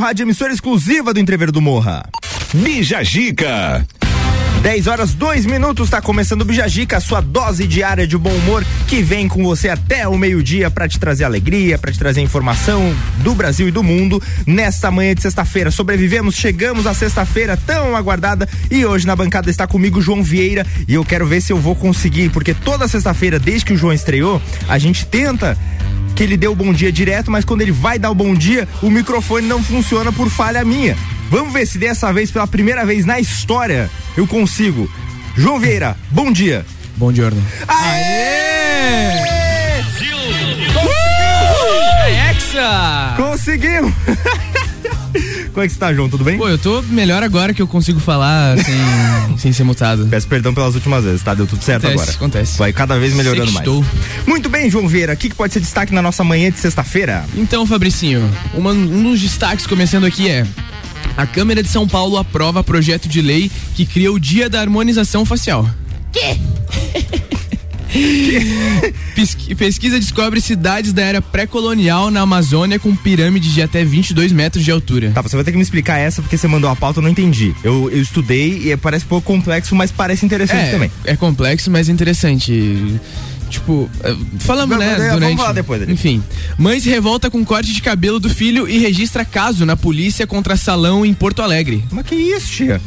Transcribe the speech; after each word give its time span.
rádio 0.00 0.24
emissora 0.24 0.52
exclusiva 0.52 1.12
do 1.12 1.20
Entrever 1.20 1.52
do 1.52 1.60
Morra. 1.60 2.02
Bija 2.54 3.04
Gica. 3.04 3.86
10 4.62 4.86
horas 4.88 5.14
2 5.14 5.46
minutos, 5.46 5.86
está 5.86 6.02
começando 6.02 6.42
o 6.42 6.44
Bijagica, 6.44 6.98
a 6.98 7.00
sua 7.00 7.22
dose 7.22 7.66
diária 7.66 8.06
de 8.06 8.16
bom 8.18 8.30
humor 8.30 8.62
que 8.86 9.02
vem 9.02 9.26
com 9.26 9.42
você 9.42 9.70
até 9.70 10.06
o 10.06 10.18
meio-dia 10.18 10.70
para 10.70 10.86
te 10.86 10.98
trazer 10.98 11.24
alegria, 11.24 11.78
para 11.78 11.90
te 11.90 11.98
trazer 11.98 12.20
informação 12.20 12.94
do 13.18 13.34
Brasil 13.34 13.68
e 13.68 13.70
do 13.70 13.82
mundo. 13.82 14.22
Nesta 14.46 14.90
manhã 14.90 15.14
de 15.14 15.22
sexta-feira, 15.22 15.70
sobrevivemos, 15.70 16.34
chegamos 16.34 16.86
à 16.86 16.92
sexta-feira 16.92 17.56
tão 17.56 17.96
aguardada 17.96 18.46
e 18.70 18.84
hoje 18.84 19.06
na 19.06 19.16
bancada 19.16 19.48
está 19.48 19.66
comigo 19.66 20.00
João 20.00 20.22
Vieira 20.22 20.66
e 20.86 20.92
eu 20.92 21.06
quero 21.06 21.26
ver 21.26 21.40
se 21.40 21.54
eu 21.54 21.56
vou 21.56 21.74
conseguir, 21.74 22.28
porque 22.28 22.52
toda 22.52 22.86
sexta-feira, 22.86 23.38
desde 23.38 23.64
que 23.64 23.72
o 23.72 23.78
João 23.78 23.94
estreou, 23.94 24.42
a 24.68 24.78
gente 24.78 25.06
tenta 25.06 25.56
que 26.20 26.24
ele 26.24 26.36
dê 26.36 26.46
o 26.46 26.54
bom 26.54 26.70
dia 26.70 26.92
direto, 26.92 27.30
mas 27.30 27.46
quando 27.46 27.62
ele 27.62 27.72
vai 27.72 27.98
dar 27.98 28.10
o 28.10 28.14
bom 28.14 28.34
dia, 28.34 28.68
o 28.82 28.90
microfone 28.90 29.46
não 29.46 29.62
funciona 29.62 30.12
por 30.12 30.28
falha 30.28 30.62
minha. 30.62 30.94
Vamos 31.30 31.50
ver 31.50 31.66
se 31.66 31.78
dessa 31.78 32.12
vez, 32.12 32.30
pela 32.30 32.46
primeira 32.46 32.84
vez 32.84 33.06
na 33.06 33.18
história, 33.18 33.90
eu 34.18 34.26
consigo. 34.26 34.86
João 35.34 35.58
Vieira, 35.58 35.96
bom 36.10 36.30
dia. 36.30 36.66
Bom 36.98 37.10
dia, 37.10 37.24
Ordem. 37.24 37.42
Aê! 37.66 38.02
É 42.04 42.30
Hexa! 42.32 43.14
Conseguimos! 43.16 43.94
Como 45.52 45.64
é 45.64 45.66
que 45.66 45.72
você 45.74 45.78
tá, 45.80 45.92
João? 45.92 46.08
Tudo 46.08 46.22
bem? 46.24 46.38
Pô, 46.38 46.48
eu 46.48 46.58
tô 46.58 46.80
melhor 46.82 47.22
agora 47.22 47.52
que 47.52 47.60
eu 47.60 47.66
consigo 47.66 47.98
falar 48.00 48.56
sem, 48.58 48.74
sem 49.38 49.52
ser 49.52 49.64
mutado. 49.64 50.06
Peço 50.08 50.26
perdão 50.28 50.54
pelas 50.54 50.74
últimas 50.74 51.04
vezes, 51.04 51.22
tá? 51.22 51.34
Deu 51.34 51.46
tudo 51.46 51.62
certo 51.62 51.84
Acontece, 51.86 52.02
agora. 52.02 52.16
acontece. 52.16 52.58
Vai 52.58 52.72
cada 52.72 52.98
vez 52.98 53.12
melhorando 53.14 53.50
Sextou. 53.50 53.82
mais. 53.82 54.26
Muito 54.26 54.48
bem, 54.48 54.70
João 54.70 54.86
Vieira. 54.86 55.12
O 55.14 55.16
que, 55.16 55.28
que 55.28 55.34
pode 55.34 55.52
ser 55.52 55.60
destaque 55.60 55.92
na 55.92 56.00
nossa 56.02 56.22
manhã 56.22 56.50
de 56.50 56.58
sexta-feira? 56.58 57.24
Então, 57.36 57.66
Fabricinho, 57.66 58.28
uma- 58.54 58.72
um 58.72 59.02
dos 59.10 59.20
destaques 59.20 59.66
começando 59.66 60.04
aqui 60.04 60.28
é. 60.28 60.46
A 61.16 61.26
Câmara 61.26 61.62
de 61.62 61.68
São 61.68 61.88
Paulo 61.88 62.16
aprova 62.16 62.62
projeto 62.62 63.08
de 63.08 63.20
lei 63.20 63.50
que 63.74 63.84
cria 63.84 64.12
o 64.12 64.18
Dia 64.20 64.48
da 64.48 64.60
Harmonização 64.60 65.24
Facial. 65.26 65.68
Pesqui- 66.12 66.40
Pesquisa 69.56 69.98
descobre 69.98 70.40
cidades 70.40 70.92
da 70.92 71.02
era 71.02 71.20
pré-colonial 71.20 72.10
na 72.10 72.20
Amazônia 72.20 72.78
com 72.78 72.94
pirâmides 72.94 73.52
de 73.52 73.62
até 73.62 73.84
22 73.84 74.32
metros 74.32 74.64
de 74.64 74.70
altura. 74.70 75.10
Tá, 75.12 75.20
você 75.22 75.36
vai 75.36 75.44
ter 75.44 75.50
que 75.50 75.56
me 75.56 75.62
explicar 75.62 75.98
essa 75.98 76.22
porque 76.22 76.36
você 76.36 76.46
mandou 76.48 76.70
a 76.70 76.76
pauta, 76.76 76.98
eu 77.00 77.02
não 77.02 77.10
entendi. 77.10 77.54
Eu, 77.62 77.90
eu 77.90 78.00
estudei 78.00 78.70
e 78.72 78.76
parece 78.76 79.04
pouco 79.04 79.26
complexo, 79.26 79.74
mas 79.74 79.90
parece 79.90 80.24
interessante 80.24 80.68
É, 80.68 80.70
também. 80.70 80.90
é 81.04 81.16
complexo, 81.16 81.70
mas 81.70 81.88
interessante. 81.88 83.00
Tipo, 83.50 83.90
eh, 84.02 84.16
falamos, 84.38 84.76
Vamos- 84.76 84.90
né? 84.92 84.96
vamos 84.96 85.12
durante... 85.14 85.36
falar 85.36 85.52
depois 85.52 85.82
ali. 85.82 85.92
Enfim. 85.92 86.22
Mãe 86.56 86.78
se 86.80 86.88
revolta 86.88 87.28
com 87.30 87.44
corte 87.44 87.72
de 87.72 87.82
cabelo 87.82 88.18
do 88.20 88.30
filho 88.30 88.68
e 88.68 88.78
registra 88.78 89.24
caso 89.24 89.66
na 89.66 89.76
polícia 89.76 90.26
contra 90.26 90.56
salão 90.56 91.04
em 91.04 91.12
Porto 91.12 91.42
Alegre. 91.42 91.84
Mas 91.90 92.06
que 92.06 92.14
isso, 92.14 92.48
tia? 92.50 92.80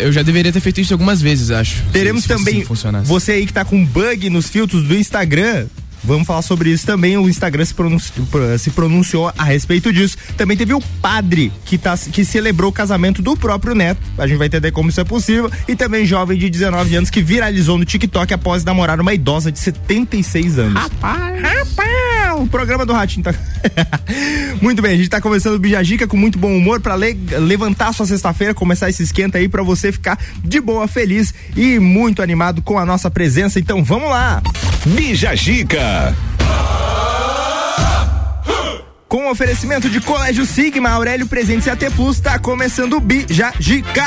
Eu 0.00 0.12
já 0.12 0.22
deveria 0.22 0.52
ter 0.52 0.60
feito 0.60 0.80
isso 0.80 0.92
algumas 0.92 1.20
vezes, 1.22 1.50
acho. 1.50 1.82
Teremos 1.92 2.22
se- 2.24 2.28
se 2.28 2.34
também 2.34 2.64
você 3.04 3.32
aí 3.32 3.46
que 3.46 3.52
tá 3.52 3.64
com 3.64 3.84
bug 3.84 4.28
nos 4.30 4.48
filtros 4.48 4.82
do 4.84 4.96
Instagram. 4.96 5.66
Vamos 6.04 6.26
falar 6.26 6.42
sobre 6.42 6.70
isso 6.70 6.84
também. 6.86 7.16
O 7.16 7.28
Instagram 7.28 7.64
se, 7.64 7.74
pronunci- 7.74 8.12
pro- 8.30 8.58
se 8.58 8.70
pronunciou 8.70 9.32
a 9.36 9.44
respeito 9.44 9.92
disso. 9.92 10.16
Também 10.36 10.56
teve 10.56 10.74
o 10.74 10.80
padre 11.00 11.52
que, 11.64 11.78
tá, 11.78 11.96
que 11.96 12.24
celebrou 12.24 12.70
o 12.70 12.72
casamento 12.72 13.22
do 13.22 13.36
próprio 13.36 13.74
neto. 13.74 14.00
A 14.18 14.26
gente 14.26 14.36
vai 14.38 14.46
entender 14.46 14.70
como 14.72 14.90
isso 14.90 15.00
é 15.00 15.04
possível. 15.04 15.50
E 15.66 15.74
também 15.74 16.04
jovem 16.04 16.38
de 16.38 16.48
19 16.50 16.96
anos 16.96 17.10
que 17.10 17.22
viralizou 17.22 17.78
no 17.78 17.84
TikTok 17.84 18.32
após 18.34 18.64
namorar 18.64 19.00
uma 19.00 19.14
idosa 19.14 19.50
de 19.50 19.58
76 19.58 20.58
anos. 20.58 20.74
Rapaz! 20.74 21.40
Rapaz! 21.42 22.40
O 22.40 22.46
programa 22.48 22.84
do 22.84 22.92
Ratinho 22.92 23.22
tá. 23.24 23.32
muito 24.60 24.82
bem, 24.82 24.92
a 24.92 24.96
gente 24.96 25.08
tá 25.08 25.20
começando 25.20 25.54
o 25.54 25.58
Bijagica 25.58 26.06
com 26.06 26.16
muito 26.16 26.38
bom 26.38 26.54
humor 26.56 26.80
pra 26.80 26.94
le- 26.96 27.16
levantar 27.38 27.88
a 27.88 27.92
sua 27.92 28.06
sexta-feira, 28.06 28.52
começar 28.52 28.90
esse 28.90 29.02
esquenta 29.04 29.38
aí 29.38 29.48
pra 29.48 29.62
você 29.62 29.92
ficar 29.92 30.18
de 30.42 30.60
boa, 30.60 30.86
feliz 30.88 31.32
e 31.56 31.78
muito 31.78 32.20
animado 32.22 32.60
com 32.62 32.78
a 32.78 32.84
nossa 32.84 33.10
presença. 33.10 33.58
Então 33.60 33.84
vamos 33.84 34.08
lá! 34.10 34.42
Bija 34.86 35.34
Gica. 35.94 36.16
Com 39.08 39.30
oferecimento 39.30 39.88
de 39.88 40.00
Colégio 40.00 40.44
Sigma, 40.44 40.90
Aurélio 40.90 41.26
Presentes 41.26 41.66
e 41.66 41.70
AT 41.70 41.90
Plus, 41.94 42.18
tá 42.18 42.38
começando 42.38 42.94
o 42.94 43.00
Bijagica! 43.00 44.04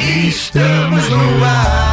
Estamos 0.00 1.08
no 1.08 1.44
ar. 1.44 1.87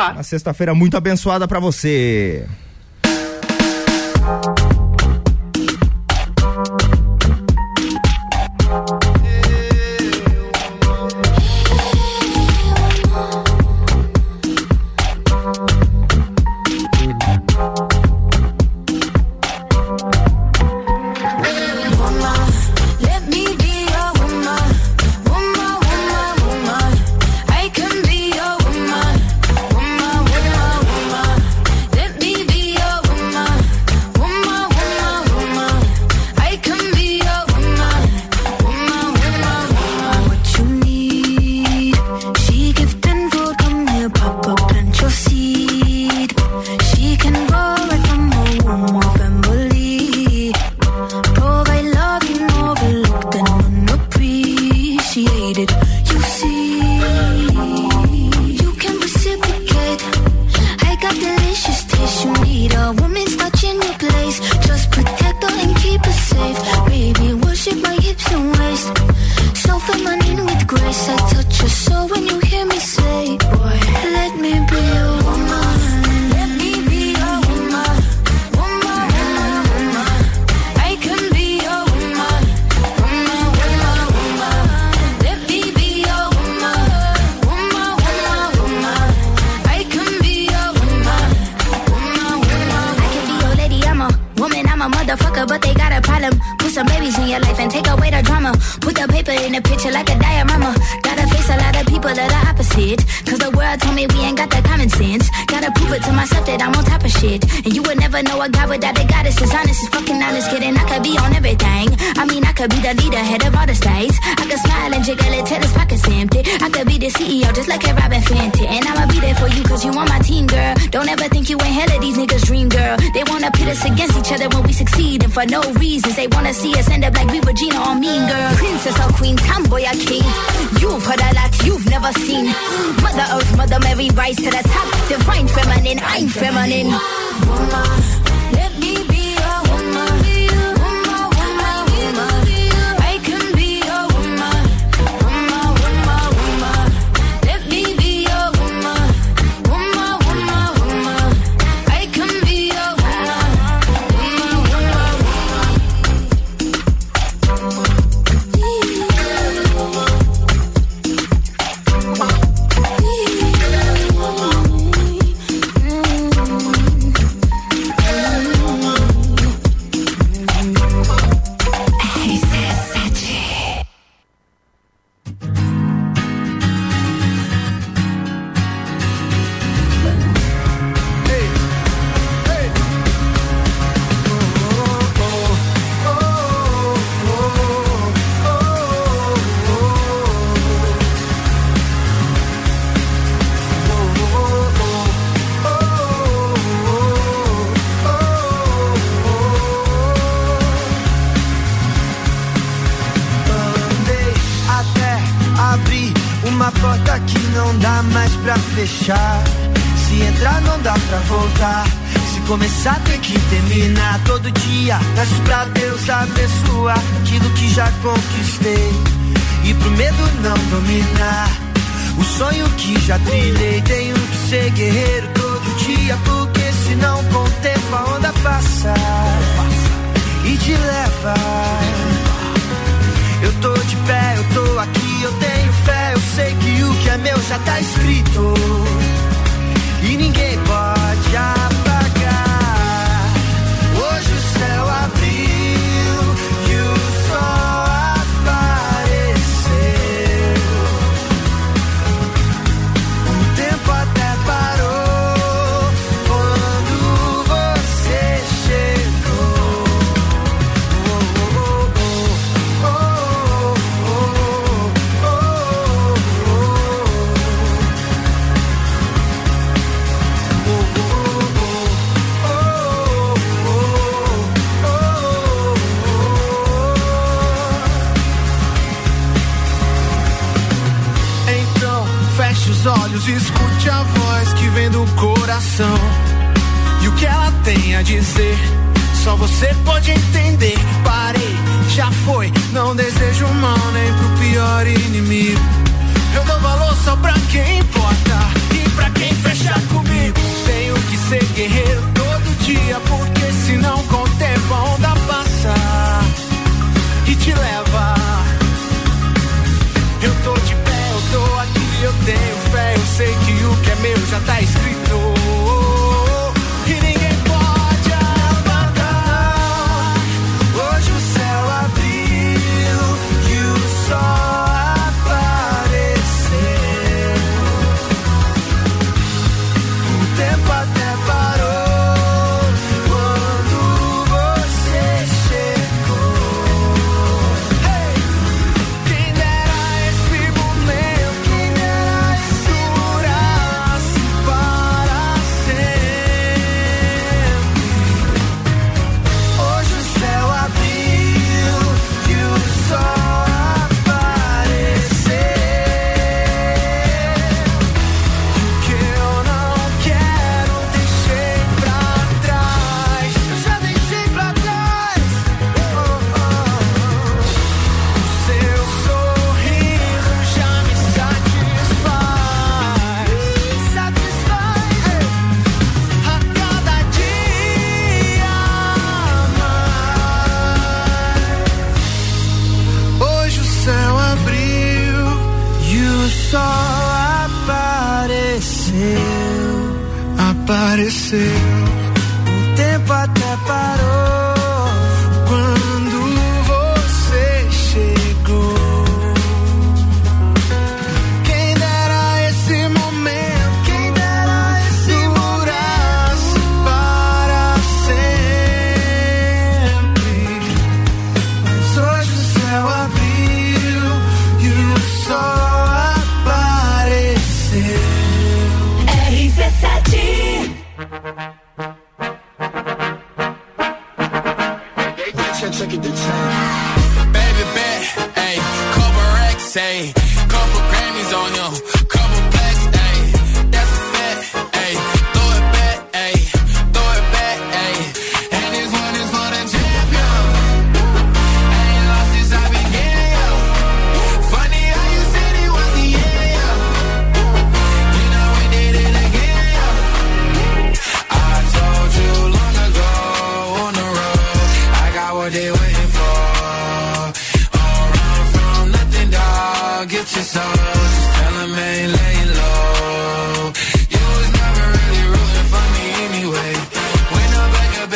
Lá. 0.00 0.12
Uma 0.12 0.22
sexta-feira 0.22 0.74
muito 0.74 0.96
abençoada 0.96 1.46
pra 1.46 1.60
você. 1.60 2.46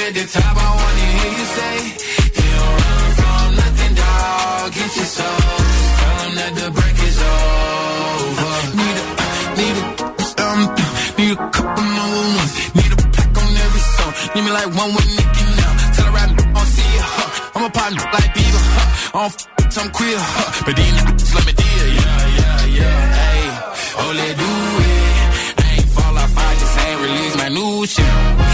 At 0.07 0.13
the 0.15 0.25
top, 0.27 0.57
I 0.57 0.69
wanna 0.81 1.07
hear 1.17 1.33
you 1.39 1.47
say, 1.57 1.77
You 2.37 2.49
don't 2.59 2.77
run 2.85 3.09
from 3.19 3.47
nothing, 3.63 3.95
dog. 3.95 4.73
Get 4.77 4.91
your 4.97 5.11
soul. 5.17 5.41
Tell 5.99 6.21
'em 6.25 6.33
that 6.41 6.53
the 6.61 6.67
break 6.77 6.97
is 7.09 7.19
over. 7.33 8.53
Need 8.81 8.97
a, 9.03 9.05
need 9.59 9.77
a, 9.81 9.85
um, 10.45 10.61
need 11.19 11.33
a 11.33 11.39
couple 11.57 11.85
number 11.99 12.23
ones. 12.39 12.53
Need 12.77 12.93
a 12.93 12.99
pack 13.17 13.33
on 13.41 13.49
every 13.65 13.83
song. 13.97 14.13
Need 14.35 14.45
me 14.47 14.51
like 14.59 14.71
one 14.83 14.91
with 14.97 15.09
Nicky 15.17 15.45
now. 15.61 15.73
Tell 15.97 16.07
her 16.13 16.19
I 16.23 16.27
don't 16.37 16.69
see 16.77 16.91
ya, 16.99 17.05
huh. 17.17 17.31
I'm 17.57 17.65
a 17.65 17.71
partner 17.71 18.05
like 18.15 18.31
Bieber, 18.37 18.63
huh. 18.77 19.17
I 19.17 19.19
don't 19.23 19.35
f- 19.35 19.79
I'm 19.81 19.91
queer, 19.91 20.19
huh. 20.19 20.65
But 20.67 20.75
these 20.77 20.93
niggas 20.99 21.33
let 21.37 21.45
me 21.49 21.53
deal, 21.63 21.87
yeah, 21.99 22.23
yeah, 22.41 22.79
yeah. 22.79 23.01
Hey, 23.21 23.43
oh, 24.01 24.13
let 24.21 24.33
do 24.43 24.51
it. 24.93 25.63
I 25.63 25.67
ain't 25.77 25.89
fall 25.97 26.15
off, 26.23 26.33
I 26.37 26.51
just 26.61 26.77
ain't 26.85 27.01
release 27.07 27.37
my 27.43 27.49
new 27.49 27.87
shit. 27.87 28.54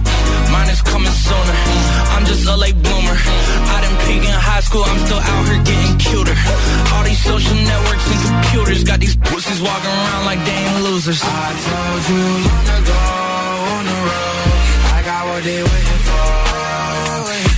mine 0.51 0.69
is 0.69 0.81
coming 0.81 1.15
sooner. 1.27 1.55
I'm 2.13 2.25
just 2.25 2.43
a 2.47 2.55
late 2.63 2.79
bloomer. 2.85 3.17
I 3.73 3.77
didn't 3.83 3.99
peak 4.07 4.23
in 4.29 4.37
high 4.51 4.63
school, 4.67 4.83
I'm 4.83 4.99
still 5.05 5.21
out 5.31 5.43
here 5.47 5.61
getting 5.69 5.97
cuter. 5.97 6.35
All 6.93 7.03
these 7.03 7.21
social 7.23 7.57
networks 7.69 8.05
and 8.11 8.19
computers 8.27 8.83
got 8.83 8.99
these 8.99 9.15
pussies 9.15 9.61
walking 9.61 9.95
around 10.01 10.23
like 10.25 10.41
they 10.47 10.57
ain't 10.69 10.83
losers. 10.83 11.19
I 11.23 11.49
told 11.67 12.01
you 12.11 12.23
long 12.47 12.67
ago 12.79 13.01
on 13.75 13.83
the 13.91 13.97
road, 14.07 14.51
I 14.95 14.99
got 15.09 15.21
what 15.29 15.41
they 15.47 15.59
waiting 15.71 16.01
for. 16.07 16.29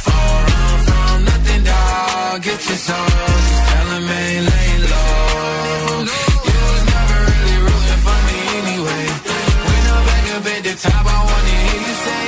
Don't 0.08 0.44
run 0.54 0.80
from 0.88 1.16
nothing, 1.30 1.62
dog. 1.64 2.36
Get 2.48 2.60
your 2.70 2.80
soul. 2.88 3.08
Just 3.50 3.64
tell 3.70 3.88
'em 3.98 4.10
ain't 4.10 4.46
laying 4.52 4.84
low. 4.92 5.33
Top, 10.76 11.06
I 11.06 11.18
wanna 11.30 11.56
hear 11.66 11.82
you 11.88 11.96
say, 12.06 12.26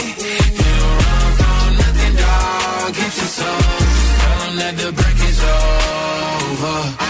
You 0.56 0.74
don't 0.82 0.98
run 1.06 1.32
from 1.40 1.68
nothing, 1.82 2.16
dog. 2.16 2.94
Get 2.94 3.14
your 3.18 3.32
soul. 3.38 3.62
Just 3.80 4.12
tell 4.22 4.40
'em 4.48 4.56
that 4.62 4.74
the 4.78 4.92
break 4.92 5.20
is 5.30 5.40
over. 5.42 7.06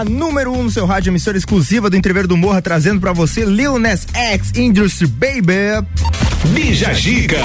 A 0.00 0.04
número 0.04 0.50
1 0.52 0.58
um 0.58 0.62
no 0.64 0.70
seu 0.70 0.86
rádio, 0.86 1.10
emissora 1.10 1.36
exclusiva 1.36 1.90
do 1.90 1.96
Entrever 1.96 2.26
do 2.26 2.34
Morra, 2.34 2.62
trazendo 2.62 3.00
pra 3.00 3.12
você 3.12 3.44
Lil 3.44 3.78
Nas 3.78 4.06
X 4.14 4.50
Industry 4.54 5.06
Baby. 5.06 5.86
Bija 6.44 6.92
Giga. 6.94 7.44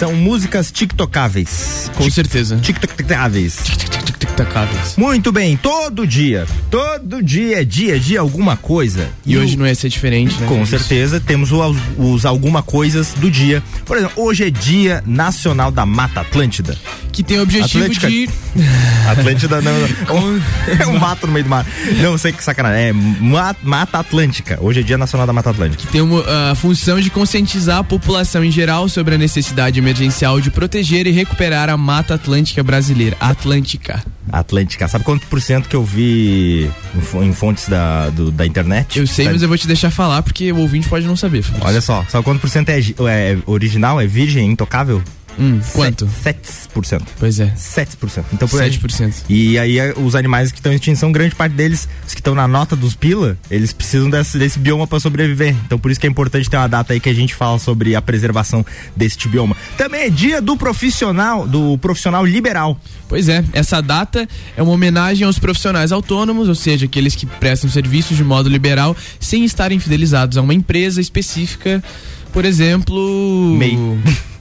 São 0.00 0.14
músicas 0.14 0.72
tiktocáveis. 0.72 1.90
Com 1.94 2.10
certeza. 2.10 2.56
Tiktocáveis. 2.56 3.56
Tic-tac-tac-tac. 3.56 4.98
Muito 4.98 5.30
bem, 5.30 5.58
todo 5.58 6.06
dia. 6.06 6.46
Todo 6.70 7.22
dia 7.22 7.60
é 7.60 7.64
dia 7.64 8.00
de 8.00 8.16
alguma 8.16 8.56
coisa. 8.56 9.10
E 9.26 9.36
hoje 9.36 9.58
não 9.58 9.66
ia 9.66 9.74
ser 9.74 9.90
diferente, 9.90 10.40
né? 10.40 10.46
Com 10.46 10.64
certeza, 10.64 11.20
temos 11.20 11.50
os, 11.52 12.24
alguma 12.24 12.62
coisas 12.62 13.12
do 13.12 13.30
dia. 13.30 13.62
Por 13.84 13.98
exemplo, 13.98 14.22
hoje 14.24 14.44
é 14.44 14.50
Dia 14.50 15.02
Nacional 15.06 15.70
da 15.70 15.84
Mata 15.84 16.20
Atlântida. 16.22 16.78
Que 17.12 17.22
tem 17.22 17.38
o 17.38 17.42
objetivo 17.42 17.84
Atlântica. 17.84 18.08
de. 18.08 18.28
Atlântida 19.10 19.60
não. 19.60 19.72
é 20.80 20.86
um 20.86 20.98
mato 20.98 21.26
no 21.26 21.32
meio 21.34 21.44
do 21.44 21.50
mar. 21.50 21.66
Não 22.00 22.16
sei 22.16 22.32
que 22.32 22.42
sacanagem. 22.42 22.80
É 22.86 22.92
Ma- 22.92 23.54
Mata 23.62 23.98
Atlântica. 23.98 24.58
Hoje 24.62 24.80
é 24.80 24.82
Dia 24.82 24.96
Nacional 24.96 25.26
da 25.26 25.32
Mata 25.32 25.50
Atlântica. 25.50 25.90
tem 25.92 26.00
uma, 26.00 26.24
a 26.50 26.54
função 26.54 27.00
de 27.00 27.10
conscientizar 27.10 27.78
a 27.78 27.84
população 27.84 28.42
em 28.42 28.50
geral 28.50 28.88
sobre 28.88 29.14
a 29.16 29.18
necessidade 29.18 29.78
emergencial 29.90 30.40
de 30.40 30.50
proteger 30.50 31.06
e 31.06 31.10
recuperar 31.10 31.68
a 31.68 31.76
Mata 31.76 32.14
Atlântica 32.14 32.62
brasileira. 32.62 33.16
Atlântica. 33.20 34.02
Atlântica. 34.32 34.86
Sabe 34.86 35.04
quanto 35.04 35.26
por 35.26 35.40
cento 35.40 35.68
que 35.68 35.74
eu 35.74 35.84
vi 35.84 36.70
em 36.96 37.00
fo- 37.00 37.22
em 37.22 37.32
fontes 37.32 37.68
da, 37.68 38.08
do- 38.10 38.30
da 38.30 38.46
internet? 38.46 38.98
Eu 38.98 39.06
sei, 39.06 39.26
mas 39.28 39.42
eu 39.42 39.48
vou 39.48 39.58
te 39.58 39.66
deixar 39.66 39.90
falar 39.90 40.22
porque 40.22 40.52
o 40.52 40.58
ouvinte 40.58 40.88
pode 40.88 41.06
não 41.06 41.16
saber. 41.16 41.42
Fabrício. 41.42 41.66
Olha 41.68 41.80
só, 41.80 42.04
sabe 42.08 42.24
quanto 42.24 42.40
por 42.40 42.48
cento 42.48 42.68
é, 42.68 42.78
é 43.08 43.38
original, 43.46 44.00
é 44.00 44.06
virgem, 44.06 44.48
intocável? 44.48 45.02
Hum, 45.40 45.58
quanto? 45.72 46.06
7%. 46.06 47.02
Pois 47.18 47.40
é. 47.40 47.46
7%. 47.56 48.24
Então, 48.32 48.46
por 48.46 48.60
aí. 48.60 48.70
7%. 48.70 49.24
E 49.28 49.58
aí 49.58 49.78
é, 49.78 49.94
os 49.96 50.14
animais 50.14 50.52
que 50.52 50.58
estão 50.58 50.70
em 50.70 50.74
extinção, 50.74 51.10
grande 51.10 51.34
parte 51.34 51.54
deles, 51.54 51.88
os 52.06 52.12
que 52.12 52.20
estão 52.20 52.34
na 52.34 52.46
nota 52.46 52.76
dos 52.76 52.94
pila, 52.94 53.38
eles 53.50 53.72
precisam 53.72 54.10
desse, 54.10 54.38
desse 54.38 54.58
bioma 54.58 54.86
para 54.86 55.00
sobreviver. 55.00 55.56
Então 55.64 55.78
por 55.78 55.90
isso 55.90 55.98
que 55.98 56.06
é 56.06 56.10
importante 56.10 56.48
ter 56.48 56.56
uma 56.58 56.68
data 56.68 56.92
aí 56.92 57.00
que 57.00 57.08
a 57.08 57.14
gente 57.14 57.34
fala 57.34 57.58
sobre 57.58 57.96
a 57.96 58.02
preservação 58.02 58.64
deste 58.94 59.28
bioma. 59.28 59.56
Também 59.78 60.02
é 60.02 60.10
dia 60.10 60.42
do 60.42 60.56
profissional, 60.56 61.48
do 61.48 61.78
profissional 61.78 62.24
liberal. 62.24 62.78
Pois 63.08 63.28
é, 63.28 63.42
essa 63.52 63.80
data 63.80 64.28
é 64.56 64.62
uma 64.62 64.72
homenagem 64.72 65.26
aos 65.26 65.38
profissionais 65.38 65.90
autônomos, 65.90 66.48
ou 66.48 66.54
seja, 66.54 66.84
aqueles 66.84 67.14
que 67.14 67.26
prestam 67.26 67.70
serviços 67.70 68.16
de 68.16 68.22
modo 68.22 68.48
liberal 68.48 68.96
sem 69.18 69.44
estarem 69.44 69.78
fidelizados 69.78 70.36
a 70.36 70.42
uma 70.42 70.54
empresa 70.54 71.00
específica, 71.00 71.82
por 72.32 72.44
exemplo. 72.44 73.56
MEI. 73.56 73.78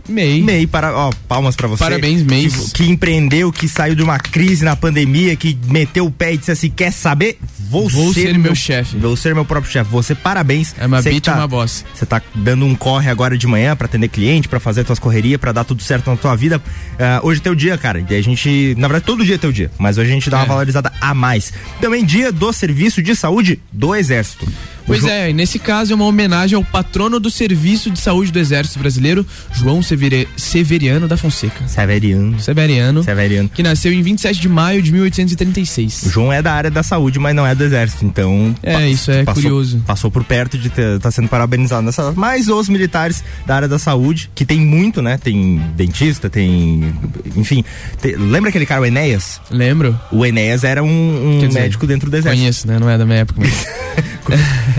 MEI. 0.10 0.42
MEI, 0.42 0.68
para, 0.68 0.94
ó, 0.96 1.12
palmas 1.28 1.56
pra 1.56 1.68
você. 1.68 1.84
Parabéns, 1.84 2.24
MEI. 2.24 2.50
Que, 2.50 2.72
que 2.74 2.89
empreendeu, 2.89 3.51
que 3.51 3.68
saiu 3.68 3.96
de 3.96 4.04
uma 4.04 4.18
crise 4.20 4.66
na 4.66 4.75
pandemia, 4.75 5.36
que 5.36 5.58
meteu 5.68 6.06
o 6.06 6.12
pé 6.12 6.34
e 6.34 6.38
disse 6.38 6.51
assim: 6.51 6.70
quer 6.70 6.92
saber? 6.92 7.38
Vou, 7.70 7.88
Vou 7.88 8.12
ser 8.13 8.36
meu 8.38 8.56
chefe. 8.56 8.98
Vou 8.98 9.16
ser 9.16 9.36
meu 9.36 9.46
próprio 9.46 9.72
chefe. 9.72 9.92
Você, 9.92 10.16
parabéns. 10.16 10.74
É 10.80 10.88
uma 10.88 11.01
bitch, 11.01 11.28
é 11.28 11.32
uma 11.34 11.48
boss. 11.48 11.86
Você 11.94 12.06
tá 12.06 12.20
dando 12.34 12.66
um 12.66 12.74
corre 12.74 13.10
agora 13.12 13.38
de 13.38 13.46
manhã 13.46 13.75
pra 13.75 13.86
atender 13.86 14.08
cliente, 14.08 14.48
pra 14.50 14.60
fazer 14.60 14.84
tuas 14.84 14.98
correrias, 14.98 15.39
pra 15.39 15.51
dar 15.51 15.63
tudo 15.63 15.84
certo 15.84 16.10
na 16.10 16.18
tua 16.18 16.36
vida. 16.36 16.60
Ah, 16.98 17.20
hoje 17.24 17.39
é 17.39 17.44
teu 17.44 17.54
dia, 17.54 17.78
cara. 17.78 18.04
E 18.10 18.16
a 18.16 18.22
gente, 18.24 18.74
na 18.75 18.88
verdade, 18.88 19.06
todo 19.06 19.24
dia 19.24 19.36
é 19.36 19.38
teu 19.38 19.51
dia, 19.51 19.70
mas 19.78 20.00
hoje 20.00 20.10
a 20.10 20.13
gente 20.13 20.30
dá 20.32 20.38
uma 20.38 20.46
É. 20.46 20.48
valorizada 20.48 20.92
a 21.00 21.13
mais. 21.13 21.54
Também 21.80 22.04
dia 22.04 22.32
do 22.32 22.51
Serviço 22.51 23.04
de 23.04 23.16
Saúde 23.16 23.60
do 23.72 23.94
Exército. 23.96 24.48
Pois 24.89 25.03
é, 25.05 25.29
e 25.29 25.34
nesse 25.34 25.60
caso 25.60 25.93
é 25.93 25.96
uma 25.96 26.05
homenagem 26.05 26.55
ao 26.55 26.63
patrono 26.63 27.19
do 27.19 27.29
Serviço 27.29 27.91
de 27.91 28.00
Saúde 28.00 28.31
do 28.31 28.39
Exército 28.39 28.79
Brasileiro, 28.79 29.24
João 29.53 29.84
Severi- 29.84 30.27
Severiano 30.36 31.08
da 31.08 31.15
Fonseca. 31.15 31.67
Severiano. 31.67 32.39
Severiano, 32.39 33.03
Severiano. 33.03 33.50
que 33.50 33.62
nasceu 33.62 33.93
em 33.93 34.01
27 34.01 34.41
de 34.41 34.50
maio 34.50 34.81
de 34.81 34.91
1836. 34.91 36.03
O 36.08 36.10
João 36.10 36.34
é 36.34 36.41
da 36.41 36.51
área 36.53 36.72
da 36.72 36.81
saúde, 36.81 37.19
mas 37.19 37.36
não 37.36 37.46
é 37.46 37.53
do 37.53 37.63
exército, 37.63 38.03
então. 38.03 38.55
É, 38.63 38.89
isso 38.89 39.12
é 39.12 39.24
passou, 39.24 39.43
curioso. 39.43 39.84
Passou 39.86 40.10
por 40.10 40.24
perto 40.24 40.58
de 40.58 40.69
estar 40.69 41.00
tá 41.00 41.12
sendo 41.12 41.27
parabenizado 41.27 41.84
nessa. 41.84 42.12
Mas 42.13 42.48
os 42.48 42.67
militares 42.67 43.24
da 43.46 43.55
área 43.55 43.67
da 43.67 43.77
saúde, 43.77 44.31
que 44.34 44.43
tem 44.43 44.60
muito, 44.60 45.03
né? 45.03 45.19
Tem 45.19 45.62
dentista, 45.75 46.31
tem. 46.31 46.91
Enfim. 47.36 47.63
tem- 48.01 48.15
lembra 48.15 48.50
aquele 48.50 48.65
cara, 48.65 48.81
o 48.81 48.86
Enéas? 48.86 49.39
Lembro? 49.51 50.00
O 50.12 50.25
Enéas 50.25 50.63
era 50.63 50.84
um, 50.84 51.36
um 51.36 51.39
dizer, 51.39 51.62
médico 51.62 51.86
dentro 51.86 52.10
do 52.10 52.17
exército. 52.17 52.41
Conheço, 52.41 52.67
né? 52.67 52.79
Não 52.79 52.89
é 52.89 52.98
da 52.98 53.05
minha 53.05 53.19
época. 53.19 53.39
Mas... 53.39 53.67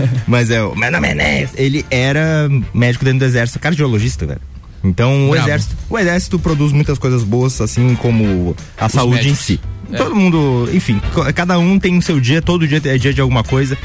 Mas 0.27 0.49
é, 0.49 0.61
o 0.63 0.75
meu 0.75 0.91
nome 0.91 1.07
é. 1.07 1.47
Ele 1.55 1.85
era 1.89 2.49
médico 2.73 3.03
dentro 3.05 3.19
do 3.19 3.25
exército, 3.25 3.59
cardiologista, 3.59 4.25
velho. 4.25 4.41
Então 4.83 5.29
o 5.29 5.35
exército, 5.35 5.75
o 5.89 5.97
exército 5.97 6.39
produz 6.39 6.71
muitas 6.71 6.97
coisas 6.97 7.23
boas, 7.23 7.61
assim 7.61 7.95
como 7.95 8.55
a 8.77 8.89
saúde 8.89 9.17
médicos. 9.17 9.39
em 9.39 9.43
si. 9.43 9.59
É. 9.91 9.97
Todo 9.97 10.15
mundo, 10.15 10.69
enfim, 10.73 10.99
cada 11.35 11.59
um 11.59 11.77
tem 11.77 11.97
o 11.97 12.01
seu 12.01 12.19
dia, 12.19 12.41
todo 12.41 12.67
dia 12.67 12.81
é 12.85 12.97
dia 12.97 13.13
de 13.13 13.21
alguma 13.21 13.43
coisa. 13.43 13.77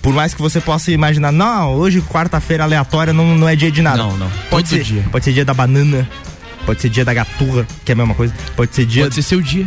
Por 0.00 0.12
mais 0.12 0.34
que 0.34 0.42
você 0.42 0.60
possa 0.60 0.92
imaginar, 0.92 1.32
não, 1.32 1.72
hoje 1.74 2.02
quarta-feira 2.02 2.64
aleatória 2.64 3.12
não, 3.12 3.36
não 3.36 3.48
é 3.48 3.56
dia 3.56 3.70
de 3.70 3.80
nada. 3.80 3.96
Não, 3.96 4.16
não. 4.16 4.30
Pode 4.50 4.68
Todo 4.68 4.78
ser, 4.78 4.84
dia. 4.84 5.04
pode 5.10 5.24
ser 5.24 5.32
dia 5.32 5.44
da 5.46 5.54
banana, 5.54 6.08
pode 6.66 6.82
ser 6.82 6.90
dia 6.90 7.04
da 7.04 7.14
gaturra, 7.14 7.66
que 7.84 7.90
é 7.90 7.94
a 7.94 7.96
mesma 7.96 8.14
coisa. 8.14 8.34
Pode 8.54 8.74
ser 8.74 8.84
dia 8.84 9.04
Pode 9.04 9.14
ser 9.14 9.22
seu 9.22 9.40
dia. 9.40 9.66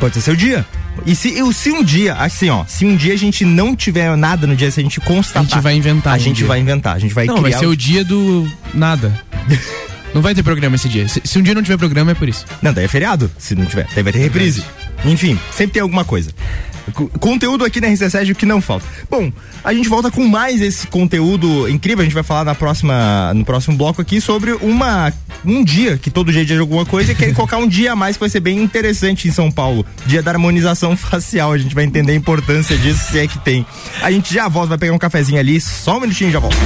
Pode 0.00 0.14
ser 0.14 0.20
seu 0.20 0.34
dia. 0.36 0.66
E 1.04 1.14
se, 1.14 1.28
e 1.28 1.54
se 1.54 1.70
um 1.70 1.82
dia, 1.84 2.14
assim, 2.14 2.48
ó, 2.48 2.64
se 2.66 2.84
um 2.86 2.96
dia 2.96 3.12
a 3.14 3.16
gente 3.16 3.44
não 3.44 3.76
tiver 3.76 4.16
nada 4.16 4.46
no 4.46 4.56
dia, 4.56 4.70
se 4.70 4.80
a 4.80 4.82
gente 4.82 5.00
constatar. 5.00 5.42
A 5.42 5.46
gente 5.46 5.62
vai 5.62 5.74
inventar 5.74 6.14
A 6.14 6.16
um 6.16 6.20
gente 6.20 6.36
dia. 6.38 6.46
vai 6.46 6.58
inventar, 6.60 6.96
a 6.96 6.98
gente 6.98 7.14
vai 7.14 7.26
Não, 7.26 7.34
criar. 7.36 7.50
vai 7.50 7.58
ser 7.58 7.66
o 7.66 7.76
dia 7.76 8.04
do 8.04 8.50
nada. 8.74 9.12
Não 10.14 10.22
vai 10.22 10.34
ter 10.34 10.42
programa 10.42 10.76
esse 10.76 10.88
dia. 10.88 11.06
Se, 11.08 11.20
se 11.22 11.38
um 11.38 11.42
dia 11.42 11.52
não 11.54 11.62
tiver 11.62 11.76
programa, 11.76 12.12
é 12.12 12.14
por 12.14 12.26
isso. 12.26 12.46
Não, 12.62 12.72
daí 12.72 12.86
é 12.86 12.88
feriado, 12.88 13.30
se 13.36 13.54
não 13.54 13.66
tiver. 13.66 13.86
Daí 13.94 14.02
vai 14.02 14.10
ter 14.14 14.18
reprise. 14.20 14.64
Enfim, 15.04 15.38
sempre 15.52 15.74
tem 15.74 15.82
alguma 15.82 16.06
coisa. 16.06 16.30
Co- 16.94 17.08
Conteúdo 17.18 17.64
aqui 17.64 17.80
na 17.80 17.88
RC7 17.88 18.34
que 18.34 18.46
não 18.46 18.60
falta. 18.60 18.86
Bom, 19.10 19.32
a 19.64 19.72
gente 19.74 19.88
volta 19.88 20.10
com 20.10 20.26
mais 20.26 20.60
esse 20.60 20.86
conteúdo 20.86 21.68
incrível. 21.68 22.00
A 22.02 22.04
gente 22.04 22.14
vai 22.14 22.22
falar 22.22 22.44
na 22.44 22.54
próxima, 22.54 23.32
no 23.34 23.44
próximo 23.44 23.76
bloco 23.76 24.00
aqui 24.00 24.20
sobre 24.20 24.52
uma 24.52 25.12
um 25.44 25.62
dia 25.62 25.96
que 25.98 26.10
todo 26.10 26.32
dia 26.32 26.42
é 26.42 26.44
de 26.44 26.58
alguma 26.58 26.84
coisa 26.86 27.12
e 27.12 27.14
quer 27.14 27.32
colocar 27.34 27.58
um 27.58 27.68
dia 27.68 27.92
a 27.92 27.96
mais 27.96 28.16
que 28.16 28.20
vai 28.20 28.28
ser 28.28 28.40
bem 28.40 28.60
interessante 28.62 29.28
em 29.28 29.30
São 29.32 29.50
Paulo. 29.50 29.84
Dia 30.06 30.22
da 30.22 30.30
harmonização 30.32 30.96
facial. 30.98 31.52
A 31.52 31.58
gente 31.58 31.74
vai 31.74 31.84
entender 31.84 32.12
a 32.12 32.16
importância 32.16 32.76
disso, 32.76 33.10
se 33.10 33.18
é 33.18 33.26
que 33.26 33.38
tem. 33.40 33.64
A 34.02 34.10
gente 34.10 34.32
já 34.32 34.48
volta, 34.48 34.70
vai 34.70 34.78
pegar 34.78 34.92
um 34.92 34.98
cafezinho 34.98 35.38
ali, 35.38 35.60
só 35.60 35.96
um 35.96 36.00
minutinho 36.00 36.30
e 36.30 36.32
já 36.32 36.38
volta. 36.38 36.56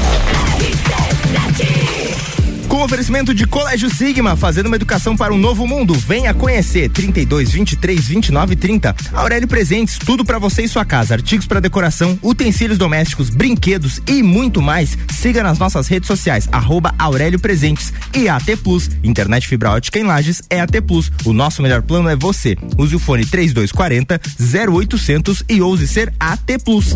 Com 2.81 2.87
oferecimento 2.87 3.35
de 3.35 3.47
Colégio 3.47 3.95
Sigma, 3.95 4.35
fazendo 4.37 4.65
uma 4.65 4.77
educação 4.77 5.15
para 5.15 5.35
um 5.35 5.37
novo 5.37 5.67
mundo. 5.67 5.93
Venha 5.93 6.33
conhecer 6.33 6.89
32 6.89 7.51
23 7.51 8.09
29 8.09 8.57
30. 8.57 8.97
Aurélio 9.13 9.47
Presentes, 9.47 9.99
tudo 9.99 10.25
para 10.25 10.39
você 10.39 10.63
e 10.63 10.69
sua 10.69 10.83
casa. 10.83 11.13
Artigos 11.13 11.47
para 11.47 11.61
decoração, 11.61 12.19
utensílios 12.23 12.79
domésticos, 12.79 13.29
brinquedos 13.29 14.01
e 14.07 14.23
muito 14.23 14.63
mais. 14.63 14.97
Siga 15.11 15.43
nas 15.43 15.59
nossas 15.59 15.89
redes 15.89 16.07
sociais, 16.07 16.49
arroba 16.51 16.95
Aurélio 16.99 17.39
Presentes 17.39 17.93
e 18.15 18.31
AT 18.31 18.57
Plus. 18.65 18.89
Internet 19.05 19.47
fibra 19.47 19.73
ótica 19.73 19.99
em 19.99 20.05
Lages 20.05 20.41
é 20.49 20.63
AT 20.63 20.81
Plus. 20.81 21.13
O 21.27 21.35
nosso 21.35 21.61
melhor 21.61 21.83
plano 21.83 22.09
é 22.09 22.17
você. 22.17 22.57
Use 22.79 22.97
o 22.97 22.99
fone 22.99 23.27
3240 23.27 24.19
0800 24.67 25.45
e 25.51 25.61
ouse 25.61 25.87
ser 25.87 26.15
AT 26.19 26.59
Plus. 26.65 26.95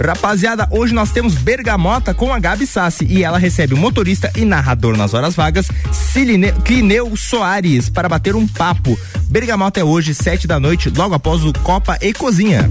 Rapaziada, 0.00 0.68
hoje 0.70 0.94
nós 0.94 1.10
temos 1.10 1.34
Bergamota 1.34 2.14
com 2.14 2.32
a 2.32 2.38
Gabi 2.38 2.66
Sassi 2.66 3.04
e 3.04 3.24
ela 3.24 3.38
recebe 3.38 3.74
o 3.74 3.76
motorista 3.76 4.30
e 4.36 4.44
narrador 4.44 4.96
nas 4.96 5.12
horas 5.14 5.34
vagas, 5.34 5.66
Ciline- 5.92 6.52
Clineu 6.64 7.16
Soares, 7.16 7.88
para 7.88 8.08
bater 8.08 8.34
um 8.36 8.46
papo. 8.46 8.98
Bergamota 9.24 9.80
é 9.80 9.84
hoje, 9.84 10.14
sete 10.14 10.46
da 10.46 10.58
noite, 10.60 10.88
logo 10.90 11.14
após 11.14 11.44
o 11.44 11.52
Copa 11.52 11.98
e 12.00 12.12
Cozinha. 12.12 12.70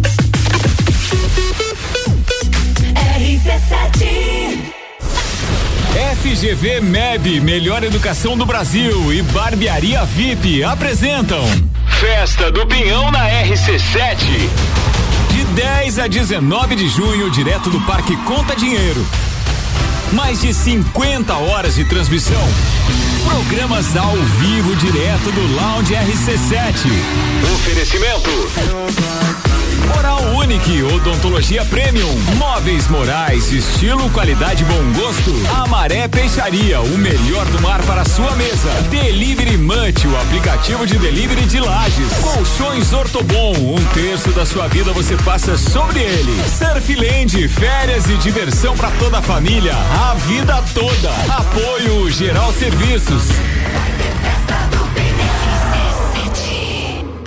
FGV 6.21 6.81
MEB, 6.81 7.39
Melhor 7.39 7.83
Educação 7.83 8.37
do 8.37 8.45
Brasil 8.45 9.11
e 9.13 9.21
Barbearia 9.23 10.03
VIP 10.05 10.63
apresentam 10.63 11.43
Festa 11.99 12.51
do 12.51 12.65
Pinhão 12.67 13.09
na 13.11 13.27
RC7. 13.27 14.17
De 15.57 15.63
10 15.63 15.97
a 15.97 16.07
19 16.07 16.75
de 16.75 16.87
junho, 16.87 17.31
direto 17.31 17.71
do 17.71 17.81
Parque 17.81 18.15
Conta 18.17 18.55
Dinheiro. 18.55 19.03
Mais 20.13 20.39
de 20.39 20.53
50 20.53 21.35
horas 21.35 21.73
de 21.73 21.83
transmissão. 21.83 22.47
Programas 23.57 23.97
ao 23.97 24.15
vivo 24.15 24.75
direto 24.75 25.31
do 25.31 25.55
Lounge 25.55 25.91
RC7. 25.91 26.91
Oferecimento. 27.55 28.29
Oral 29.97 30.21
Unique, 30.35 30.83
odontologia 30.83 31.65
premium, 31.65 32.13
móveis 32.35 32.87
morais, 32.87 33.51
estilo, 33.51 34.07
qualidade, 34.11 34.63
bom 34.63 34.93
gosto. 34.93 35.33
Amaré 35.55 36.07
Peixaria, 36.07 36.81
o 36.81 36.97
melhor 36.99 37.45
do 37.47 37.59
mar 37.59 37.81
para 37.83 38.01
a 38.01 38.05
sua 38.05 38.35
mesa. 38.35 38.69
Delivery 38.91 39.57
Munch, 39.57 40.05
o 40.05 40.15
aplicativo 40.21 40.85
de 40.85 40.99
delivery 40.99 41.45
de 41.45 41.59
lajes. 41.59 42.13
Colchões 42.21 42.93
Ortobon, 42.93 43.53
um 43.53 43.83
terço 43.93 44.29
da 44.33 44.45
sua 44.45 44.67
vida 44.67 44.93
você 44.93 45.15
passa 45.17 45.57
sobre 45.57 46.01
ele. 46.01 46.43
Surfland, 46.47 47.47
férias 47.47 48.07
e 48.07 48.17
diversão 48.17 48.75
para 48.77 48.91
toda 48.91 49.17
a 49.17 49.21
família, 49.23 49.73
a 49.75 50.13
vida 50.13 50.63
toda. 50.75 51.11
Apoio 51.35 52.11
Geral 52.11 52.53
Serviços. 52.53 53.46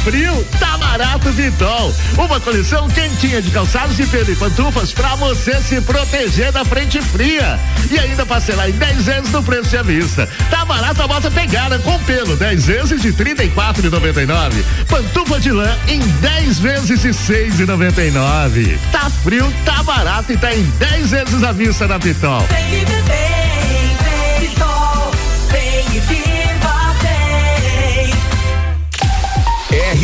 frio? 0.00 0.46
Tá 0.58 0.78
barato 0.78 1.30
Vitol. 1.30 1.94
Uma 2.16 2.40
coleção 2.40 2.88
quentinha 2.88 3.40
de 3.40 3.50
calçados 3.50 3.96
de 3.96 4.06
pelo 4.06 4.30
e 4.30 4.36
pantufas 4.36 4.92
pra 4.92 5.14
você 5.16 5.60
se 5.60 5.80
proteger 5.80 6.52
da 6.52 6.64
frente 6.64 7.00
fria. 7.00 7.58
E 7.90 7.98
ainda 7.98 8.24
parcelar 8.24 8.68
em 8.68 8.72
10 8.72 9.04
vezes 9.04 9.30
no 9.30 9.42
preço 9.42 9.76
à 9.76 9.82
vista. 9.82 10.28
Tá 10.50 10.64
barato 10.64 11.02
a 11.02 11.06
bota 11.06 11.30
pegada 11.30 11.78
com 11.80 11.98
pelo, 12.00 12.36
10 12.36 12.66
vezes 12.66 13.02
de 13.02 13.10
R$ 13.10 13.24
34,99. 13.24 14.64
Pantufa 14.88 15.40
de 15.40 15.52
lã 15.52 15.70
em 15.88 16.00
10 16.00 16.58
vezes 16.58 17.00
de 17.00 17.08
R$ 17.08 17.48
6,99. 17.48 18.78
Tá 18.92 19.10
frio, 19.22 19.52
tá 19.64 19.82
barato 19.82 20.32
e 20.32 20.36
tá 20.36 20.54
em 20.54 20.62
10 20.62 21.10
vezes 21.10 21.42
à 21.42 21.52
vista 21.52 21.86
na 21.86 21.98
Vitol. 21.98 22.44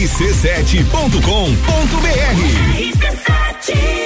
rc7.com.br 0.06 0.86
Há 3.26 4.05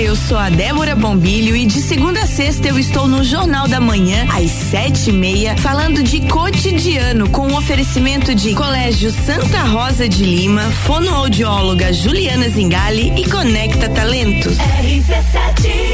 Eu 0.00 0.16
sou 0.16 0.36
a 0.36 0.50
Débora 0.50 0.96
Bombilho 0.96 1.54
e 1.54 1.66
de 1.66 1.80
segunda 1.80 2.20
a 2.20 2.26
sexta 2.26 2.68
eu 2.68 2.78
estou 2.78 3.06
no 3.06 3.22
Jornal 3.22 3.68
da 3.68 3.80
Manhã, 3.80 4.26
às 4.28 4.50
sete 4.50 5.10
e 5.10 5.12
meia, 5.12 5.56
falando 5.56 6.02
de 6.02 6.20
cotidiano, 6.22 7.30
com 7.30 7.46
o 7.46 7.56
oferecimento 7.56 8.34
de 8.34 8.54
Colégio 8.54 9.12
Santa 9.12 9.62
Rosa 9.62 10.08
de 10.08 10.24
Lima, 10.24 10.62
fonoaudióloga 10.84 11.92
Juliana 11.92 12.48
Zingali 12.48 13.12
e 13.16 13.28
Conecta 13.28 13.88
Talentos. 13.88 14.58
RC7 14.58 15.93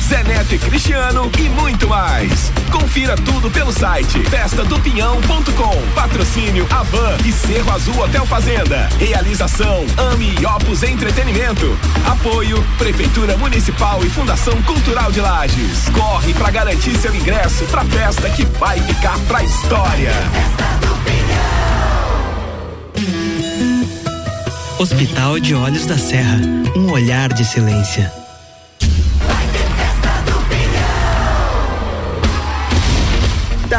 Zé 0.11 0.23
Neto 0.23 0.53
e 0.53 0.59
Cristiano 0.59 1.31
e 1.39 1.47
muito 1.47 1.87
mais. 1.87 2.51
Confira 2.69 3.15
tudo 3.15 3.49
pelo 3.49 3.71
site 3.71 4.19
festadopinhão.com. 4.25 5.93
Patrocínio 5.95 6.67
Avan 6.69 7.15
e 7.25 7.31
Cerro 7.31 7.71
Azul 7.71 7.97
Hotel 7.97 8.25
Fazenda. 8.25 8.89
Realização 8.99 9.85
Ami 10.11 10.35
e 10.37 10.45
Opus 10.45 10.83
Entretenimento. 10.83 11.79
Apoio 12.05 12.61
Prefeitura 12.77 13.37
Municipal 13.37 14.03
e 14.03 14.09
Fundação 14.09 14.61
Cultural 14.63 15.13
de 15.13 15.21
Lages. 15.21 15.87
Corre 15.93 16.33
pra 16.33 16.51
garantir 16.51 16.93
seu 16.97 17.15
ingresso 17.15 17.63
pra 17.67 17.85
festa 17.85 18.29
que 18.31 18.43
vai 18.43 18.81
ficar 18.81 19.17
pra 19.29 19.41
história. 19.41 20.11
Hospital 24.77 25.39
de 25.39 25.55
Olhos 25.55 25.85
da 25.85 25.97
Serra, 25.97 26.41
um 26.75 26.91
olhar 26.91 27.31
de 27.31 27.45
silêncio. 27.45 28.20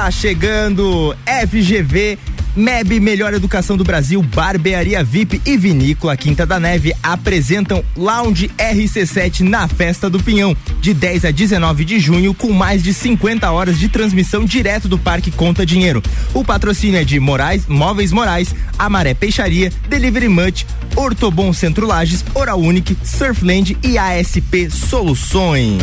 Tá 0.03 0.11
chegando 0.11 1.17
FGV. 1.25 2.19
MEB 2.55 3.01
Melhor 3.01 3.33
Educação 3.33 3.77
do 3.77 3.85
Brasil, 3.85 4.23
Barbearia 4.23 5.03
VIP 5.03 5.41
e 5.47 5.57
Vinícola 5.57 6.17
Quinta 6.17 6.45
da 6.45 6.61
Neve 6.61 6.93
apresentam 7.03 7.83
Lounge 7.97 8.51
RC7 8.59 9.41
na 9.41 9.67
Festa 9.67 10.11
do 10.11 10.23
Pinhão, 10.23 10.57
de 10.81 10.93
10 10.93 11.25
a 11.25 11.31
19 11.31 11.85
de 11.85 11.99
junho, 11.99 12.35
com 12.35 12.53
mais 12.53 12.83
de 12.83 12.93
50 12.93 13.51
horas 13.51 13.79
de 13.79 13.88
transmissão 13.88 14.45
direto 14.45 14.88
do 14.88 14.99
Parque 14.99 15.31
Conta 15.31 15.65
Dinheiro. 15.65 16.03
O 16.35 16.45
patrocínio 16.45 17.01
é 17.01 17.05
de 17.05 17.19
Moraes, 17.19 17.67
Móveis 17.67 18.12
Moraes, 18.12 18.55
Amaré 18.79 19.15
Peixaria, 19.15 19.73
Delivery 19.88 20.29
Much, 20.29 20.67
Ortobon 20.95 21.53
Centro 21.53 21.87
Lages, 21.87 22.25
Oral 22.35 22.61
Unique, 22.61 22.97
Surfland 23.03 23.77
e 23.83 23.97
ASP 23.97 24.71
Soluções. 24.71 25.83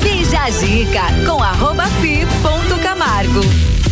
Bija 0.00 0.42
a 0.42 0.50
dica 0.50 1.02
com 1.26 1.42
arroba 1.42 1.86
fi 2.00 2.20
ponto 2.40 2.80
Camargo. 2.80 3.40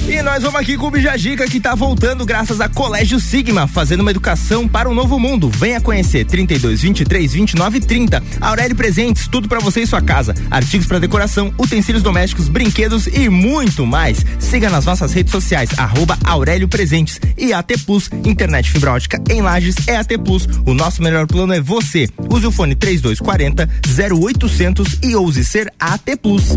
E 0.08 0.22
nós 0.22 0.40
vamos 0.40 0.60
aqui 0.60 0.76
com 0.76 0.86
o 0.86 0.90
Bijagica 0.90 1.48
que 1.48 1.58
tá 1.58 1.74
voltando 1.74 2.24
graças 2.24 2.60
a 2.60 2.68
Colégio 2.68 3.18
Sigma, 3.18 3.66
fazendo 3.66 4.02
uma 4.02 4.12
educação 4.12 4.68
para 4.68 4.88
um 4.88 4.94
novo 4.94 5.18
mundo. 5.18 5.50
Venha 5.50 5.80
conhecer 5.80 6.24
32 6.24 6.80
23 6.80 7.32
29 7.32 7.80
30. 7.80 8.22
Aurélio 8.40 8.76
Presentes, 8.76 9.26
tudo 9.26 9.48
para 9.48 9.58
você 9.58 9.80
e 9.80 9.86
sua 9.86 10.00
casa. 10.00 10.32
Artigos 10.48 10.86
para 10.86 11.00
decoração, 11.00 11.52
utensílios 11.58 12.04
domésticos, 12.04 12.48
brinquedos 12.48 13.08
e 13.08 13.28
muito 13.28 13.84
mais. 13.84 14.24
Siga 14.38 14.70
nas 14.70 14.86
nossas 14.86 15.12
redes 15.12 15.32
sociais 15.32 15.70
arroba 15.76 16.16
Aurélio 16.22 16.68
Presentes 16.68 17.20
e 17.36 17.52
AT 17.52 17.76
Plus, 17.84 18.08
internet 18.24 18.70
fibra 18.70 18.92
ótica 18.92 19.20
em 19.28 19.42
Lages 19.42 19.74
é 19.88 19.96
AT 19.96 20.16
Plus. 20.24 20.48
O 20.64 20.72
nosso 20.72 21.02
melhor 21.02 21.26
plano 21.26 21.52
é 21.52 21.60
você. 21.60 22.08
Use 22.30 22.46
o 22.46 22.52
fone 22.52 22.76
3240 22.76 23.68
0800 24.14 24.98
e 25.02 25.16
ouse 25.16 25.44
ser 25.44 25.68
AT 25.80 26.16
Plus. 26.22 26.56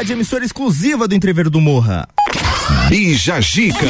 Rádio 0.00 0.14
emissora 0.14 0.42
exclusiva 0.42 1.06
do 1.06 1.14
Entreveiro 1.14 1.50
do 1.50 1.60
Morra. 1.60 2.08
Bija 2.88 3.38
Gica. 3.38 3.84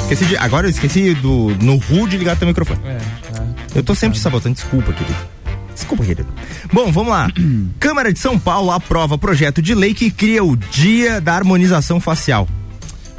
Esqueci 0.00 0.24
de, 0.24 0.38
agora 0.38 0.66
eu 0.66 0.70
esqueci 0.70 1.12
do 1.16 1.54
no 1.62 1.76
RU 1.76 2.08
de 2.08 2.16
ligar 2.16 2.34
teu 2.38 2.48
microfone. 2.48 2.80
eu 3.74 3.82
tô 3.82 3.94
sempre 3.94 4.16
te 4.16 4.22
sabotando, 4.22 4.54
desculpa, 4.54 4.90
querido. 4.90 5.18
Desculpa, 5.74 6.02
querido. 6.02 6.28
Bom, 6.72 6.90
vamos 6.90 7.10
lá. 7.10 7.28
Câmara 7.78 8.10
de 8.10 8.18
São 8.18 8.38
Paulo 8.38 8.70
aprova 8.70 9.18
projeto 9.18 9.60
de 9.60 9.74
lei 9.74 9.92
que 9.92 10.10
cria 10.10 10.42
o 10.42 10.56
Dia 10.56 11.20
da 11.20 11.34
Harmonização 11.34 12.00
Facial. 12.00 12.48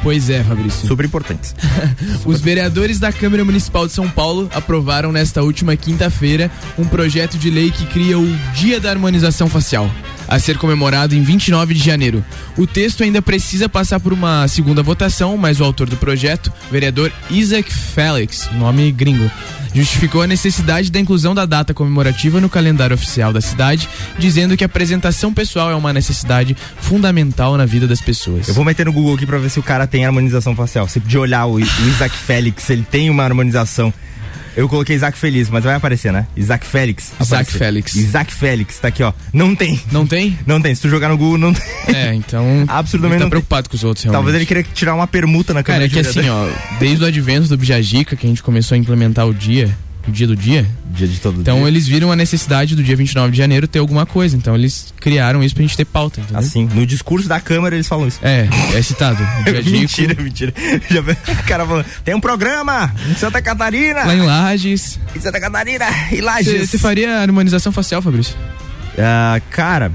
Pois 0.01 0.29
é, 0.29 0.43
Fabrício. 0.43 0.87
Super 0.87 1.05
importantes. 1.05 1.53
Os 2.25 2.41
vereadores 2.41 2.99
da 2.99 3.11
Câmara 3.11 3.43
Municipal 3.43 3.85
de 3.85 3.93
São 3.93 4.09
Paulo 4.09 4.49
aprovaram 4.53 5.11
nesta 5.11 5.41
última 5.43 5.75
quinta-feira 5.75 6.49
um 6.77 6.85
projeto 6.85 7.37
de 7.37 7.49
lei 7.49 7.69
que 7.71 7.85
cria 7.85 8.17
o 8.17 8.37
Dia 8.53 8.79
da 8.79 8.89
Harmonização 8.89 9.49
Facial, 9.49 9.89
a 10.27 10.39
ser 10.39 10.57
comemorado 10.57 11.15
em 11.15 11.21
29 11.21 11.73
de 11.73 11.83
janeiro. 11.83 12.23
O 12.57 12.65
texto 12.65 13.03
ainda 13.03 13.21
precisa 13.21 13.67
passar 13.67 13.99
por 13.99 14.13
uma 14.13 14.47
segunda 14.47 14.81
votação, 14.81 15.35
mas 15.37 15.59
o 15.59 15.63
autor 15.63 15.89
do 15.89 15.97
projeto, 15.97 16.51
vereador 16.71 17.11
Isaac 17.29 17.73
Felix, 17.73 18.49
nome 18.53 18.91
gringo, 18.91 19.29
justificou 19.73 20.21
a 20.21 20.27
necessidade 20.27 20.91
da 20.91 20.99
inclusão 20.99 21.35
da 21.35 21.45
data 21.45 21.73
comemorativa 21.73 22.39
no 22.39 22.49
calendário 22.49 22.93
oficial 22.93 23.31
da 23.31 23.41
cidade, 23.41 23.87
dizendo 24.17 24.55
que 24.57 24.63
a 24.63 24.67
apresentação 24.67 25.33
pessoal 25.33 25.71
é 25.71 25.75
uma 25.75 25.93
necessidade 25.93 26.55
fundamental 26.79 27.57
na 27.57 27.65
vida 27.65 27.87
das 27.87 28.01
pessoas. 28.01 28.47
Eu 28.47 28.53
vou 28.53 28.65
meter 28.65 28.85
no 28.85 28.93
Google 28.93 29.15
aqui 29.15 29.25
pra 29.25 29.37
ver 29.37 29.49
se 29.49 29.59
o 29.59 29.63
cara 29.63 29.87
tem 29.87 30.05
harmonização 30.05 30.55
facial. 30.55 30.87
Se 30.87 30.99
de 30.99 31.17
olhar 31.17 31.45
o, 31.45 31.55
o 31.55 31.59
Isaac 31.59 32.15
Félix, 32.15 32.69
ele 32.69 32.85
tem 32.89 33.09
uma 33.09 33.23
harmonização. 33.23 33.93
Eu 34.55 34.67
coloquei 34.67 34.95
Isaac 34.95 35.17
Feliz, 35.17 35.49
mas 35.49 35.63
vai 35.63 35.75
aparecer, 35.75 36.11
né? 36.11 36.27
Isaac 36.35 36.65
Félix. 36.65 37.11
Isaac 37.19 37.25
aparecer. 37.33 37.57
Félix. 37.57 37.95
Isaac 37.95 38.33
Félix, 38.33 38.79
tá 38.79 38.87
aqui, 38.89 39.03
ó. 39.03 39.13
Não 39.33 39.55
tem. 39.55 39.79
Não 39.91 40.05
tem? 40.05 40.37
Não 40.45 40.61
tem. 40.61 40.73
Se 40.75 40.81
tu 40.81 40.89
jogar 40.89 41.09
no 41.09 41.17
Google, 41.17 41.37
não 41.37 41.53
tem. 41.53 41.63
É, 41.95 42.13
então. 42.13 42.65
Absurdamente 42.67 43.15
ele 43.15 43.19
tá 43.19 43.25
não 43.25 43.29
tem. 43.29 43.29
preocupado 43.29 43.69
com 43.69 43.75
os 43.75 43.83
outros, 43.83 44.03
realmente. 44.03 44.17
Talvez 44.17 44.35
ele 44.35 44.45
queria 44.45 44.63
tirar 44.63 44.95
uma 44.95 45.07
permuta 45.07 45.53
na 45.53 45.63
Cara, 45.63 45.79
câmera 45.87 45.99
é 45.99 46.03
que 46.03 46.19
assim, 46.19 46.29
ó, 46.29 46.47
desde 46.79 47.03
o 47.03 47.07
advento 47.07 47.47
do 47.47 47.57
Bijagica, 47.57 48.15
que 48.15 48.25
a 48.25 48.29
gente 48.29 48.43
começou 48.43 48.75
a 48.75 48.77
implementar 48.77 49.27
o 49.27 49.33
dia, 49.33 49.75
dia 50.07 50.25
do 50.25 50.35
dia. 50.35 50.65
Dia 50.91 51.07
de 51.07 51.19
todo 51.19 51.41
Então 51.41 51.59
dia. 51.59 51.67
eles 51.67 51.87
viram 51.87 52.11
a 52.11 52.15
necessidade 52.15 52.75
do 52.75 52.83
dia 52.83 52.95
29 52.95 53.31
de 53.31 53.37
janeiro 53.37 53.67
ter 53.67 53.79
alguma 53.79 54.05
coisa. 54.05 54.35
Então 54.35 54.55
eles 54.55 54.93
criaram 54.99 55.43
isso 55.43 55.53
pra 55.53 55.61
gente 55.61 55.77
ter 55.77 55.85
pauta, 55.85 56.19
entendeu? 56.21 56.39
Assim, 56.39 56.65
no 56.73 56.85
discurso 56.85 57.27
da 57.27 57.39
Câmara 57.39 57.75
eles 57.75 57.87
falam 57.87 58.07
isso. 58.07 58.19
É, 58.23 58.47
é 58.73 58.81
citado. 58.81 59.19
Mentira, 59.69 60.21
mentira. 60.21 60.53
Já 60.89 61.01
o 61.01 61.43
cara 61.45 61.65
falando, 61.65 61.85
tem 62.03 62.15
um 62.15 62.19
programa 62.19 62.93
em 63.09 63.15
Santa 63.15 63.41
Catarina. 63.41 64.03
Lá 64.05 64.15
em 64.15 64.21
Lages. 64.21 64.99
Em 65.15 65.19
Santa 65.19 65.39
Catarina 65.39 65.85
e 66.11 66.21
Lages. 66.21 66.69
Você 66.69 66.77
faria 66.77 67.19
harmonização 67.19 67.71
facial, 67.71 68.01
Fabrício? 68.01 68.35
Ah, 68.97 69.39
cara, 69.51 69.91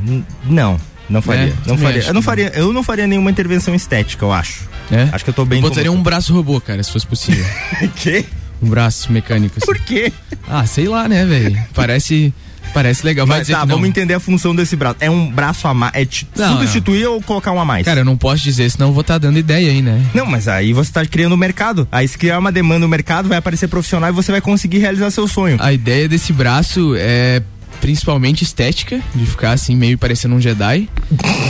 não. 0.46 0.78
Não 1.08 1.20
faria. 1.20 1.44
É, 1.48 1.52
não 1.66 1.76
faria. 1.76 2.02
Eu 2.02 2.14
não 2.14 2.20
que 2.20 2.26
faria. 2.26 2.52
Eu 2.54 2.72
não 2.72 2.82
faria 2.82 3.06
nenhuma 3.06 3.30
intervenção 3.30 3.74
estética, 3.74 4.24
eu 4.24 4.32
acho. 4.32 4.68
É? 4.90 5.08
Acho 5.12 5.24
que 5.24 5.30
eu 5.30 5.34
tô 5.34 5.44
bem. 5.44 5.60
Eu 5.62 5.68
botaria 5.68 5.92
um 5.92 6.02
braço 6.02 6.32
robô, 6.32 6.60
cara, 6.60 6.82
se 6.82 6.90
fosse 6.90 7.06
possível. 7.06 7.44
Quê? 7.96 8.24
Um 8.62 8.68
braço 8.68 9.12
mecânico. 9.12 9.54
assim. 9.56 9.66
Por 9.66 9.78
quê? 9.78 10.12
Ah, 10.48 10.66
sei 10.66 10.88
lá, 10.88 11.08
né, 11.08 11.24
velho? 11.24 11.58
Parece. 11.74 12.32
Parece 12.72 13.04
legal. 13.06 13.26
Vai 13.26 13.38
Mas 13.38 13.48
tá, 13.48 13.60
não. 13.60 13.76
vamos 13.76 13.88
entender 13.88 14.14
a 14.14 14.20
função 14.20 14.54
desse 14.54 14.74
braço. 14.74 14.96
É 14.98 15.08
um 15.08 15.30
braço 15.30 15.68
a 15.68 15.74
mais. 15.74 15.92
É 15.94 16.06
Não, 16.36 16.54
substituir 16.54 17.06
ou 17.06 17.22
colocar 17.22 17.52
um 17.52 17.60
a 17.60 17.64
mais? 17.64 17.84
Cara, 17.84 18.00
eu 18.00 18.04
não 18.04 18.16
posso 18.16 18.42
dizer, 18.42 18.68
senão 18.70 18.88
eu 18.88 18.92
vou 18.92 19.02
estar 19.02 19.18
dando 19.18 19.38
ideia 19.38 19.70
aí, 19.70 19.80
né? 19.80 20.02
Não, 20.12 20.26
mas 20.26 20.48
aí 20.48 20.72
você 20.72 20.90
tá 20.90 21.04
criando 21.06 21.34
o 21.34 21.36
mercado. 21.36 21.86
Aí 21.92 22.08
se 22.08 22.18
criar 22.18 22.38
uma 22.38 22.50
demanda 22.50 22.80
no 22.80 22.88
mercado, 22.88 23.28
vai 23.28 23.38
aparecer 23.38 23.68
profissional 23.68 24.10
e 24.10 24.12
você 24.12 24.32
vai 24.32 24.40
conseguir 24.40 24.78
realizar 24.78 25.10
seu 25.10 25.28
sonho. 25.28 25.56
A 25.60 25.72
ideia 25.72 26.08
desse 26.08 26.32
braço 26.32 26.94
é 26.96 27.42
principalmente 27.80 28.42
estética, 28.42 28.98
de 29.14 29.26
ficar 29.26 29.52
assim 29.52 29.76
meio 29.76 29.98
parecendo 29.98 30.34
um 30.34 30.40
Jedi. 30.40 30.88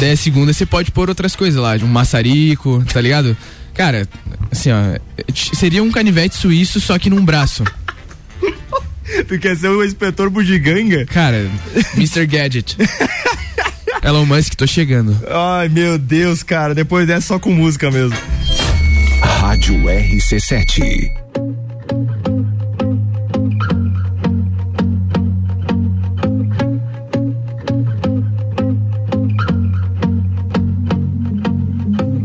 Daí 0.00 0.10
a 0.10 0.16
segunda 0.16 0.52
você 0.52 0.66
pode 0.66 0.90
pôr 0.90 1.08
outras 1.08 1.36
coisas 1.36 1.60
lá, 1.60 1.76
de 1.76 1.84
um 1.84 1.88
maçarico, 1.88 2.84
tá 2.92 3.00
ligado? 3.00 3.36
Cara, 3.74 4.08
assim, 4.50 4.70
ó, 4.70 4.98
seria 5.34 5.82
um 5.82 5.90
canivete 5.90 6.36
suíço 6.36 6.80
só 6.80 6.98
que 6.98 7.10
num 7.10 7.24
braço. 7.24 7.64
Tu 9.28 9.38
quer 9.38 9.56
ser 9.56 9.68
o 9.68 9.84
inspetor 9.84 10.30
bugiganga? 10.30 11.04
Cara, 11.06 11.48
Mr. 11.94 12.26
Gadget. 12.26 12.76
Elon 14.02 14.26
Musk, 14.26 14.54
tô 14.54 14.66
chegando. 14.66 15.16
Ai, 15.30 15.68
meu 15.68 15.98
Deus, 15.98 16.42
cara. 16.42 16.74
Depois 16.74 17.06
dessa 17.06 17.28
só 17.28 17.38
com 17.38 17.50
música 17.50 17.90
mesmo. 17.90 18.16
Rádio 19.22 19.76
RC7. 19.84 21.10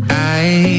I 0.10 0.79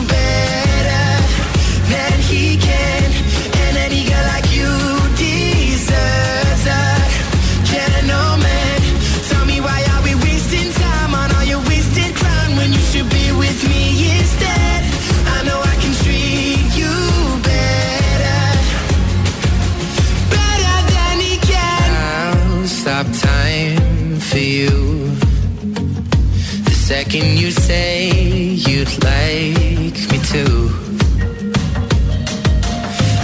Second 27.11 27.39
you 27.39 27.51
say 27.51 28.09
you'd 28.09 29.03
like 29.03 29.99
me 30.11 30.17
to. 30.31 30.45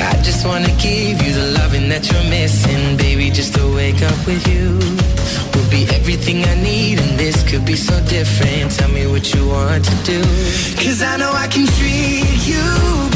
I 0.10 0.22
just 0.28 0.46
wanna 0.46 0.74
give 0.82 1.22
you 1.26 1.32
the 1.34 1.56
loving 1.58 1.88
that 1.88 2.12
you're 2.12 2.30
missing, 2.30 2.98
baby. 2.98 3.30
Just 3.32 3.56
to 3.56 3.64
wake 3.76 4.02
up 4.02 4.20
with 4.28 4.46
you 4.46 4.78
will 5.54 5.70
be 5.72 5.88
everything 5.96 6.44
I 6.44 6.56
need, 6.56 7.00
and 7.00 7.18
this 7.18 7.50
could 7.50 7.64
be 7.64 7.78
so 7.78 7.98
different. 8.08 8.72
Tell 8.72 8.90
me 8.90 9.08
what 9.08 9.34
you 9.34 9.48
want 9.48 9.86
to 9.86 9.96
do. 10.04 10.22
Cause 10.84 11.02
I 11.02 11.16
know 11.16 11.32
I 11.32 11.48
can 11.48 11.66
treat 11.66 12.46
you 12.46 13.07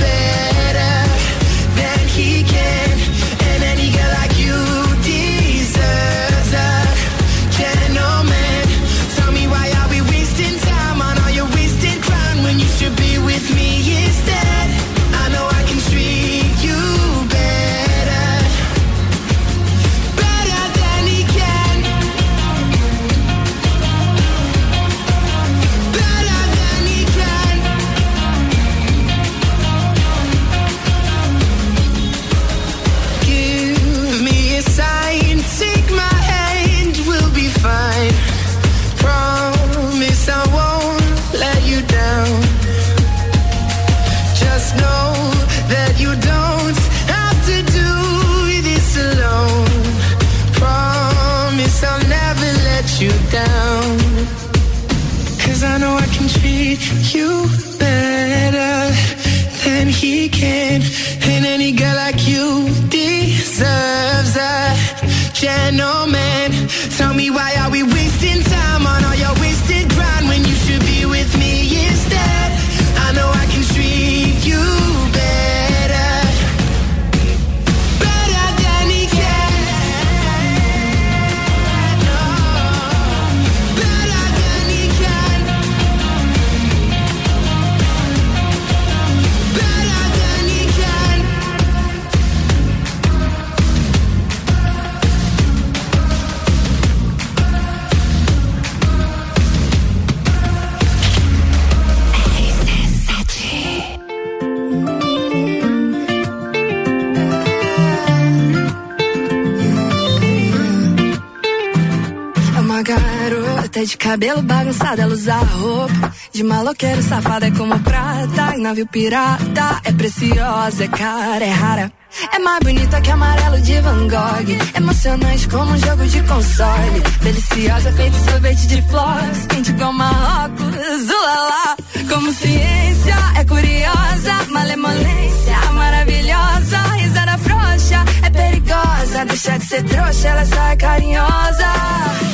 cabelo 114.12 114.42
bagunçado, 114.42 115.02
ela 115.02 115.14
usa 115.14 115.36
roupa 115.36 116.14
de 116.34 116.44
maloqueiro, 116.44 117.02
safada 117.02 117.48
é 117.48 117.52
como 117.52 117.80
prata, 117.80 118.58
em 118.58 118.62
navio 118.62 118.86
pirata, 118.86 119.80
é 119.86 119.92
preciosa, 119.94 120.84
é 120.84 120.88
cara, 120.90 121.46
é 121.46 121.50
rara. 121.50 121.92
É 122.34 122.40
mais 122.40 122.60
bonita 122.60 123.00
que 123.00 123.10
amarelo 123.10 123.62
de 123.62 123.80
Van 123.80 124.10
Gogh, 124.10 124.76
emocionante 124.76 125.48
como 125.48 125.72
um 125.72 125.78
jogo 125.78 126.06
de 126.08 126.22
console, 126.24 127.00
deliciosa 127.22 127.94
feito 127.94 128.18
sorvete 128.30 128.68
de 128.68 128.82
flores, 128.82 129.46
quente 129.48 129.74
como 129.76 129.94
Marrocos, 129.94 131.10
ulala. 131.10 131.78
Como 132.10 132.34
ciência, 132.34 133.16
é 133.40 133.46
curiosa, 133.46 134.34
malemolência, 134.50 135.72
maravilhosa, 135.72 136.78
risada 136.98 137.38
frouxa, 137.38 138.04
é 138.24 138.30
perigosa, 138.30 139.26
deixa 139.26 139.58
de 139.58 139.66
ser 139.66 139.84
trouxa, 139.84 140.28
ela 140.28 140.46
só 140.46 140.68
é 140.68 140.76
carinhosa. 140.76 142.31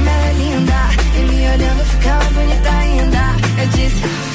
Como 0.00 0.08
ela 0.08 0.28
é 0.28 0.32
linda, 0.32 0.88
e 1.14 1.18
me 1.24 1.46
olhando 1.46 1.84
fica 1.84 2.14
mais 2.14 2.32
bonita 2.32 2.70
ainda. 2.70 3.36
Eu 3.60 3.68
disse, 3.68 4.29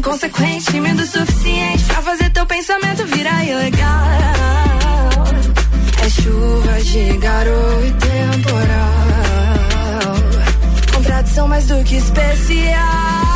Vira 0.00 0.08
lá, 0.08 0.10
tem 0.10 0.12
consequente, 0.12 0.64
tímido 0.66 1.02
o 1.02 1.06
suficiente 1.06 1.84
pra 1.84 2.02
fazer 2.02 2.30
teu 2.30 2.46
pensamento 2.46 3.04
virar 3.06 3.44
ilegal. 3.44 3.88
É 6.02 6.08
chuva 6.08 6.80
de 6.82 7.16
garoto 7.18 7.86
e 7.86 7.92
temporal. 7.92 8.94
Contradição 10.94 11.48
mais 11.48 11.66
do 11.66 11.84
que 11.84 11.96
especial. 11.96 13.29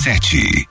sete. 0.00 0.69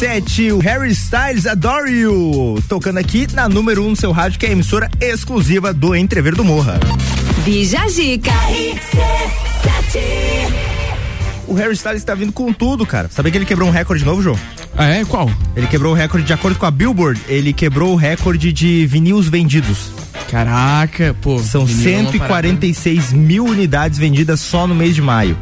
sete, 0.00 0.50
o 0.50 0.58
Harry 0.60 0.92
Styles 0.92 1.46
Adore 1.46 1.92
You, 1.92 2.58
tocando 2.66 2.96
aqui 2.96 3.26
na 3.34 3.50
número 3.50 3.84
um 3.84 3.92
do 3.92 4.00
seu 4.00 4.12
rádio, 4.12 4.38
que 4.38 4.46
é 4.46 4.48
a 4.48 4.52
emissora 4.52 4.88
exclusiva 4.98 5.74
do 5.74 5.94
Entrever 5.94 6.34
do 6.34 6.42
Morra. 6.42 6.80
Bija 7.44 7.86
Zica. 7.86 8.32
O 11.46 11.52
Harry 11.52 11.74
Styles 11.74 12.02
tá 12.02 12.14
vindo 12.14 12.32
com 12.32 12.50
tudo, 12.50 12.86
cara. 12.86 13.10
Sabia 13.10 13.30
que 13.30 13.36
ele 13.36 13.44
quebrou 13.44 13.68
um 13.68 13.70
recorde 13.70 14.02
novo, 14.02 14.22
João? 14.22 14.38
Ah, 14.74 14.86
é? 14.86 15.04
Qual? 15.04 15.30
Ele 15.54 15.66
quebrou 15.66 15.92
o 15.92 15.94
recorde, 15.94 16.26
de 16.26 16.32
acordo 16.32 16.58
com 16.58 16.64
a 16.64 16.70
Billboard, 16.70 17.20
ele 17.28 17.52
quebrou 17.52 17.92
o 17.92 17.96
recorde 17.96 18.54
de 18.54 18.86
vinil 18.86 19.20
vendidos. 19.20 19.92
Caraca, 20.30 21.14
pô. 21.20 21.38
São 21.40 21.66
146 21.66 23.12
é 23.12 23.16
mil 23.16 23.44
unidades 23.44 23.98
vendidas 23.98 24.40
só 24.40 24.66
no 24.66 24.74
mês 24.74 24.94
de 24.94 25.02
maio. 25.02 25.36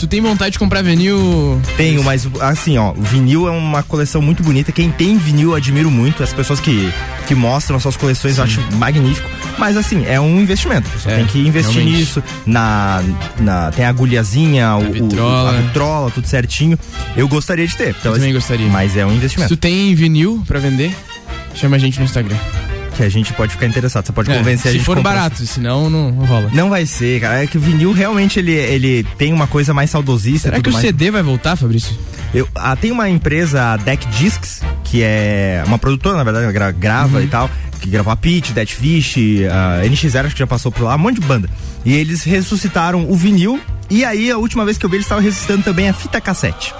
Tu 0.00 0.06
tem 0.06 0.18
vontade 0.18 0.52
de 0.52 0.58
comprar 0.58 0.80
vinil? 0.80 1.60
Tenho, 1.76 2.02
mas 2.02 2.26
assim, 2.40 2.78
ó, 2.78 2.92
o 2.92 3.02
vinil 3.02 3.46
é 3.46 3.50
uma 3.50 3.82
coleção 3.82 4.22
muito 4.22 4.42
bonita. 4.42 4.72
Quem 4.72 4.90
tem 4.90 5.18
vinil, 5.18 5.50
eu 5.50 5.56
admiro 5.56 5.90
muito. 5.90 6.22
As 6.22 6.32
pessoas 6.32 6.58
que, 6.58 6.90
que 7.28 7.34
mostram 7.34 7.78
suas 7.78 7.98
coleções, 7.98 8.36
Sim. 8.36 8.40
eu 8.40 8.44
acho 8.44 8.60
magnífico. 8.76 9.28
Mas 9.58 9.76
assim, 9.76 10.06
é 10.06 10.18
um 10.18 10.40
investimento. 10.40 10.88
Você 10.88 11.10
é, 11.10 11.16
tem 11.16 11.26
que 11.26 11.38
investir 11.40 11.74
realmente. 11.74 11.98
nisso. 11.98 12.22
Na, 12.46 13.04
na, 13.38 13.70
tem 13.72 13.84
a 13.84 13.90
agulhazinha, 13.90 14.68
a, 14.68 14.78
o, 14.78 14.90
vitrola. 14.90 15.52
O, 15.52 15.54
a 15.54 15.60
vitrola, 15.60 16.10
tudo 16.10 16.26
certinho. 16.26 16.78
Eu 17.14 17.28
gostaria 17.28 17.66
de 17.66 17.76
ter. 17.76 17.90
Então, 17.90 18.12
eu 18.12 18.14
também 18.14 18.30
assim, 18.30 18.38
gostaria. 18.38 18.68
Mas 18.68 18.96
é 18.96 19.04
um 19.04 19.12
investimento. 19.12 19.50
Se 19.50 19.56
tu 19.58 19.60
tem 19.60 19.94
vinil 19.94 20.42
para 20.46 20.58
vender? 20.58 20.96
Chama 21.54 21.76
a 21.76 21.78
gente 21.78 21.98
no 21.98 22.06
Instagram. 22.06 22.38
Que 23.00 23.06
a 23.06 23.08
gente 23.08 23.32
pode 23.32 23.52
ficar 23.52 23.64
interessado. 23.66 24.04
Você 24.04 24.12
pode 24.12 24.30
É, 24.30 24.36
convencer 24.36 24.68
a 24.68 24.72
se 24.72 24.76
gente. 24.76 24.84
for 24.84 24.92
a 24.92 24.96
comprar. 24.96 25.14
barato, 25.14 25.46
senão 25.46 25.88
não 25.88 26.10
rola. 26.26 26.50
Não 26.52 26.68
vai 26.68 26.84
ser, 26.84 27.18
cara. 27.18 27.42
É 27.42 27.46
que 27.46 27.56
o 27.56 27.60
vinil 27.60 27.92
realmente 27.92 28.38
ele, 28.38 28.52
ele 28.52 29.04
tem 29.16 29.32
uma 29.32 29.46
coisa 29.46 29.72
mais 29.72 29.88
saudosista. 29.88 30.50
Será 30.50 30.60
que 30.60 30.68
o 30.68 30.72
mais. 30.72 30.84
CD 30.84 31.10
vai 31.10 31.22
voltar, 31.22 31.56
Fabrício? 31.56 31.96
Eu, 32.34 32.46
ah, 32.54 32.76
tem 32.76 32.90
uma 32.92 33.08
empresa, 33.08 33.72
a 33.72 33.76
Deck 33.78 34.06
Discs, 34.08 34.60
que 34.84 35.00
é 35.02 35.62
uma 35.66 35.78
produtora, 35.78 36.14
na 36.18 36.24
verdade, 36.24 36.52
gra- 36.52 36.70
grava 36.72 37.16
Uhum. 37.18 37.24
e 37.24 37.26
tal, 37.26 37.50
que 37.80 37.88
gravou 37.88 38.12
a 38.12 38.16
Pitch, 38.16 38.50
Dead 38.50 38.68
Fish, 38.68 39.16
a 39.50 39.82
NX0 39.86 40.26
acho 40.26 40.34
que 40.34 40.40
já 40.40 40.46
passou 40.46 40.70
por 40.70 40.84
lá, 40.84 40.94
um 40.94 40.98
monte 40.98 41.20
de 41.22 41.26
banda. 41.26 41.48
E 41.86 41.94
eles 41.94 42.22
ressuscitaram 42.22 43.10
o 43.10 43.16
vinil, 43.16 43.58
e 43.88 44.04
aí 44.04 44.30
a 44.30 44.36
última 44.36 44.62
vez 44.66 44.76
que 44.76 44.84
eu 44.84 44.90
vi 44.90 44.96
eles 44.96 45.06
estavam 45.06 45.24
ressuscitando 45.24 45.62
também 45.62 45.88
a 45.88 45.94
fita 45.94 46.20
cassete. 46.20 46.74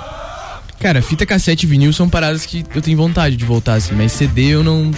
Cara, 0.79 1.01
fita 1.01 1.25
cassete 1.25 1.64
e 1.64 1.68
vinil 1.68 1.93
são 1.95 2.09
paradas 2.11 2.45
que 2.45 2.62
eu 2.75 2.83
tenho 2.83 2.97
vontade 2.99 3.37
de 3.37 3.45
voltar, 3.47 3.75
assim, 3.75 3.95
mas 3.95 4.12
CD 4.12 4.43
eu 4.51 4.62
não, 4.62 4.91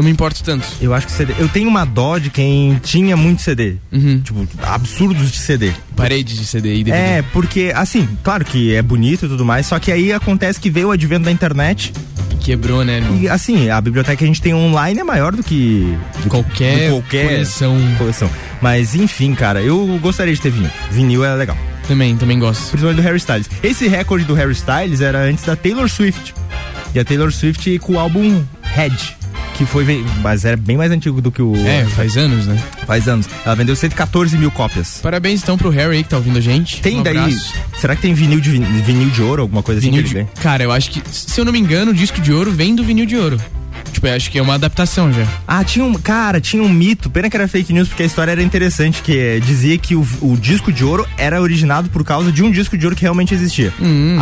não 0.00 0.04
me 0.06 0.10
importo 0.10 0.42
tanto. 0.42 0.66
Eu 0.80 0.94
acho 0.94 1.06
que 1.06 1.12
CD. 1.12 1.34
Eu 1.38 1.48
tenho 1.48 1.68
uma 1.68 1.84
dó 1.84 2.18
de 2.18 2.30
quem 2.30 2.78
tinha 2.82 3.16
muito 3.16 3.42
CD. 3.42 3.76
Uhum. 3.92 4.20
Tipo, 4.20 4.46
absurdos 4.62 5.30
de 5.30 5.38
CD. 5.38 5.72
Parede 5.96 6.34
de 6.36 6.46
CD 6.46 6.76
e 6.76 6.84
DVD. 6.84 7.02
É, 7.18 7.22
porque, 7.32 7.72
assim, 7.74 8.08
claro 8.22 8.44
que 8.44 8.74
é 8.74 8.80
bonito 8.82 9.26
e 9.26 9.28
tudo 9.28 9.44
mais, 9.44 9.66
só 9.66 9.78
que 9.78 9.92
aí 9.92 10.12
acontece 10.12 10.58
que 10.58 10.70
veio 10.70 10.88
o 10.88 10.90
advento 10.90 11.24
da 11.24 11.30
internet. 11.32 11.92
Quebrou, 12.40 12.82
né, 12.84 12.96
irmão? 12.98 13.18
E 13.20 13.28
assim, 13.28 13.68
a 13.68 13.78
biblioteca 13.80 14.16
que 14.16 14.24
a 14.24 14.26
gente 14.26 14.40
tem 14.40 14.54
online 14.54 14.98
é 15.00 15.04
maior 15.04 15.32
do 15.36 15.42
que 15.42 15.94
do 16.16 16.22
que- 16.22 16.28
Qualquer 16.30 16.88
do 16.88 16.94
qualquer 16.94 17.24
coleção. 17.26 17.76
coleção. 17.98 18.30
Mas 18.62 18.94
enfim, 18.94 19.34
cara, 19.34 19.60
eu 19.60 19.98
gostaria 20.00 20.32
de 20.34 20.40
ter 20.40 20.50
vinil. 20.50 20.70
Vinil 20.90 21.22
é 21.24 21.34
legal. 21.34 21.56
Também, 21.86 22.16
também 22.16 22.38
gosto. 22.38 22.70
Principalmente 22.70 22.96
do 22.96 23.02
Harry 23.02 23.18
Styles. 23.18 23.50
Esse 23.62 23.88
recorde 23.88 24.24
do 24.24 24.32
Harry 24.32 24.52
Styles 24.52 25.00
era 25.02 25.18
antes 25.24 25.44
da 25.44 25.54
Taylor 25.54 25.86
Swift. 25.88 26.32
E 26.94 26.98
a 26.98 27.04
Taylor 27.04 27.30
Swift 27.30 27.78
com 27.80 27.92
o 27.94 27.98
álbum 27.98 28.42
Red. 28.62 28.96
Que 29.54 29.66
foi. 29.66 29.84
Mas 30.22 30.44
era 30.44 30.56
bem 30.56 30.76
mais 30.76 30.90
antigo 30.90 31.20
do 31.20 31.30
que 31.30 31.42
o. 31.42 31.54
É, 31.66 31.84
faz 31.84 32.16
anos, 32.16 32.46
né? 32.46 32.56
Faz 32.86 33.06
anos. 33.08 33.28
Ela 33.44 33.54
vendeu 33.54 33.76
114 33.76 34.36
mil 34.38 34.50
cópias. 34.50 35.00
Parabéns 35.02 35.42
então 35.42 35.58
pro 35.58 35.68
Harry 35.70 35.96
aí 35.98 36.02
que 36.02 36.08
tá 36.08 36.16
ouvindo 36.16 36.38
a 36.38 36.40
gente. 36.40 36.80
Tem 36.80 36.98
Um 36.98 37.02
daí. 37.02 37.16
abraço. 37.16 37.52
Será 37.78 37.94
que 37.94 38.02
tem 38.02 38.14
vinil 38.14 38.40
de, 38.40 38.50
vin- 38.50 38.62
vinil 38.82 39.10
de 39.10 39.22
ouro, 39.22 39.42
alguma 39.42 39.62
coisa 39.62 39.80
Vinil 39.80 40.02
assim 40.02 40.24
de... 40.24 40.40
Cara, 40.40 40.62
eu 40.64 40.72
acho 40.72 40.90
que, 40.90 41.02
se 41.10 41.38
eu 41.40 41.44
não 41.44 41.52
me 41.52 41.58
engano, 41.58 41.90
o 41.90 41.94
disco 41.94 42.20
de 42.20 42.32
ouro 42.32 42.50
vem 42.50 42.74
do 42.74 42.82
vinil 42.82 43.04
de 43.06 43.16
ouro. 43.16 43.38
Tipo, 44.00 44.06
eu 44.08 44.16
acho 44.16 44.30
que 44.30 44.38
é 44.38 44.42
uma 44.42 44.54
adaptação 44.54 45.12
já. 45.12 45.26
Ah, 45.46 45.62
tinha 45.62 45.84
um. 45.84 45.92
Cara, 45.92 46.40
tinha 46.40 46.62
um 46.62 46.68
mito. 46.70 47.10
Pena 47.10 47.28
que 47.28 47.36
era 47.36 47.46
fake 47.46 47.70
news, 47.70 47.86
porque 47.86 48.02
a 48.02 48.06
história 48.06 48.32
era 48.32 48.42
interessante, 48.42 49.02
que 49.02 49.18
eh, 49.18 49.40
dizia 49.40 49.76
que 49.76 49.94
o, 49.94 50.06
o 50.22 50.38
disco 50.38 50.72
de 50.72 50.82
ouro 50.82 51.06
era 51.18 51.38
originado 51.42 51.90
por 51.90 52.02
causa 52.02 52.32
de 52.32 52.42
um 52.42 52.50
disco 52.50 52.78
de 52.78 52.86
ouro 52.86 52.96
que 52.96 53.02
realmente 53.02 53.34
existia. 53.34 53.70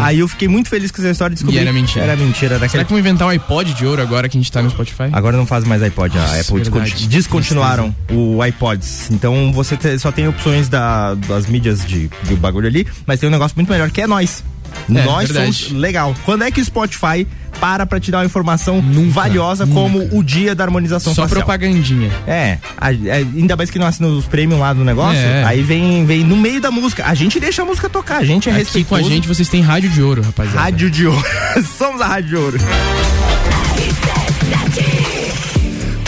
Aí 0.02 0.18
eu 0.18 0.26
fiquei 0.26 0.48
muito 0.48 0.68
feliz 0.68 0.90
com 0.90 1.00
essa 1.00 1.10
história 1.12 1.32
e 1.32 1.36
descobri. 1.36 1.56
Hum. 1.58 1.60
E 1.60 1.62
era 1.62 1.72
mentira. 1.72 2.04
Era 2.04 2.16
mentira, 2.16 2.54
era 2.56 2.68
Será 2.68 2.82
que 2.82 2.90
vão 2.90 2.98
inventar 2.98 3.28
o 3.28 3.30
iPod 3.30 3.72
de 3.72 3.86
ouro 3.86 4.02
agora 4.02 4.28
que 4.28 4.36
a 4.36 4.40
gente 4.40 4.50
tá 4.50 4.60
no 4.60 4.68
Spotify? 4.68 5.04
Agora 5.12 5.36
não 5.36 5.46
faz 5.46 5.62
mais 5.62 5.80
iPod, 5.80 6.18
a 6.18 6.20
Nossa, 6.22 6.40
Apple 6.40 6.58
desconti- 6.58 6.90
verdade. 6.90 7.06
descontinuaram 7.08 7.94
o 8.10 8.44
iPods. 8.44 9.10
Então 9.12 9.52
você 9.52 9.76
te- 9.76 9.96
só 10.00 10.10
tem 10.10 10.26
opções 10.26 10.68
da, 10.68 11.14
das 11.14 11.46
mídias 11.46 11.86
de, 11.86 12.10
do 12.24 12.36
bagulho 12.36 12.66
ali, 12.66 12.84
mas 13.06 13.20
tem 13.20 13.28
um 13.28 13.32
negócio 13.32 13.54
muito 13.56 13.70
melhor 13.70 13.90
que 13.92 14.00
é 14.00 14.06
nós. 14.08 14.42
nós 14.88 15.28
verdade. 15.28 15.54
somos 15.54 15.70
legal. 15.80 16.14
Quando 16.24 16.42
é 16.42 16.50
que 16.50 16.60
o 16.60 16.64
Spotify 16.64 17.24
para 17.61 17.86
pra 17.86 17.98
te 18.00 18.11
dar 18.11 18.18
uma 18.18 18.24
informação 18.24 18.82
valiosa 19.11 19.66
como 19.66 20.09
o 20.12 20.22
dia 20.22 20.54
da 20.54 20.64
harmonização 20.64 21.14
Só 21.14 21.22
facial? 21.22 21.40
propagandinha. 21.40 22.11
É, 22.26 22.59
a- 22.76 22.92
é, 22.92 23.16
ainda 23.36 23.56
mais 23.56 23.70
que 23.70 23.78
não 23.78 23.86
assina 23.86 24.09
os 24.09 24.26
premium 24.26 24.59
lá 24.59 24.72
do 24.72 24.84
negócio, 24.84 25.18
É. 25.20 25.44
aí 25.44 25.62
vem, 25.62 26.04
vem 26.06 26.24
no 26.24 26.36
meio 26.36 26.61
da 26.61 26.70
música. 26.70 27.04
A 27.06 27.14
gente 27.14 27.38
deixa 27.40 27.62
a 27.62 27.64
música 27.64 27.88
tocar, 27.88 28.18
a 28.18 28.24
gente 28.24 28.48
é 28.48 28.52
Aqui 28.52 28.61
respeitoso. 28.62 28.88
com 29.02 29.06
a 29.06 29.11
gente 29.11 29.26
vocês 29.28 29.48
têm 29.48 29.61
rádio 29.61 29.90
de 29.90 30.02
ouro, 30.02 30.22
rapaziada. 30.22 30.61
Rádio 30.61 30.90
de 30.90 31.06
ouro. 31.06 31.24
Somos 31.78 32.00
a 32.00 32.06
Rádio 32.06 32.28
de 32.30 32.36
ouro. 32.36 32.59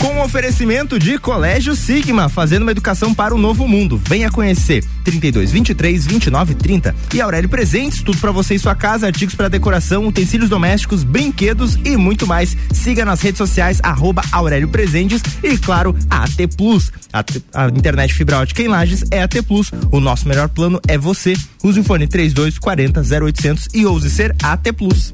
Com 0.01 0.15
o 0.15 0.23
oferecimento 0.23 0.97
de 0.97 1.19
Colégio 1.19 1.75
Sigma, 1.75 2.27
fazendo 2.27 2.63
uma 2.63 2.71
educação 2.71 3.13
para 3.13 3.35
o 3.35 3.37
novo 3.37 3.67
mundo. 3.67 4.01
Venha 4.03 4.31
conhecer 4.31 4.83
32 5.03 5.51
23 5.51 6.07
29 6.07 6.55
30 6.55 6.95
e 7.13 7.21
Aurélio 7.21 7.47
Presentes, 7.47 8.01
tudo 8.01 8.17
para 8.17 8.31
você 8.31 8.55
e 8.55 8.59
sua 8.59 8.73
casa, 8.73 9.05
artigos 9.05 9.35
para 9.35 9.47
decoração, 9.47 10.07
utensílios 10.07 10.49
domésticos, 10.49 11.03
brinquedos 11.03 11.77
e 11.85 11.95
muito 11.97 12.25
mais. 12.25 12.57
Siga 12.73 13.05
nas 13.05 13.21
redes 13.21 13.37
sociais 13.37 13.79
arroba 13.83 14.23
Aurélio 14.31 14.69
Presentes 14.69 15.21
e 15.43 15.55
claro, 15.55 15.95
AT 16.09 16.47
Plus. 16.57 16.91
A, 17.13 17.23
a 17.53 17.67
internet 17.67 18.11
fibra 18.11 18.39
ótica 18.39 18.63
em 18.63 18.67
Lages 18.67 19.03
é 19.11 19.21
AT 19.21 19.35
Plus. 19.47 19.71
O 19.91 19.99
nosso 19.99 20.27
melhor 20.27 20.49
plano 20.49 20.81
é 20.87 20.97
você. 20.97 21.35
Use 21.63 21.79
o 21.79 21.83
fone 21.83 22.07
32 22.07 22.57
40 22.57 23.01
0800 23.01 23.67
e 23.71 23.85
ouse 23.85 24.09
ser 24.09 24.35
AT 24.41 24.73
Plus. 24.73 25.13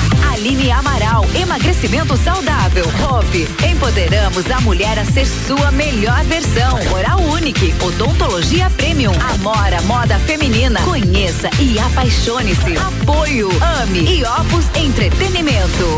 Aline 0.31 0.71
Amaral, 0.71 1.25
emagrecimento 1.35 2.15
saudável. 2.17 2.85
Hope, 2.85 3.47
empoderamos 3.65 4.49
a 4.49 4.59
mulher 4.61 4.97
a 4.99 5.05
ser 5.05 5.25
sua 5.25 5.71
melhor 5.71 6.23
versão. 6.25 6.79
Oral 6.93 7.19
Unique, 7.21 7.73
odontologia 7.81 8.69
premium. 8.71 9.13
Amora, 9.33 9.81
moda 9.83 10.17
feminina. 10.19 10.81
Conheça 10.81 11.49
e 11.59 11.79
apaixone-se. 11.79 12.77
Apoio, 12.77 13.49
ame 13.81 13.99
e 13.99 14.23
Opus 14.23 14.65
Entretenimento. 14.75 15.97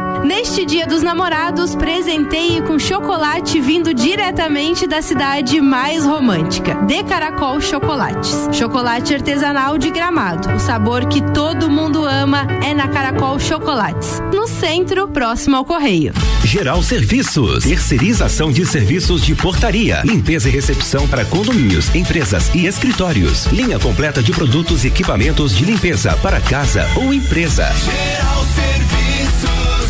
Neste 0.23 0.65
Dia 0.65 0.85
dos 0.85 1.01
Namorados, 1.01 1.75
presenteie 1.75 2.61
com 2.61 2.77
chocolate 2.77 3.59
vindo 3.59 3.91
diretamente 3.91 4.85
da 4.85 5.01
cidade 5.01 5.59
mais 5.59 6.05
romântica. 6.05 6.75
De 6.85 7.03
Caracol 7.03 7.59
Chocolates. 7.59 8.47
Chocolate 8.51 9.15
artesanal 9.15 9.79
de 9.79 9.89
Gramado. 9.89 10.53
O 10.53 10.59
sabor 10.59 11.05
que 11.07 11.21
todo 11.33 11.69
mundo 11.69 12.05
ama 12.05 12.45
é 12.63 12.71
na 12.73 12.87
Caracol 12.87 13.39
Chocolates. 13.39 14.21
No 14.31 14.47
centro, 14.47 15.07
próximo 15.07 15.55
ao 15.55 15.65
Correio. 15.65 16.13
Geral 16.45 16.83
Serviços, 16.83 17.63
terceirização 17.63 18.51
de 18.51 18.63
serviços 18.65 19.25
de 19.25 19.33
portaria, 19.33 20.01
limpeza 20.05 20.49
e 20.49 20.51
recepção 20.51 21.07
para 21.07 21.25
condomínios, 21.25 21.93
empresas 21.95 22.53
e 22.53 22.67
escritórios. 22.67 23.45
Linha 23.47 23.79
completa 23.79 24.21
de 24.21 24.31
produtos 24.31 24.83
e 24.83 24.87
equipamentos 24.87 25.55
de 25.55 25.65
limpeza 25.65 26.15
para 26.21 26.39
casa 26.39 26.87
ou 26.95 27.11
empresa. 27.11 27.65
Geral 27.73 28.45
Serviços. 28.53 29.10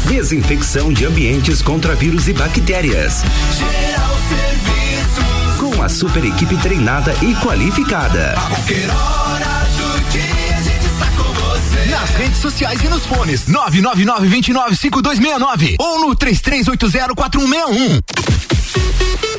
Desinfecção 0.08 0.92
de 0.92 1.06
ambientes 1.06 1.62
contra 1.62 1.96
vírus 1.96 2.28
e 2.28 2.34
bactérias. 2.34 3.24
Geral 3.58 4.18
Serviços. 4.30 5.58
Com 5.60 5.82
a 5.82 5.90
super 5.90 6.24
equipe 6.26 6.58
treinada 6.58 7.14
e 7.22 7.34
qualificada. 7.36 8.34
A 8.34 8.42
qualquer 8.42 8.90
hora 8.90 9.68
do 9.78 10.10
dia 10.10 10.58
a 10.58 10.62
gente 10.62 10.86
está 10.86 11.06
com 11.12 11.34
você. 11.34 11.86
Nas 11.90 12.10
redes 12.12 12.38
sociais 12.38 12.82
e 12.84 12.88
nos 12.88 13.06
fones 13.06 13.48
999 13.48 14.28
29 14.28 14.76
5269 14.76 15.76
ou 15.80 16.08
no 16.08 16.16
33804161. 16.16 18.02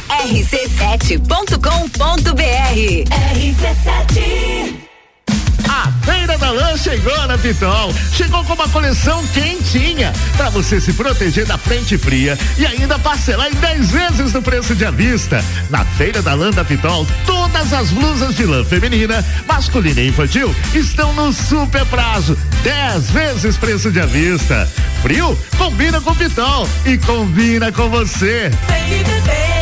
rc7.com.br 0.08 1.62
RC7 3.10 4.91
A 5.72 5.90
Feira 6.04 6.36
da 6.36 6.50
Lã 6.50 6.76
chegou 6.76 7.26
na 7.26 7.38
Pitol. 7.38 7.94
Chegou 8.12 8.44
com 8.44 8.52
uma 8.52 8.68
coleção 8.68 9.26
quentinha 9.28 10.12
para 10.36 10.50
você 10.50 10.78
se 10.78 10.92
proteger 10.92 11.46
da 11.46 11.56
frente 11.56 11.96
fria 11.96 12.38
e 12.58 12.66
ainda 12.66 12.98
parcelar 12.98 13.48
em 13.48 13.54
10 13.54 13.90
vezes 13.90 14.32
no 14.34 14.42
preço 14.42 14.74
de 14.74 14.84
à 14.84 14.90
vista. 14.90 15.42
Na 15.70 15.82
Feira 15.82 16.20
da 16.20 16.34
Lã 16.34 16.50
da 16.50 16.62
Pitol, 16.62 17.06
todas 17.24 17.72
as 17.72 17.88
blusas 17.88 18.36
de 18.36 18.44
lã 18.44 18.62
feminina, 18.62 19.24
masculina 19.48 20.02
e 20.02 20.08
infantil 20.08 20.54
estão 20.74 21.14
no 21.14 21.32
super 21.32 21.86
prazo. 21.86 22.36
10 22.62 23.10
vezes 23.10 23.56
preço 23.56 23.90
de 23.90 24.00
à 24.00 24.04
vista. 24.04 24.70
Frio? 25.00 25.38
Combina 25.56 26.02
com 26.02 26.14
Pitol 26.14 26.68
e 26.84 26.98
combina 26.98 27.72
com 27.72 27.88
você. 27.88 28.50
Vem 28.68 29.00
e 29.00 29.61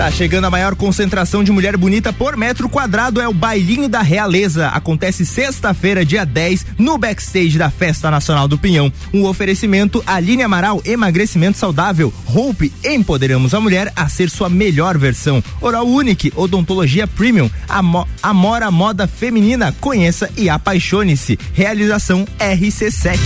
Tá 0.00 0.10
chegando 0.10 0.46
a 0.46 0.50
maior 0.50 0.74
concentração 0.76 1.44
de 1.44 1.52
mulher 1.52 1.76
bonita 1.76 2.10
por 2.10 2.34
metro 2.34 2.70
quadrado, 2.70 3.20
é 3.20 3.28
o 3.28 3.34
Bailinho 3.34 3.86
da 3.86 4.00
Realeza. 4.00 4.68
Acontece 4.68 5.26
sexta-feira, 5.26 6.06
dia 6.06 6.24
10, 6.24 6.64
no 6.78 6.96
backstage 6.96 7.58
da 7.58 7.68
Festa 7.68 8.10
Nacional 8.10 8.48
do 8.48 8.56
Pinhão. 8.56 8.90
Um 9.12 9.26
oferecimento 9.26 10.02
Aline 10.06 10.42
Amaral, 10.42 10.80
emagrecimento 10.86 11.58
saudável. 11.58 12.10
Hope, 12.34 12.72
empoderamos 12.82 13.52
a 13.52 13.60
mulher 13.60 13.92
a 13.94 14.08
ser 14.08 14.30
sua 14.30 14.48
melhor 14.48 14.96
versão. 14.96 15.44
Oral 15.60 15.86
Unique, 15.86 16.32
odontologia 16.34 17.06
premium. 17.06 17.50
Amo, 17.68 18.08
Amora 18.22 18.70
Moda 18.70 19.06
Feminina, 19.06 19.70
conheça 19.82 20.30
e 20.34 20.48
apaixone-se. 20.48 21.38
Realização 21.52 22.26
RC7. 22.38 23.18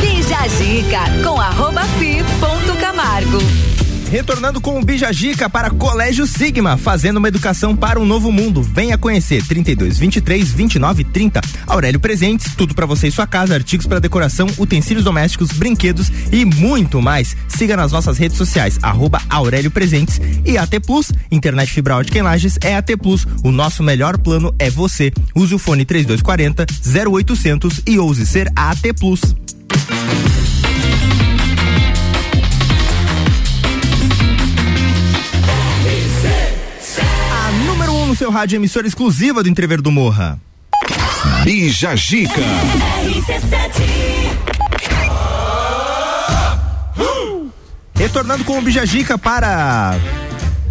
Bija 0.00 0.46
Zica 0.46 1.28
com 1.28 1.40
arroba 1.40 1.82
fi 1.98 2.18
ponto 2.38 2.78
Camargo. 2.78 3.73
Retornando 4.14 4.60
com 4.60 4.78
o 4.78 4.84
Bijagica 4.84 5.50
para 5.50 5.70
Colégio 5.70 6.24
Sigma, 6.24 6.76
fazendo 6.76 7.16
uma 7.16 7.26
educação 7.26 7.74
para 7.74 7.98
um 7.98 8.04
novo 8.04 8.30
mundo. 8.30 8.62
Venha 8.62 8.96
conhecer 8.96 9.44
32 9.44 9.98
23 9.98 10.52
29 10.52 11.02
30. 11.02 11.40
Aurélio 11.66 11.98
Presentes, 11.98 12.54
tudo 12.54 12.76
para 12.76 12.86
você 12.86 13.08
e 13.08 13.10
sua 13.10 13.26
casa, 13.26 13.54
artigos 13.54 13.88
para 13.88 13.98
decoração, 13.98 14.46
utensílios 14.56 15.04
domésticos, 15.04 15.50
brinquedos 15.50 16.12
e 16.30 16.44
muito 16.44 17.02
mais. 17.02 17.36
Siga 17.48 17.76
nas 17.76 17.90
nossas 17.90 18.16
redes 18.16 18.38
sociais, 18.38 18.78
arroba 18.80 19.20
Aurélio 19.28 19.72
Presentes 19.72 20.20
e 20.44 20.56
AT 20.56 20.78
Plus, 20.86 21.10
internet 21.28 21.72
fibra 21.72 21.96
ótica 21.96 22.16
em 22.16 22.22
Lages 22.22 22.56
é 22.62 22.76
AT 22.76 22.96
Plus. 22.96 23.26
O 23.42 23.50
nosso 23.50 23.82
melhor 23.82 24.16
plano 24.16 24.54
é 24.60 24.70
você. 24.70 25.12
Use 25.34 25.52
o 25.52 25.58
fone 25.58 25.84
3240 25.84 26.64
0800 27.10 27.80
e 27.84 27.98
ouse 27.98 28.24
ser 28.24 28.48
AT 28.54 28.92
Plus. 28.96 29.34
No 38.14 38.18
seu 38.18 38.30
rádio 38.30 38.54
emissora 38.54 38.86
exclusiva 38.86 39.42
do 39.42 39.48
Entrever 39.48 39.82
do 39.82 39.90
Morra. 39.90 40.40
Bija 41.42 41.96
Gica. 41.96 42.40
Retornando 47.96 48.44
com 48.44 48.56
o 48.56 48.62
Bijagica 48.62 49.18
para 49.18 49.98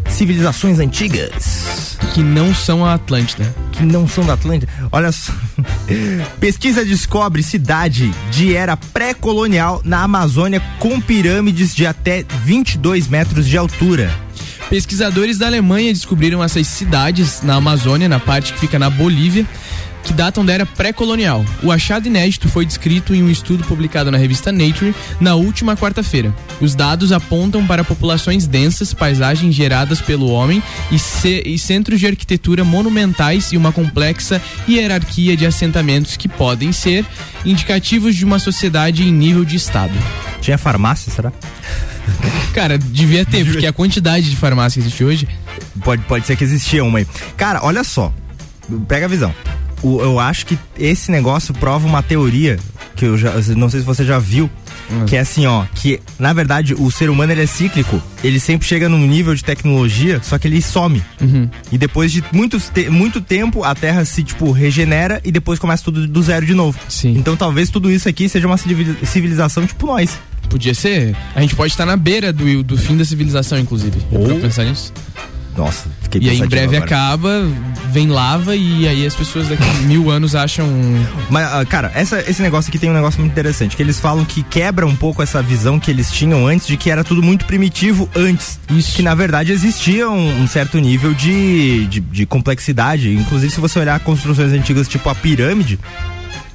civilizações 0.10 0.80
antigas. 0.80 1.98
Que 2.14 2.24
não 2.24 2.56
são 2.56 2.86
a 2.86 2.94
Atlântida. 2.94 3.54
Que 3.74 3.84
não 3.84 4.08
são 4.08 4.26
da 4.26 4.36
Atlântida. 4.36 4.72
Olha 4.90 5.12
só. 5.12 5.34
Pesquisa 6.40 6.86
descobre 6.86 7.44
cidade 7.44 8.10
de 8.32 8.56
era 8.56 8.78
pré-colonial 8.78 9.82
na 9.84 10.04
Amazônia 10.04 10.62
com 10.80 11.02
pirâmides 11.02 11.76
de 11.76 11.86
até 11.86 12.24
22 12.46 13.10
metros 13.10 13.46
de 13.46 13.58
altura. 13.58 14.10
Pesquisadores 14.70 15.38
da 15.38 15.48
Alemanha 15.48 15.94
descobriram 15.94 16.44
essas 16.44 16.68
cidades 16.68 17.42
na 17.42 17.56
Amazônia, 17.56 18.10
na 18.10 18.20
parte 18.20 18.54
que 18.54 18.60
fica 18.60 18.80
na 18.80 18.90
Bolívia, 18.90 19.46
que 20.04 20.14
datam 20.14 20.46
da 20.46 20.54
era 20.54 20.66
pré-colonial. 20.66 21.46
O 21.64 21.72
achado 21.72 22.08
inédito 22.08 22.50
foi 22.50 22.66
descrito 22.66 23.16
em 23.16 23.24
um 23.24 23.30
estudo 23.30 23.64
publicado 23.64 24.12
na 24.12 24.18
revista 24.18 24.52
Nature 24.52 24.94
na 25.20 25.36
última 25.36 25.76
quarta-feira. 25.76 26.34
Os 26.60 26.76
dados 26.76 27.12
apontam 27.12 27.66
para 27.66 27.84
populações 27.84 28.46
densas, 28.46 28.94
paisagens 28.94 29.56
geradas 29.56 30.02
pelo 30.02 30.30
homem 30.30 30.62
e, 30.92 31.52
e 31.54 31.58
centros 31.58 32.00
de 32.00 32.08
arquitetura 32.08 32.64
monumentais 32.64 33.52
e 33.52 33.58
uma 33.58 33.72
complexa 33.72 34.42
hierarquia 34.68 35.36
de 35.36 35.46
assentamentos 35.46 36.18
que 36.18 36.28
podem 36.28 36.72
ser 36.72 37.06
indicativos 37.46 38.16
de 38.16 38.26
uma 38.26 38.40
sociedade 38.40 39.04
em 39.04 39.12
nível 39.12 39.46
de 39.46 39.56
estado. 39.56 39.94
Tinha 40.42 40.58
farmácia, 40.58 41.12
será? 41.12 41.32
Cara, 42.54 42.78
devia 42.78 43.26
ter, 43.26 43.46
porque 43.46 43.66
a 43.66 43.74
quantidade 43.74 44.30
de 44.30 44.36
farmácia 44.36 44.82
que 44.82 44.88
existe 44.88 45.04
hoje. 45.04 45.28
Pode, 45.84 46.04
pode 46.04 46.26
ser 46.26 46.36
que 46.36 46.44
existia 46.44 46.84
uma 46.84 47.00
aí. 47.00 47.08
Cara, 47.38 47.62
olha 47.64 47.84
só. 47.84 48.14
Pega 48.88 49.06
a 49.06 49.10
visão. 49.10 49.34
O- 49.84 50.02
eu 50.02 50.20
acho 50.20 50.46
que 50.46 50.58
esse 50.80 51.12
negócio 51.12 51.54
prova 51.54 51.86
uma 51.86 52.02
teoria 52.02 52.58
que 52.96 53.06
eu 53.06 53.18
já. 53.18 53.34
Não 53.56 53.70
sei 53.70 53.82
se 53.82 53.86
você 53.86 54.04
já 54.06 54.18
viu. 54.20 54.50
Que 55.08 55.16
é 55.16 55.20
assim, 55.22 55.46
ó, 55.46 55.64
que 55.76 56.00
na 56.20 56.34
verdade 56.34 56.74
o 56.74 56.92
ser 56.92 57.10
humano 57.10 57.32
ele 57.32 57.42
é 57.42 57.46
cíclico, 57.48 58.02
ele 58.24 58.40
sempre 58.40 58.68
chega 58.68 58.88
num 58.90 59.08
nível 59.08 59.34
de 59.34 59.44
tecnologia, 59.44 60.20
só 60.22 60.38
que 60.38 60.48
ele 60.48 60.62
some. 60.62 61.02
E 61.72 61.78
depois 61.78 62.12
de 62.12 62.24
muitos 62.32 62.70
te- 62.70 62.90
muito 62.90 63.20
tempo 63.22 63.64
a 63.64 63.74
Terra 63.74 64.04
se 64.06 64.24
tipo 64.24 64.52
regenera 64.52 65.20
e 65.24 65.32
depois 65.32 65.58
começa 65.58 65.84
tudo 65.84 66.06
do 66.06 66.22
zero 66.22 66.46
de 66.46 66.54
novo. 66.54 66.78
Sim. 66.90 67.16
Então 67.18 67.36
talvez 67.36 67.70
tudo 67.70 67.90
isso 67.90 68.08
aqui 68.10 68.28
seja 68.30 68.46
uma 68.46 68.58
civili- 68.58 68.98
civilização 69.06 69.66
tipo 69.66 69.88
nós. 69.88 70.20
Podia 70.50 70.76
ser. 70.76 71.16
A 71.34 71.42
gente 71.42 71.56
pode 71.56 71.72
estar 71.74 71.86
na 71.86 71.96
beira 71.98 72.32
do, 72.32 72.62
do 72.62 72.78
fim 72.78 72.96
da 72.98 73.06
civilização, 73.06 73.58
inclusive. 73.58 74.00
Pra 74.12 74.36
pensar 74.36 74.66
nisso? 74.66 74.94
Nossa, 75.56 75.88
fiquei 76.02 76.22
E 76.22 76.30
aí 76.30 76.40
em 76.40 76.48
breve 76.48 76.76
agora. 76.78 76.84
acaba, 76.86 77.48
vem 77.92 78.08
lava 78.08 78.56
e 78.56 78.88
aí 78.88 79.06
as 79.06 79.14
pessoas 79.16 79.48
daqui 79.50 79.62
a 79.64 79.74
mil 79.88 80.10
anos 80.10 80.36
acham. 80.36 80.68
Mas, 81.30 81.46
ah, 81.52 81.64
cara, 81.66 81.92
essa- 81.94 82.22
esse 82.22 82.42
negócio 82.42 82.70
aqui 82.70 82.80
tem 82.80 82.90
um 82.90 82.94
negócio 82.94 83.20
muito 83.20 83.32
interessante, 83.32 83.76
que 83.76 83.84
eles 83.84 84.00
falam 84.00 84.26
que 84.26 84.42
quebra 84.44 84.86
um 84.88 84.96
pouco 84.96 85.22
essa 85.22 85.42
visão 85.44 85.80
que 85.80 85.92
eles 85.92 86.12
tinham 86.12 86.48
antes 86.48 86.66
de 86.66 86.76
que 86.78 86.90
era 86.90 87.04
tudo 87.04 87.22
muito 87.22 87.46
primitivo 87.46 88.10
antes. 88.16 88.60
Isso. 88.70 88.96
Que 88.96 89.02
na 89.04 89.14
verdade 89.14 89.52
existia 89.52 90.10
um, 90.10 90.42
um 90.42 90.48
certo 90.48 90.80
nível 90.80 91.14
de, 91.14 91.86
de, 91.86 92.00
de 92.00 92.26
complexidade. 92.26 93.14
Inclusive, 93.14 93.52
se 93.54 93.60
você 93.60 93.78
olhar 93.80 94.00
construções 94.00 94.52
antigas, 94.54 94.88
tipo 94.88 95.08
a 95.10 95.16
pirâmide. 95.16 95.80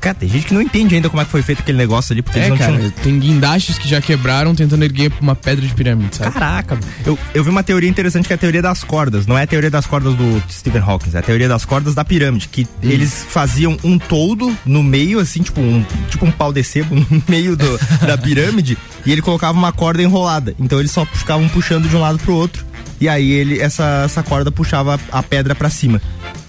Cara, 0.01 0.15
tem 0.15 0.29
gente 0.29 0.47
que 0.47 0.55
não 0.55 0.63
entende 0.63 0.95
ainda 0.95 1.09
como 1.11 1.21
é 1.21 1.25
que 1.25 1.31
foi 1.31 1.43
feito 1.43 1.61
aquele 1.61 1.77
negócio 1.79 2.13
ali, 2.13 2.23
porque 2.23 2.39
É, 2.39 2.43
eles 2.47 2.51
não 2.51 2.57
cara, 2.59 2.77
tinham. 2.79 2.91
tem 2.91 3.19
guindastes 3.19 3.79
que 3.79 3.89
já 3.89 4.01
quebraram 4.01 4.55
tentando 4.55 4.83
erguer 4.85 5.13
uma 5.21 5.35
pedra 5.35 5.67
de 5.67 5.75
pirâmide, 5.75 6.17
sabe? 6.17 6.33
Caraca, 6.33 6.79
eu, 7.05 7.19
eu 7.35 7.43
vi 7.45 7.51
uma 7.51 7.63
teoria 7.63 7.89
interessante 7.89 8.27
que 8.27 8.33
é 8.33 8.37
a 8.37 8.39
teoria 8.39 8.63
das 8.63 8.85
cordas. 8.85 9.27
Não 9.27 9.37
é 9.37 9.43
a 9.43 9.47
teoria 9.47 9.71
das 9.71 9.87
cordas 9.87 10.15
do 10.15 10.43
Stephen 10.51 10.83
Hawking, 10.83 11.11
é 11.15 11.19
a 11.19 11.23
teoria 11.23 11.49
das 11.49 11.65
cordas 11.65 11.95
da 11.95 12.05
pirâmide. 12.05 12.49
Que 12.49 12.67
eles 12.83 13.27
faziam 13.29 13.77
um 13.83 13.99
toldo 13.99 14.57
no 14.65 14.83
meio, 14.83 15.19
assim, 15.19 15.43
tipo 15.43 15.61
um, 15.61 15.85
tipo 16.11 16.25
um 16.27 16.31
pau 16.31 16.53
de 16.53 16.63
sebo 16.63 16.95
no 17.11 17.23
meio 17.29 17.57
do- 17.57 17.79
da 18.07 18.17
pirâmide, 18.17 18.79
e 19.05 19.13
ele 19.13 19.23
colocava 19.23 19.59
uma 19.59 19.73
corda 19.73 20.03
enrolada. 20.03 20.55
Então 20.59 20.79
eles 20.79 20.91
só 20.93 21.05
ficavam 21.05 21.49
puxando 21.49 21.89
de 21.89 21.97
um 21.97 22.01
lado 22.01 22.19
pro 22.19 22.35
outro. 22.35 22.68
E 23.01 23.09
aí 23.09 23.31
ele 23.31 23.61
essa, 23.61 24.03
essa 24.05 24.23
corda 24.23 24.51
puxava 24.51 24.99
a 25.13 25.23
pedra 25.23 25.55
pra 25.55 25.71
cima. 25.71 26.01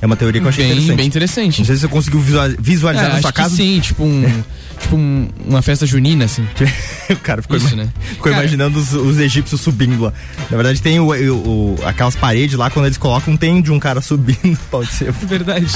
É 0.02 0.06
uma 0.06 0.16
teoria 0.16 0.40
que 0.40 0.46
eu 0.48 0.50
achei 0.50 0.64
Bem- 0.64 0.72
interessante. 0.74 0.98
bem 0.98 1.08
interessante. 1.08 1.60
Não 1.60 1.66
sei 1.66 1.76
se 1.76 1.82
você 1.82 1.88
conseguiu 1.88 2.20
visual- 2.22 2.50
visualizar 2.58 3.10
É, 3.10 3.14
na 3.16 3.22
sua 3.22 3.32
casa. 3.34 3.56
sim, 3.56 3.80
tipo 3.82 4.04
um, 4.04 4.24
tipo 4.80 4.96
um- 4.96 5.28
uma 5.46 5.62
festa 5.62 5.86
junina, 5.86 6.26
assim. 6.26 6.46
o 7.12 7.16
cara 7.18 7.42
ficou, 7.42 7.58
Isso, 7.58 7.74
ima- 7.74 7.84
né? 7.84 7.90
ficou 8.02 8.32
Cara- 8.32 8.44
imaginando 8.44 8.80
os, 8.80 8.94
os 8.94 9.20
egípcios 9.20 9.60
subindo 9.60 10.02
lá. 10.02 10.14
Na 10.50 10.56
verdade, 10.58 10.82
tem 10.82 11.00
o, 11.00 11.08
o- 11.14 11.76
o- 11.76 11.80
aquelas 11.86 12.16
paredes 12.16 12.56
lá, 12.58 12.70
quando 12.70 12.86
eles 12.86 12.98
colocam, 12.98 13.36
tem 13.36 13.62
de 13.62 13.72
um 13.72 13.80
cara 13.80 14.00
subindo. 14.02 14.58
Pode 14.72 14.90
ser. 14.92 15.12
Verdade. 15.12 15.68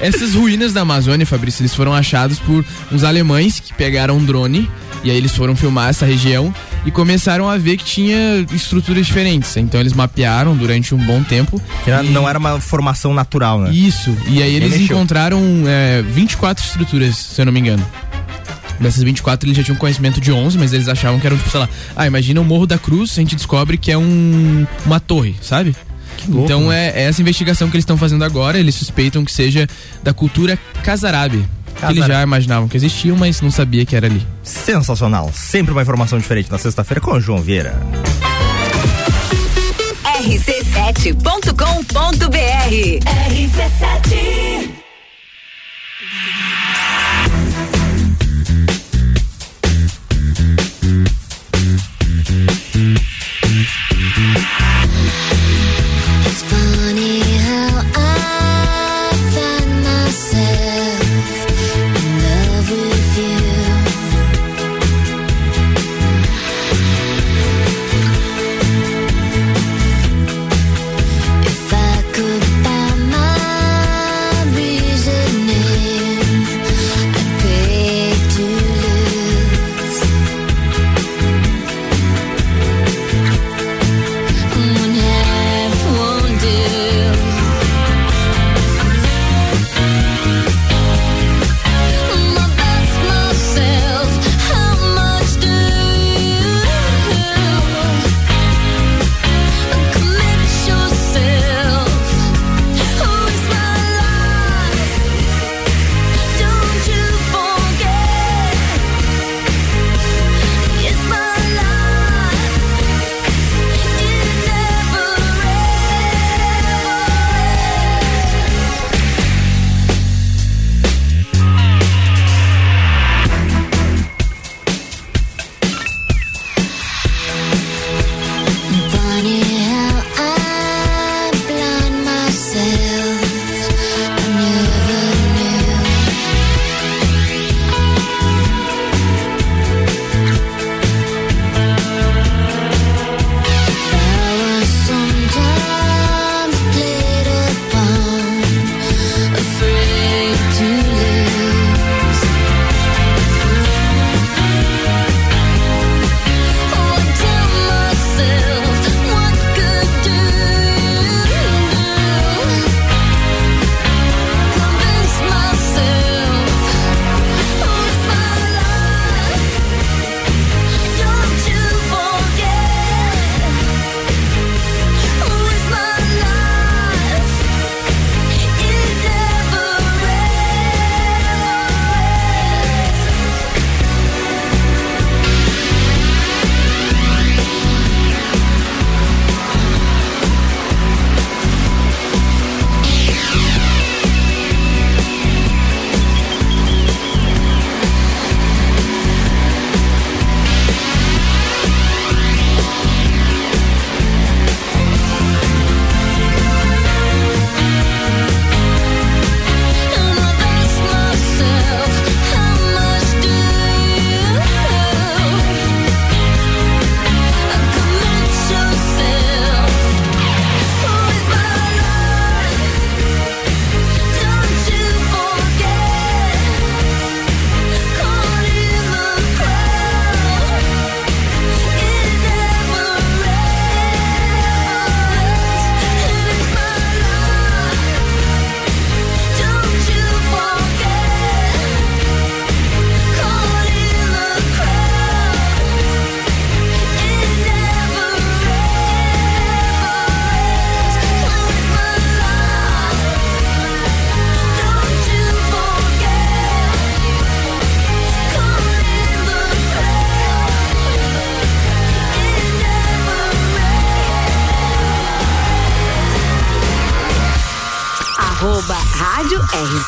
Essas 0.00 0.34
ruínas 0.34 0.72
da 0.72 0.80
Amazônia, 0.80 1.26
Fabrício, 1.26 1.62
eles 1.62 1.74
foram 1.74 1.92
achados 1.92 2.38
por 2.38 2.64
uns 2.90 3.04
alemães 3.04 3.60
que 3.60 3.74
pegaram 3.74 4.16
um 4.16 4.24
drone 4.24 4.68
e 5.04 5.10
aí 5.10 5.16
eles 5.16 5.34
foram 5.36 5.54
filmar 5.54 5.90
essa 5.90 6.06
região 6.06 6.54
e 6.84 6.90
começaram 6.90 7.48
a 7.48 7.56
ver 7.58 7.76
que 7.76 7.84
tinha 7.84 8.46
estruturas 8.52 9.06
diferentes. 9.06 9.54
Então 9.56 9.78
eles 9.78 9.92
mapearam 9.92 10.56
durante 10.56 10.94
um 10.94 10.98
bom 10.98 11.22
tempo. 11.22 11.60
Que 11.84 11.90
e- 11.90 12.10
não 12.10 12.28
era 12.28 12.38
uma 12.38 12.58
formação 12.60 13.12
natural, 13.12 13.60
né? 13.60 13.70
Isso. 13.72 14.16
E 14.26 14.42
aí 14.42 14.54
eles 14.54 14.74
encontraram 14.80 15.40
é, 15.66 16.02
24 16.02 16.64
estruturas, 16.64 17.16
se 17.16 17.40
eu 17.40 17.44
não 17.46 17.52
me 17.52 17.60
engano. 17.60 17.84
Dessas 18.80 19.02
24 19.02 19.46
eles 19.46 19.58
já 19.58 19.62
tinham 19.62 19.76
conhecimento 19.76 20.18
de 20.20 20.32
11, 20.32 20.56
mas 20.56 20.72
eles 20.72 20.88
achavam 20.88 21.20
que 21.20 21.26
eram, 21.26 21.36
tipo, 21.36 21.50
sei 21.50 21.60
lá, 21.60 21.68
ah, 21.94 22.06
imagina 22.06 22.40
o 22.40 22.44
Morro 22.44 22.66
da 22.66 22.78
Cruz, 22.78 23.12
a 23.12 23.20
gente 23.20 23.36
descobre 23.36 23.76
que 23.76 23.92
é 23.92 23.98
um, 23.98 24.66
uma 24.86 24.98
torre, 24.98 25.36
sabe? 25.42 25.76
Louco, 26.28 26.44
então 26.44 26.68
né? 26.68 26.88
é, 26.88 27.02
é 27.02 27.04
essa 27.04 27.20
investigação 27.20 27.68
que 27.68 27.76
eles 27.76 27.82
estão 27.82 27.96
fazendo 27.96 28.24
agora, 28.24 28.58
eles 28.58 28.74
suspeitam 28.74 29.24
que 29.24 29.32
seja 29.32 29.66
da 30.02 30.12
cultura 30.12 30.58
Casarabe. 30.82 31.44
Que 31.78 31.86
eles 31.92 32.06
já 32.06 32.22
imaginavam 32.22 32.68
que 32.68 32.76
existiam, 32.76 33.16
mas 33.16 33.40
não 33.40 33.50
sabia 33.50 33.86
que 33.86 33.96
era 33.96 34.06
ali. 34.06 34.26
Sensacional. 34.42 35.30
Sempre 35.32 35.72
uma 35.72 35.80
informação 35.80 36.18
diferente 36.18 36.50
na 36.50 36.58
sexta-feira 36.58 37.00
com 37.00 37.12
o 37.12 37.20
João 37.20 37.40
Vieira. 37.40 37.74
rc7.com.br 40.20 41.54
RC7 43.30 44.80
It's 54.22 54.59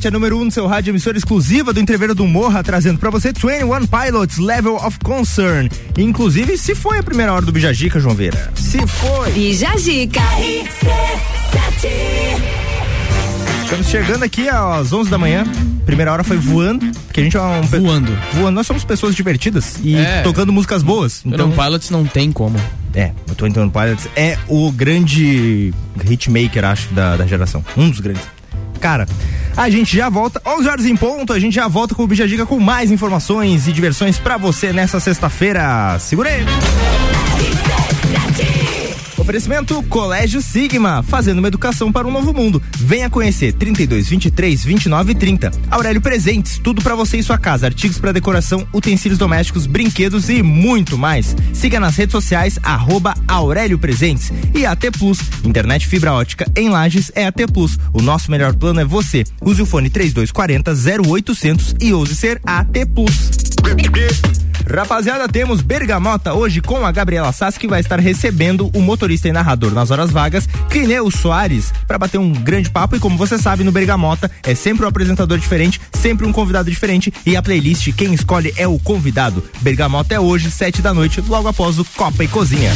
RC7, 0.00 0.06
a 0.06 0.10
número 0.10 0.38
1 0.38 0.40
um 0.40 0.44
no 0.46 0.50
seu 0.50 0.66
rádio, 0.66 0.90
emissora 0.90 1.16
exclusiva 1.16 1.72
do 1.72 1.80
Entreveiro 1.80 2.14
do 2.14 2.26
Morra, 2.26 2.62
trazendo 2.62 2.98
pra 2.98 3.10
você 3.10 3.32
21 3.32 3.86
Pilots 3.86 4.38
Level 4.38 4.76
of 4.76 4.98
Concern. 5.00 5.68
Inclusive, 5.98 6.56
se 6.56 6.74
foi 6.74 6.98
a 6.98 7.02
primeira 7.02 7.32
hora 7.32 7.44
do 7.44 7.52
Bijagica, 7.52 8.00
João 8.00 8.14
Veira. 8.14 8.50
Se 8.54 8.84
foi. 8.86 9.30
Bijagica. 9.32 10.20
Estamos 13.64 13.86
chegando 13.88 14.24
aqui 14.24 14.48
às 14.48 14.92
11 14.92 15.10
da 15.10 15.18
manhã. 15.18 15.44
Primeira 15.84 16.12
hora 16.12 16.24
foi 16.24 16.36
voando, 16.36 16.86
porque 17.06 17.20
a 17.20 17.24
gente 17.24 17.36
é 17.36 17.40
um. 17.40 17.62
Voando. 17.62 18.16
Voando. 18.32 18.52
Nós 18.52 18.66
somos 18.66 18.84
pessoas 18.84 19.14
divertidas 19.14 19.76
e 19.82 19.96
É. 19.96 20.22
tocando 20.22 20.52
músicas 20.52 20.82
boas. 20.82 21.22
Então, 21.24 21.50
Então, 21.50 21.64
Pilots 21.64 21.90
não 21.90 22.04
tem 22.04 22.32
como. 22.32 22.58
É, 22.94 23.12
o 23.28 23.34
21 23.34 23.70
Pilots 23.70 24.08
é 24.16 24.36
o 24.48 24.70
grande 24.72 25.72
hitmaker, 26.08 26.64
acho, 26.64 26.88
da, 26.92 27.16
da 27.16 27.26
geração. 27.26 27.64
Um 27.76 27.88
dos 27.90 28.00
grandes. 28.00 28.22
Cara, 28.80 29.06
a 29.56 29.68
gente 29.68 29.96
já 29.96 30.08
volta, 30.08 30.40
11 30.46 30.68
horas 30.68 30.86
em 30.86 30.96
ponto, 30.96 31.32
a 31.32 31.38
gente 31.38 31.54
já 31.54 31.68
volta 31.68 31.94
com 31.94 32.02
o 32.02 32.06
Bijagica 32.06 32.46
com 32.46 32.58
mais 32.58 32.90
informações 32.90 33.68
e 33.68 33.72
diversões 33.72 34.18
pra 34.18 34.36
você 34.36 34.72
nessa 34.72 34.98
sexta-feira. 34.98 35.98
Segura 35.98 36.30
aí! 36.30 36.99
Oferecimento 39.30 39.80
Colégio 39.84 40.42
Sigma, 40.42 41.04
fazendo 41.04 41.38
uma 41.38 41.46
educação 41.46 41.92
para 41.92 42.04
um 42.04 42.10
novo 42.10 42.34
mundo. 42.34 42.60
Venha 42.76 43.08
conhecer 43.08 43.52
32 43.52 44.08
23 44.08 44.64
29 44.64 45.14
30. 45.14 45.52
Aurélio 45.70 46.00
Presentes, 46.00 46.58
tudo 46.58 46.82
para 46.82 46.96
você 46.96 47.18
e 47.18 47.22
sua 47.22 47.38
casa, 47.38 47.66
artigos 47.66 47.96
para 47.96 48.10
decoração, 48.10 48.66
utensílios 48.74 49.20
domésticos, 49.20 49.66
brinquedos 49.66 50.28
e 50.28 50.42
muito 50.42 50.98
mais. 50.98 51.36
Siga 51.52 51.78
nas 51.78 51.94
redes 51.94 52.10
sociais 52.10 52.58
arroba 52.60 53.14
Aurélio 53.28 53.78
Presentes 53.78 54.32
e 54.52 54.66
AT 54.66 54.90
Plus, 54.98 55.20
internet 55.44 55.86
fibra 55.86 56.12
ótica 56.12 56.50
em 56.56 56.68
Lages 56.68 57.12
é 57.14 57.24
AT 57.24 57.46
Plus. 57.52 57.78
O 57.92 58.02
nosso 58.02 58.32
melhor 58.32 58.52
plano 58.56 58.80
é 58.80 58.84
você. 58.84 59.22
Use 59.40 59.62
o 59.62 59.66
fone 59.66 59.88
3240 59.90 60.72
0800 61.08 61.76
e 61.80 61.92
ouse 61.92 62.16
ser 62.16 62.40
AT 62.44 62.84
Plus. 62.92 63.49
Rapaziada, 64.90 65.28
temos 65.28 65.60
Bergamota 65.60 66.32
hoje 66.32 66.60
com 66.60 66.84
a 66.86 66.92
Gabriela 66.92 67.32
Sass, 67.32 67.58
que 67.58 67.66
vai 67.66 67.80
estar 67.80 67.98
recebendo 67.98 68.70
o 68.74 68.80
motorista 68.80 69.28
e 69.28 69.32
narrador 69.32 69.72
nas 69.72 69.90
horas 69.90 70.10
vagas, 70.10 70.48
Clineu 70.68 71.10
Soares, 71.10 71.72
para 71.86 71.98
bater 71.98 72.18
um 72.18 72.32
grande 72.32 72.70
papo. 72.70 72.96
E 72.96 73.00
como 73.00 73.16
você 73.16 73.36
sabe, 73.36 73.64
no 73.64 73.72
Bergamota 73.72 74.30
é 74.44 74.54
sempre 74.54 74.84
um 74.84 74.88
apresentador 74.88 75.38
diferente, 75.38 75.80
sempre 75.92 76.26
um 76.26 76.32
convidado 76.32 76.70
diferente. 76.70 77.12
E 77.26 77.36
a 77.36 77.42
playlist, 77.42 77.92
quem 77.94 78.14
escolhe 78.14 78.54
é 78.56 78.66
o 78.66 78.78
convidado. 78.78 79.42
Bergamota 79.60 80.14
é 80.14 80.20
hoje, 80.20 80.50
sete 80.50 80.80
da 80.80 80.94
noite, 80.94 81.20
logo 81.20 81.48
após 81.48 81.78
o 81.78 81.84
Copa 81.96 82.22
e 82.22 82.28
Cozinha. 82.28 82.72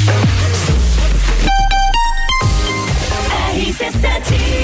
RC7 3.55 4.64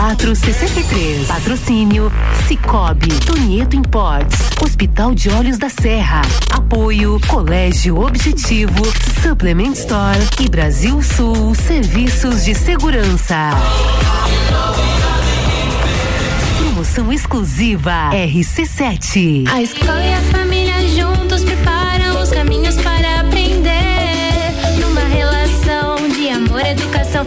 933002463. 0.00 1.26
Patrocínio 1.26 2.12
Cicobi, 2.46 3.08
Tonieto 3.26 3.76
Imports, 3.76 4.38
Hospital 4.62 5.14
de 5.14 5.28
Olhos 5.28 5.58
da 5.58 5.68
Serra. 5.68 6.22
Apoio 6.50 7.20
Colégio 7.26 8.00
Objetivo, 8.00 8.82
Supplement 9.22 9.72
Store 9.72 10.18
e 10.40 10.48
Brasil 10.48 11.02
Sul 11.02 11.54
Serviços 11.54 12.44
de 12.44 12.54
Segurança. 12.54 13.50
Promoção 16.56 17.12
exclusiva 17.12 18.10
RC7. 18.12 19.46
A 19.52 19.60
escola 19.60 20.02
e 20.02 20.14
a 20.14 20.20
família 20.22 20.88
juntos 20.88 21.44
preparam 21.44 22.22
os 22.22 22.30
caminhos 22.30 22.76
para 22.76 23.20
aprender. 23.20 23.70
Numa 24.80 25.02
relação 25.02 26.08
de 26.08 26.30
amor 26.30 26.64
educação. 26.64 27.26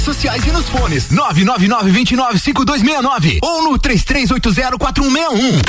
sociais 0.00 0.44
e 0.46 0.50
nos 0.50 0.68
fones. 0.68 1.08
999-295269 1.08 3.38
ou 3.42 3.62
no 3.62 3.78
33804161. 3.78 5.60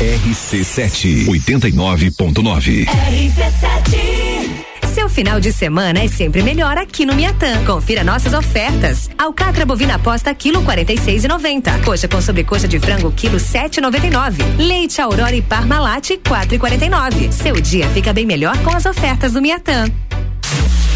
RC7 0.00 1.26
89.9. 1.26 2.86
RC7 2.86 4.64
Seu 4.92 5.08
final 5.08 5.40
de 5.40 5.52
semana 5.52 6.00
é 6.00 6.08
sempre 6.08 6.42
melhor 6.42 6.76
aqui 6.76 7.06
no 7.06 7.14
Miatã. 7.14 7.64
Confira 7.64 8.02
nossas 8.02 8.34
ofertas. 8.34 9.08
Alcatra 9.16 9.64
bovina 9.64 9.94
aposta 9.94 10.34
quilo 10.34 10.64
46,90. 10.64 11.84
Coxa 11.84 12.08
com 12.08 12.20
sobrecoxa 12.20 12.66
de 12.66 12.80
frango 12.80 13.12
quilo 13.12 13.36
7,99. 13.36 14.42
Leite 14.58 15.00
Aurora 15.00 15.36
e 15.36 15.42
Parmalat 15.42 16.10
4,49. 16.10 17.30
Seu 17.30 17.54
dia 17.60 17.88
fica 17.90 18.12
bem 18.12 18.26
melhor 18.26 18.58
com 18.58 18.74
as 18.74 18.86
ofertas 18.86 19.32
do 19.32 19.40
Miatã. 19.40 19.84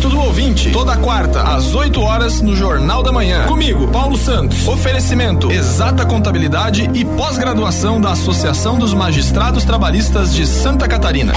Direito 0.00 0.16
do 0.16 0.24
ouvinte, 0.24 0.70
toda 0.70 0.96
quarta, 0.96 1.42
às 1.42 1.74
8 1.74 2.00
horas, 2.00 2.40
no 2.40 2.56
Jornal 2.56 3.02
da 3.02 3.12
Manhã. 3.12 3.44
Comigo, 3.46 3.86
Paulo 3.88 4.16
Santos. 4.16 4.66
Oferecimento: 4.66 5.52
exata 5.52 6.06
contabilidade 6.06 6.88
e 6.94 7.04
pós-graduação 7.04 8.00
da 8.00 8.12
Associação 8.12 8.78
dos 8.78 8.94
Magistrados 8.94 9.62
Trabalhistas 9.62 10.34
de 10.34 10.46
Santa 10.46 10.88
Catarina. 10.88 11.34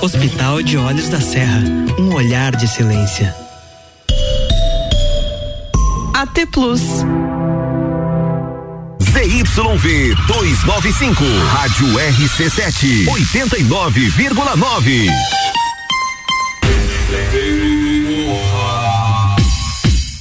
Hospital 0.00 0.62
de 0.62 0.76
Olhos 0.76 1.08
da 1.08 1.20
Serra, 1.20 1.60
um 1.98 2.14
olhar 2.14 2.54
de 2.54 2.66
excelência. 2.66 3.34
AT 6.14 6.46
Plus. 6.52 6.82
ZYV 9.30 10.16
295, 10.26 11.24
Rádio 11.52 11.86
RC7, 11.86 13.06
89,9. 13.06 15.08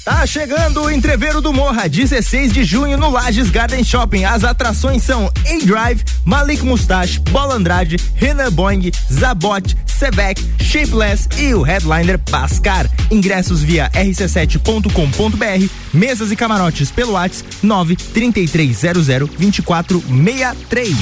Tá 0.06 0.28
chegando 0.28 0.84
o 0.84 0.92
Entreveiro 0.92 1.42
do 1.42 1.52
Morra, 1.52 1.88
16 1.88 2.54
de 2.54 2.64
junho 2.64 2.98
no 2.98 3.10
Lages 3.10 3.50
Garden 3.50 3.84
Shopping. 3.84 4.26
As 4.26 4.44
atrações 4.44 5.02
são 5.02 5.32
A-Drive, 5.48 6.04
Malik 6.24 6.64
Mustache, 6.64 7.20
Bola 7.32 7.56
Andrade, 7.56 7.98
Renan 8.16 8.52
Boing, 8.52 8.92
Zabot, 9.12 9.76
Sebek, 9.86 10.44
Shapeless 10.60 11.28
e 11.38 11.54
o 11.54 11.62
headliner 11.62 12.20
Pascar. 12.20 12.90
Ingressos 13.10 13.62
via 13.62 13.90
rc7.com.br, 13.92 15.70
mesas 15.94 16.32
e 16.32 16.36
camarotes 16.36 16.92
pelo 16.92 17.14
WhatsApp 17.14 17.50
93300 17.64 19.08
2463. 19.38 20.96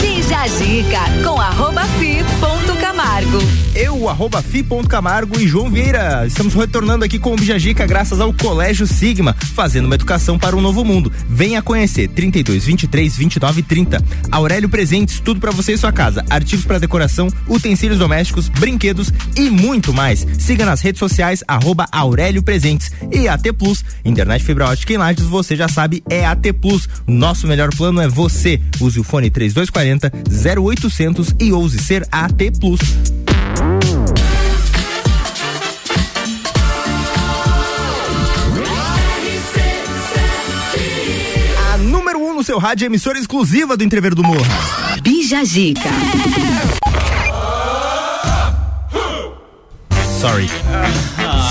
Bija 0.00 0.46
Zica 0.48 1.00
com 1.24 1.40
arroba 1.40 1.84
fi 1.98 2.24
ponto 2.40 2.68
Camargo. 2.80 3.38
Eu, 3.74 4.08
arroba 4.08 4.42
fi.camargo 4.42 5.38
e 5.38 5.46
João 5.46 5.70
Vieira. 5.70 6.26
Estamos 6.26 6.52
retornando 6.54 7.04
aqui 7.04 7.16
com 7.16 7.32
o 7.32 7.36
Bijagica 7.36 7.86
graças 7.86 8.20
ao 8.20 8.32
Colégio 8.32 8.88
Sigma, 8.88 9.36
fazendo 9.54 9.86
uma 9.86 9.94
educação 9.94 10.36
para 10.36 10.56
um 10.56 10.60
novo 10.60 10.84
mundo. 10.84 11.12
Venha 11.28 11.62
conhecer 11.62 12.08
32 12.08 12.64
23 12.64 13.16
29 13.16 13.62
30. 13.62 14.02
Aurélio 14.32 14.68
Presentes, 14.68 15.20
tudo 15.20 15.38
para 15.38 15.52
você 15.52 15.74
e 15.74 15.78
sua 15.78 15.92
casa. 15.92 16.24
Artigos 16.28 16.64
para 16.64 16.80
decoração, 16.80 17.28
utensílios 17.46 18.00
domésticos, 18.00 18.48
brinquedos 18.48 19.12
e 19.36 19.48
muito 19.48 19.94
mais. 19.94 20.26
Siga 20.38 20.64
nas 20.66 20.80
redes 20.80 20.98
sociais 20.98 21.44
arroba 21.46 21.86
Aurélio 21.92 22.42
Presentes 22.42 22.90
e 23.12 23.28
AT 23.28 23.52
Plus. 23.52 23.84
Internet 24.08 24.44
fibra 24.44 24.66
ótica 24.66 24.92
em 24.92 24.96
Lages, 24.96 25.24
você 25.26 25.54
já 25.54 25.68
sabe, 25.68 26.02
é 26.08 26.24
AT 26.24 26.52
Plus. 26.60 26.88
Nosso 27.06 27.46
melhor 27.46 27.68
plano 27.74 28.00
é 28.00 28.08
você. 28.08 28.60
Use 28.80 28.98
o 28.98 29.04
fone 29.04 29.30
3240 29.30 30.12
0800 30.60 31.34
e 31.38 31.52
ouse 31.52 31.78
ser 31.78 32.06
AT 32.10 32.50
Plus. 32.58 32.80
A 41.72 41.76
número 41.78 42.18
1 42.18 42.30
um 42.30 42.34
no 42.34 42.42
seu 42.42 42.58
rádio, 42.58 42.86
emissora 42.86 43.18
exclusiva 43.18 43.76
do 43.76 43.84
Entrever 43.84 44.14
do 44.14 44.22
Morro. 44.22 44.44
Bija 45.02 45.44
Zica. 45.44 45.90
Sorry. 50.20 50.48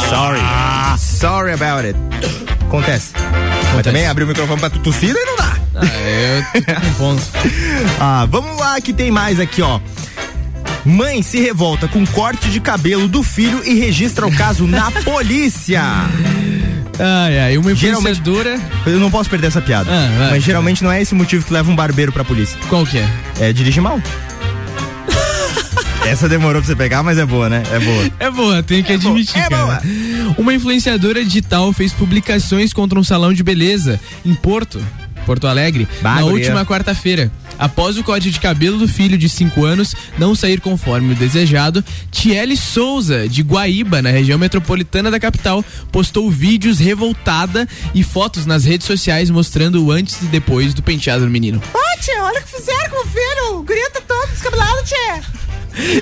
Sorry. 0.10 0.41
Sorry 0.97 1.53
about 1.53 1.86
it. 1.86 2.37
Acontece. 2.68 3.13
Mas 3.74 3.84
também 3.84 4.05
abrir 4.07 4.26
o 4.26 4.28
microfone 4.28 4.59
pra 4.59 4.70
tu 4.70 4.80
tossir 4.80 5.15
e 5.15 5.26
não 5.26 5.36
dá. 5.38 5.57
eu 6.53 6.63
tô 6.63 6.82
com 6.82 6.93
ponto. 6.93 7.24
ah, 7.99 8.28
vamos 8.30 8.59
lá 8.59 8.80
que 8.82 8.91
tem 8.93 9.09
mais 9.09 9.39
aqui, 9.39 9.61
ó. 9.61 9.80
Mãe 10.86 11.22
se 11.22 11.39
revolta 11.39 11.88
com 11.88 12.05
corte 12.05 12.49
de 12.49 12.59
cabelo 12.59 13.07
do 13.07 13.24
filho 13.24 13.61
e 13.65 13.74
registra 13.80 14.26
o 14.26 14.36
caso 14.36 14.65
na 14.68 14.91
polícia. 15.03 15.82
Ai, 16.99 17.39
ai, 17.39 17.57
uma 17.57 17.72
influenciadora. 17.72 18.59
Eu 18.86 18.99
não 18.99 19.11
posso 19.11 19.30
perder 19.30 19.47
essa 19.47 19.61
piada. 19.61 19.89
Ah, 19.91 20.18
vai. 20.18 20.30
mas 20.32 20.43
geralmente 20.43 20.84
não 20.84 20.91
é 20.91 21.01
esse 21.01 21.13
motivo 21.15 21.45
que 21.45 21.53
leva 21.53 21.70
um 21.72 21.76
barbeiro 21.76 22.11
pra 22.11 22.24
polícia. 22.24 22.57
Qual 22.70 22.86
que 22.86 22.97
é? 22.97 23.09
É 23.39 23.53
dirigir 23.53 23.82
mal. 23.82 24.01
Essa 26.08 26.30
demorou 26.30 26.62
pra 26.62 26.68
você 26.68 26.76
pegar, 26.76 27.03
mas 27.03 27.18
é 27.18 27.26
boa, 27.26 27.49
né? 27.49 27.64
É 27.70 27.80
boa. 27.80 28.12
É 28.18 28.32
boa, 28.32 28.64
tenho 28.64 28.82
que 28.82 28.93
admitir, 28.93 29.38
é 29.38 29.49
cara. 29.49 29.66
boa. 29.66 29.82
Uma 30.38 30.53
influenciadora 30.53 31.22
digital 31.24 31.74
fez 31.74 31.91
publicações 31.91 32.72
contra 32.72 32.97
um 32.97 33.03
salão 33.03 33.34
de 33.34 33.43
beleza 33.43 33.99
em 34.26 34.34
Porto, 34.34 34.82
Porto 35.26 35.47
Alegre, 35.47 35.86
na 36.01 36.24
última 36.24 36.66
quarta-feira. 36.66 37.30
Após 37.60 37.97
o 37.97 38.03
corte 38.05 38.32
de 38.32 38.39
cabelo 38.39 38.78
do 38.78 38.88
filho 38.88 39.18
de 39.18 39.28
5 39.28 39.66
anos 39.66 39.93
não 40.18 40.34
sair 40.34 40.62
conforme 40.62 41.12
o 41.12 41.16
desejado, 41.16 41.84
Tiele 42.10 42.55
Souza, 42.55 43.28
de 43.28 43.41
Guaíba, 43.41 44.01
na 44.01 44.10
região 44.10 44.39
metropolitana 44.39 45.12
da 45.12 45.20
capital, 45.20 45.64
postou 45.91 46.32
vídeos 46.32 46.80
revoltada 46.80 47.68
e 47.93 48.01
fotos 48.01 48.45
nas 48.45 48.64
redes 48.64 48.88
sociais 48.88 49.30
mostrando 49.30 49.84
o 49.84 49.91
antes 49.91 50.22
e 50.22 50.26
depois 50.26 50.74
do 50.74 50.82
penteado 50.82 51.26
do 51.26 51.30
menino. 51.30 51.62
Ó, 51.74 51.99
tia, 51.99 52.24
olha 52.24 52.39
o 52.39 52.43
que 52.43 52.55
fizeram 52.55 52.89
com 52.91 53.05
o 53.05 53.10
filho. 53.10 53.60
O 53.60 53.91
tá 53.91 54.01
todo 54.08 54.30
descabelado, 54.32 54.84
tia. 54.86 55.47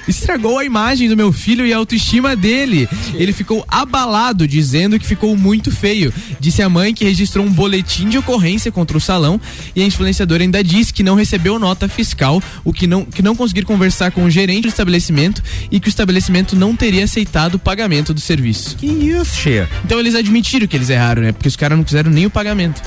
Estragou 0.08 0.58
a 0.58 0.66
imagem 0.66 1.10
do 1.10 1.18
meu 1.18 1.32
filho 1.32 1.66
e 1.66 1.74
a 1.74 1.78
autoestima 1.78 2.36
dele. 2.36 2.88
Ele 3.14 3.34
ficou 3.34 3.66
abalado, 3.68 4.48
dizendo 4.48 5.00
que 5.00 5.06
ficou 5.06 5.36
muito 5.36 5.72
feio. 5.72 6.14
Disse 6.40 6.62
a 6.62 6.70
mãe 6.70 6.94
que 6.94 7.04
registrou 7.04 7.46
um 7.46 7.52
boletim 7.52 8.10
de 8.10 8.18
ocorrência 8.18 8.72
contra 8.72 8.98
o 8.98 9.02
salão 9.02 9.40
e 9.76 9.82
a 9.82 9.86
influenciadora 9.86 10.44
ainda 10.44 10.64
disse 10.64 10.94
que 10.94 11.04
não 11.04 11.16
recebeu 11.16 11.60
nota 11.60 11.88
fiscal, 11.88 12.42
o 12.64 12.74
que 12.74 12.88
não, 12.88 13.06
que 13.06 13.22
não 13.22 13.36
conseguir 13.36 13.64
conversar 13.64 14.12
com 14.12 14.24
o 14.24 14.30
gerente 14.30 14.64
do 14.64 14.70
estabelecimento 14.70 15.42
e 15.72 15.80
que 15.80 15.88
o 15.88 15.90
estabelecimento 15.90 16.56
não 16.56 16.76
teria 16.76 17.04
aceitado 17.04 17.56
o 17.56 17.60
pagamento 17.60 18.14
do 18.14 18.20
serviço. 18.20 18.76
Que 18.78 18.88
isso, 18.88 19.36
cheia. 19.36 19.70
Então 19.84 20.00
eles 20.00 20.16
admitiram 20.16 20.68
que 20.68 20.76
eles 20.76 20.90
erraram, 20.90 21.22
né? 21.22 21.32
Porque 21.32 21.48
os 21.48 21.56
caras 21.56 21.78
não 21.78 21.84
quiseram 21.84 22.12
nem 22.12 22.26
o 22.26 22.30
pagamento. 22.30 22.82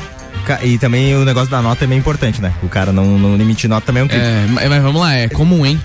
E 0.62 0.78
também 0.78 1.14
o 1.14 1.24
negócio 1.24 1.50
da 1.50 1.60
nota 1.60 1.84
é 1.84 1.86
meio 1.86 1.98
importante, 1.98 2.40
né? 2.40 2.54
O 2.62 2.68
cara 2.68 2.90
não, 2.90 3.18
não 3.18 3.34
emitir 3.34 3.68
nota 3.68 3.86
também 3.86 4.02
é 4.02 4.04
um 4.04 4.08
crime. 4.08 4.24
É, 4.60 4.68
mas 4.68 4.82
vamos 4.82 5.00
lá, 5.00 5.14
é 5.14 5.28
comum, 5.28 5.66
hein? 5.66 5.78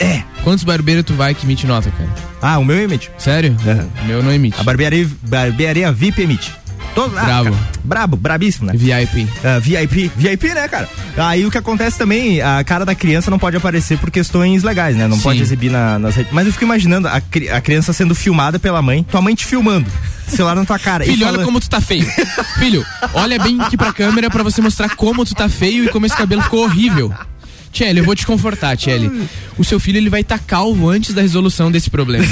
É. 0.00 0.22
Quantos 0.42 0.64
barbeiros 0.64 1.04
tu 1.04 1.12
vai 1.14 1.34
que 1.34 1.44
emite 1.44 1.66
nota, 1.66 1.90
cara? 1.90 2.08
Ah, 2.40 2.58
o 2.58 2.64
meu 2.64 2.78
emite. 2.78 3.10
Sério? 3.18 3.54
O 4.02 4.06
meu 4.06 4.22
não 4.22 4.32
emite. 4.32 4.58
A 4.58 4.62
barbearia, 4.64 5.06
barbearia 5.22 5.92
VIP 5.92 6.22
emite. 6.22 6.54
Todo, 6.94 7.16
ah, 7.16 7.22
Bravo. 7.24 7.44
cara, 7.52 7.56
brabo, 7.84 8.16
brabíssimo, 8.16 8.66
né? 8.66 8.72
VIP. 8.74 9.28
Ah, 9.44 9.60
VIP, 9.60 10.10
VIP, 10.16 10.48
né, 10.54 10.66
cara? 10.66 10.88
Aí 11.16 11.46
o 11.46 11.50
que 11.50 11.56
acontece 11.58 11.96
também, 11.96 12.40
a 12.42 12.64
cara 12.64 12.84
da 12.84 12.96
criança 12.96 13.30
não 13.30 13.38
pode 13.38 13.56
aparecer 13.56 13.96
por 13.98 14.10
questões 14.10 14.64
legais, 14.64 14.96
né? 14.96 15.06
Não 15.06 15.16
Sim. 15.16 15.22
pode 15.22 15.40
exibir 15.42 15.70
na- 15.70 15.98
nas 16.00 16.16
redes. 16.16 16.32
Mas 16.32 16.46
eu 16.46 16.52
fico 16.52 16.64
imaginando 16.64 17.06
a, 17.06 17.16
a 17.52 17.60
criança 17.60 17.92
sendo 17.92 18.12
filmada 18.14 18.58
pela 18.58 18.82
mãe, 18.82 19.04
tua 19.04 19.22
mãe 19.22 19.36
te 19.36 19.46
filmando, 19.46 19.88
celular 20.26 20.56
na 20.56 20.64
tua 20.64 20.80
cara. 20.80 21.04
Filho, 21.04 21.18
olha 21.22 21.32
falando- 21.32 21.44
como 21.44 21.60
tu 21.60 21.70
tá 21.70 21.80
feio. 21.80 22.06
Filho, 22.58 22.84
olha 23.14 23.38
bem 23.38 23.60
aqui 23.60 23.76
pra 23.76 23.92
câmera 23.92 24.28
pra 24.28 24.42
você 24.42 24.60
mostrar 24.60 24.96
como 24.96 25.24
tu 25.24 25.34
tá 25.34 25.48
feio 25.48 25.84
e 25.84 25.88
como 25.90 26.06
esse 26.06 26.16
cabelo 26.16 26.42
ficou 26.42 26.64
horrível. 26.64 27.14
Tchelle, 27.72 27.98
eu 27.98 28.04
vou 28.04 28.14
te 28.14 28.26
confortar, 28.26 28.76
Tchelle. 28.76 29.10
O 29.56 29.64
seu 29.64 29.78
filho 29.78 29.98
ele 29.98 30.10
vai 30.10 30.22
estar 30.22 30.38
calvo 30.38 30.88
antes 30.88 31.14
da 31.14 31.22
resolução 31.22 31.70
desse 31.70 31.90
problema. 31.90 32.26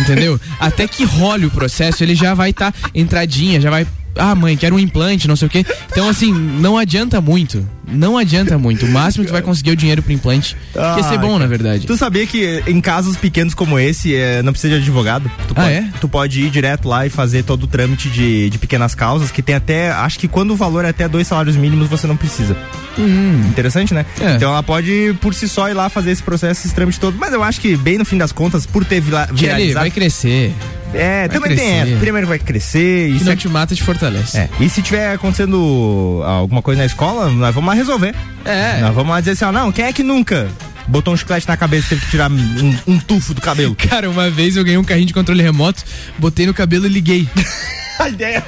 Entendeu? 0.00 0.38
Até 0.60 0.86
que 0.86 1.04
role 1.04 1.46
o 1.46 1.50
processo, 1.50 2.02
ele 2.04 2.14
já 2.14 2.34
vai 2.34 2.50
estar 2.50 2.74
entradinha, 2.94 3.60
já 3.60 3.70
vai. 3.70 3.86
Ah, 4.14 4.34
mãe, 4.34 4.56
quero 4.56 4.76
um 4.76 4.78
implante, 4.78 5.28
não 5.28 5.36
sei 5.36 5.48
o 5.48 5.50
quê. 5.50 5.64
Então, 5.90 6.08
assim, 6.08 6.32
não 6.32 6.78
adianta 6.78 7.20
muito 7.20 7.66
não 7.86 8.18
adianta 8.18 8.58
muito. 8.58 8.84
O 8.84 8.90
máximo 8.90 9.24
que 9.24 9.30
tu 9.30 9.32
vai 9.32 9.42
conseguir 9.42 9.70
é 9.70 9.72
o 9.72 9.76
dinheiro 9.76 10.02
pro 10.02 10.12
implante. 10.12 10.56
Ah, 10.74 10.94
que 10.94 11.00
ia 11.00 11.08
ser 11.08 11.14
ah, 11.14 11.18
bom, 11.18 11.38
na 11.38 11.46
verdade. 11.46 11.86
Tu 11.86 11.96
sabia 11.96 12.26
que 12.26 12.62
em 12.66 12.80
casos 12.80 13.16
pequenos 13.16 13.54
como 13.54 13.78
esse, 13.78 14.14
é, 14.14 14.42
não 14.42 14.52
precisa 14.52 14.74
de 14.74 14.82
advogado? 14.82 15.30
Tu 15.46 15.54
ah, 15.56 15.62
pode, 15.62 15.72
é? 15.72 15.88
Tu 16.00 16.08
pode 16.08 16.42
ir 16.42 16.50
direto 16.50 16.88
lá 16.88 17.06
e 17.06 17.10
fazer 17.10 17.44
todo 17.44 17.64
o 17.64 17.66
trâmite 17.66 18.08
de, 18.08 18.50
de 18.50 18.58
pequenas 18.58 18.94
causas, 18.94 19.30
que 19.30 19.42
tem 19.42 19.54
até. 19.54 19.90
Acho 19.90 20.18
que 20.18 20.28
quando 20.28 20.50
o 20.52 20.56
valor 20.56 20.84
é 20.84 20.88
até 20.88 21.08
dois 21.08 21.26
salários 21.26 21.56
mínimos, 21.56 21.88
você 21.88 22.06
não 22.06 22.16
precisa. 22.16 22.56
Hum. 22.98 23.44
Interessante, 23.48 23.94
né? 23.94 24.04
É. 24.20 24.34
Então 24.34 24.50
ela 24.50 24.62
pode, 24.62 25.16
por 25.20 25.34
si 25.34 25.48
só, 25.48 25.68
ir 25.68 25.74
lá 25.74 25.88
fazer 25.88 26.10
esse 26.10 26.22
processo, 26.22 26.66
esse 26.66 26.74
trâmite 26.74 26.98
todo. 26.98 27.16
Mas 27.18 27.32
eu 27.32 27.42
acho 27.42 27.60
que, 27.60 27.76
bem 27.76 27.98
no 27.98 28.04
fim 28.04 28.18
das 28.18 28.32
contas, 28.32 28.66
por 28.66 28.84
ter 28.84 29.00
vira 29.00 29.28
viralizado... 29.32 29.80
Vai 29.80 29.90
crescer. 29.90 30.52
É, 30.94 31.20
vai 31.20 31.28
também 31.28 31.56
crescer. 31.56 31.64
tem 31.64 31.74
essa. 31.80 31.96
Primeiro 31.96 32.26
vai 32.26 32.38
crescer. 32.38 33.08
E 33.10 33.18
se 33.18 33.24
não 33.24 33.36
te 33.36 33.48
mata, 33.48 33.74
te 33.74 33.82
fortalece. 33.82 34.38
É. 34.38 34.48
E 34.60 34.68
se 34.68 34.82
tiver 34.82 35.12
acontecendo 35.12 36.22
alguma 36.24 36.62
coisa 36.62 36.80
na 36.80 36.86
escola, 36.86 37.28
nós 37.30 37.54
vamos 37.54 37.68
resolver. 37.76 38.14
É. 38.44 38.80
Nós 38.80 38.94
vamos 38.94 39.10
lá 39.10 39.20
dizer 39.20 39.32
assim, 39.32 39.44
ó, 39.44 39.52
não, 39.52 39.70
quem 39.70 39.84
é 39.84 39.92
que 39.92 40.02
nunca? 40.02 40.48
botou 40.88 41.12
um 41.12 41.16
chiclete 41.16 41.48
na 41.48 41.56
cabeça, 41.56 41.88
teve 41.90 42.00
que 42.02 42.10
tirar 42.10 42.30
um, 42.30 42.76
um, 42.86 42.98
tufo 42.98 43.34
do 43.34 43.40
cabelo. 43.40 43.74
Cara, 43.88 44.08
uma 44.08 44.30
vez 44.30 44.56
eu 44.56 44.64
ganhei 44.64 44.78
um 44.78 44.84
carrinho 44.84 45.06
de 45.06 45.14
controle 45.14 45.42
remoto, 45.42 45.82
botei 46.18 46.46
no 46.46 46.54
cabelo 46.54 46.86
e 46.86 46.88
liguei. 46.88 47.28
A 47.98 48.08
ideia. 48.08 48.44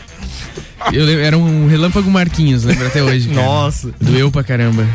Eu 0.93 1.05
lembro, 1.05 1.25
era 1.25 1.37
um 1.37 1.67
relâmpago 1.67 2.09
Marquinhos, 2.11 2.65
lembro 2.65 2.87
até 2.87 3.03
hoje. 3.03 3.29
Cara. 3.29 3.43
Nossa. 3.43 3.91
Doeu 4.01 4.31
pra 4.31 4.45
caramba. 4.45 4.87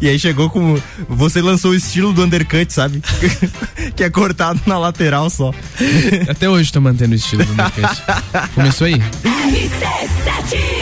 E 0.00 0.08
aí 0.08 0.18
chegou 0.18 0.48
com. 0.48 0.78
Você 1.08 1.42
lançou 1.42 1.72
o 1.72 1.74
estilo 1.74 2.12
do 2.12 2.22
undercut, 2.22 2.72
sabe? 2.72 3.02
que 3.96 4.04
é 4.04 4.10
cortado 4.10 4.60
na 4.66 4.78
lateral 4.78 5.28
só. 5.28 5.52
Até 6.28 6.48
hoje 6.48 6.70
tô 6.70 6.80
mantendo 6.80 7.12
o 7.12 7.16
estilo 7.16 7.44
do 7.44 7.52
undercut. 7.52 8.02
Começou 8.54 8.86
aí? 8.86 8.94
RC7 9.24 10.81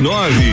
39. 0.00 0.49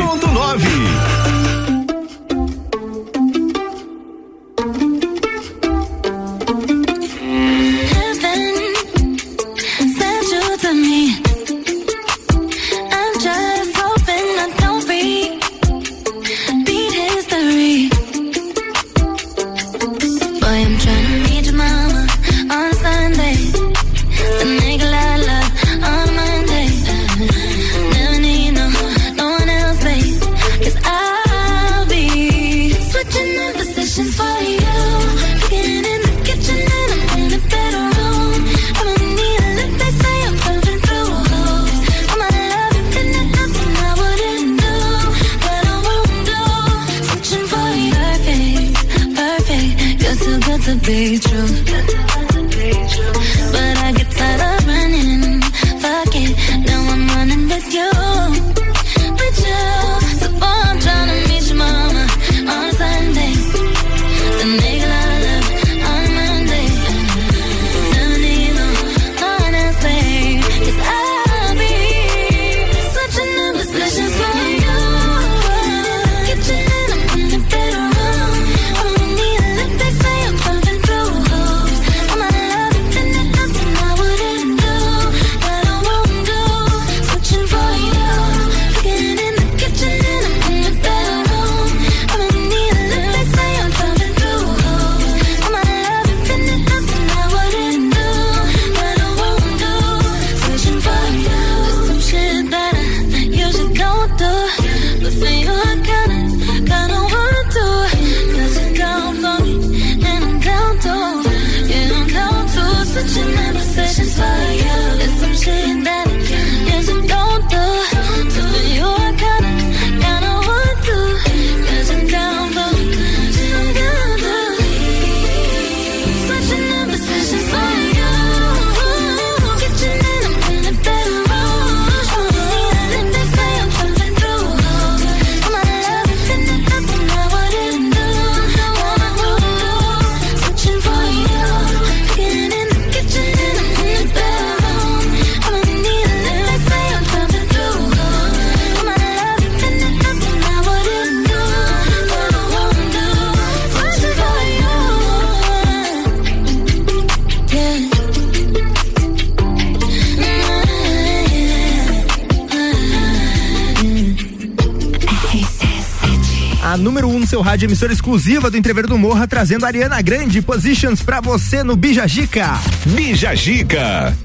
Rádio 167.57 167.65
emissora 167.65 167.91
exclusiva 167.91 168.51
do 168.51 168.57
Entreveiro 168.57 168.88
do 168.88 168.99
Morra, 168.99 169.25
trazendo 169.25 169.65
Ariana 169.65 169.99
Grande 169.99 170.43
Positions 170.43 171.01
para 171.01 171.19
você 171.19 171.63
no 171.63 171.75
Bijagica. 171.75 172.51
Bijagica. 172.85 174.15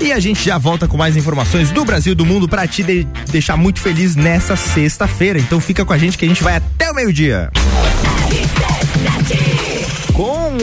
E 0.00 0.10
a 0.10 0.18
gente 0.18 0.42
já 0.46 0.56
volta 0.56 0.88
com 0.88 0.96
mais 0.96 1.14
informações 1.14 1.70
do 1.70 1.84
Brasil 1.84 2.14
do 2.14 2.24
mundo 2.24 2.48
para 2.48 2.66
te 2.66 2.82
de 2.82 3.04
deixar 3.30 3.58
muito 3.58 3.78
feliz 3.78 4.16
nessa 4.16 4.56
sexta-feira. 4.56 5.38
Então 5.38 5.60
fica 5.60 5.84
com 5.84 5.92
a 5.92 5.98
gente 5.98 6.16
que 6.16 6.24
a 6.24 6.28
gente 6.28 6.42
vai 6.42 6.56
até 6.56 6.90
o 6.90 6.94
meio-dia. 6.94 7.50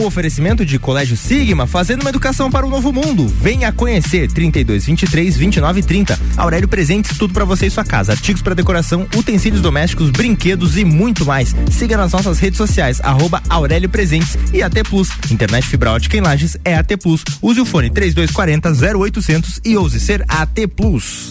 O 0.00 0.06
oferecimento 0.06 0.64
de 0.64 0.78
Colégio 0.78 1.14
Sigma, 1.14 1.66
fazendo 1.66 2.00
uma 2.00 2.08
educação 2.08 2.50
para 2.50 2.64
o 2.64 2.70
novo 2.70 2.90
mundo. 2.90 3.28
Venha 3.28 3.70
conhecer 3.70 4.32
32 4.32 4.86
23 4.86 5.36
29 5.36 5.82
30. 5.82 6.18
Aurélio 6.38 6.66
Presentes, 6.66 7.18
tudo 7.18 7.34
para 7.34 7.44
você 7.44 7.66
e 7.66 7.70
sua 7.70 7.84
casa. 7.84 8.12
Artigos 8.12 8.40
para 8.40 8.54
decoração, 8.54 9.06
utensílios 9.14 9.60
domésticos, 9.60 10.08
brinquedos 10.08 10.78
e 10.78 10.86
muito 10.86 11.26
mais. 11.26 11.54
Siga 11.70 11.98
nas 11.98 12.12
nossas 12.12 12.38
redes 12.38 12.56
sociais, 12.56 12.98
arroba 13.02 13.42
Aurélio 13.46 13.90
Presentes 13.90 14.38
e 14.54 14.62
AT 14.62 14.82
Plus. 14.88 15.10
Internet 15.30 15.66
fibra 15.66 15.90
ótica 15.90 16.16
em 16.16 16.22
Lages 16.22 16.56
é 16.64 16.74
AT 16.76 16.96
Plus. 16.96 17.22
Use 17.42 17.60
o 17.60 17.66
fone 17.66 17.90
3240 17.90 18.96
0800 18.96 19.60
e 19.62 19.76
ouse 19.76 20.00
ser 20.00 20.24
AT 20.26 20.66
Plus. 20.74 21.30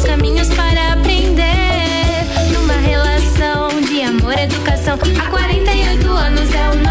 os 0.00 0.04
caminhos 0.04 0.48
para 0.48 0.94
aprender. 0.94 1.44
Numa 2.52 2.74
relação 2.74 3.68
de 3.82 4.02
amor 4.02 4.38
educação, 4.38 4.94
há 4.94 5.30
48 5.30 6.08
anos 6.08 6.54
é 6.54 6.70
o 6.70 6.76
nosso 6.76 6.89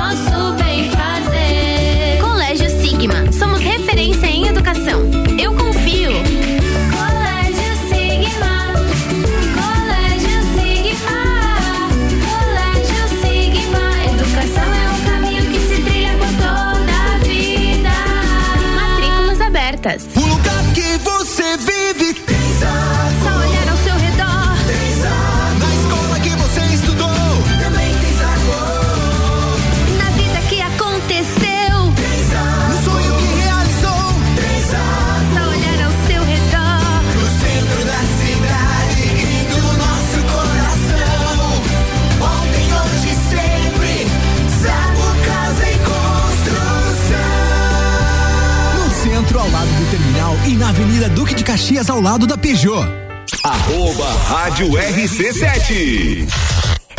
na 50.60 50.70
Avenida 50.70 51.08
Duque 51.10 51.34
de 51.34 51.44
Caxias, 51.44 51.90
ao 51.90 52.02
lado 52.02 52.28
da 52.28 52.38
Peugeot. 52.38 52.86
Arroba 53.44 54.06
Rádio 54.28 54.68
RC7. 54.74 56.28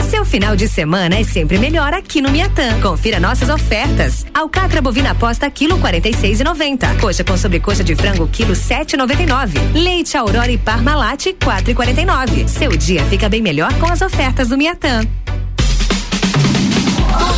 Seu 0.09 0.25
final 0.25 0.57
de 0.57 0.67
semana 0.67 1.17
é 1.17 1.23
sempre 1.23 1.59
melhor 1.59 1.93
aqui 1.93 2.21
no 2.21 2.31
Miatã. 2.31 2.81
Confira 2.81 3.21
nossas 3.21 3.49
ofertas. 3.49 4.27
Alcatra 4.35 4.81
bovina 4.81 5.15
posta 5.15 5.49
quilo 5.51 5.79
46,90. 5.79 6.99
Coxa 7.01 7.23
com 7.23 7.37
sobrecoxa 7.37 7.85
de 7.85 7.95
frango 7.95 8.27
quilo 8.27 8.55
7,99. 8.55 9.75
Leite 9.75 10.17
Aurora 10.17 10.51
e 10.51 10.59
Parmalat 10.59 11.27
4,49. 11.27 12.49
Seu 12.49 12.71
dia 12.77 13.05
fica 13.05 13.29
bem 13.29 13.43
melhor 13.43 13.73
com 13.75 13.87
as 13.87 14.01
ofertas 14.01 14.49
do 14.49 14.59
Miatã. 14.59 15.03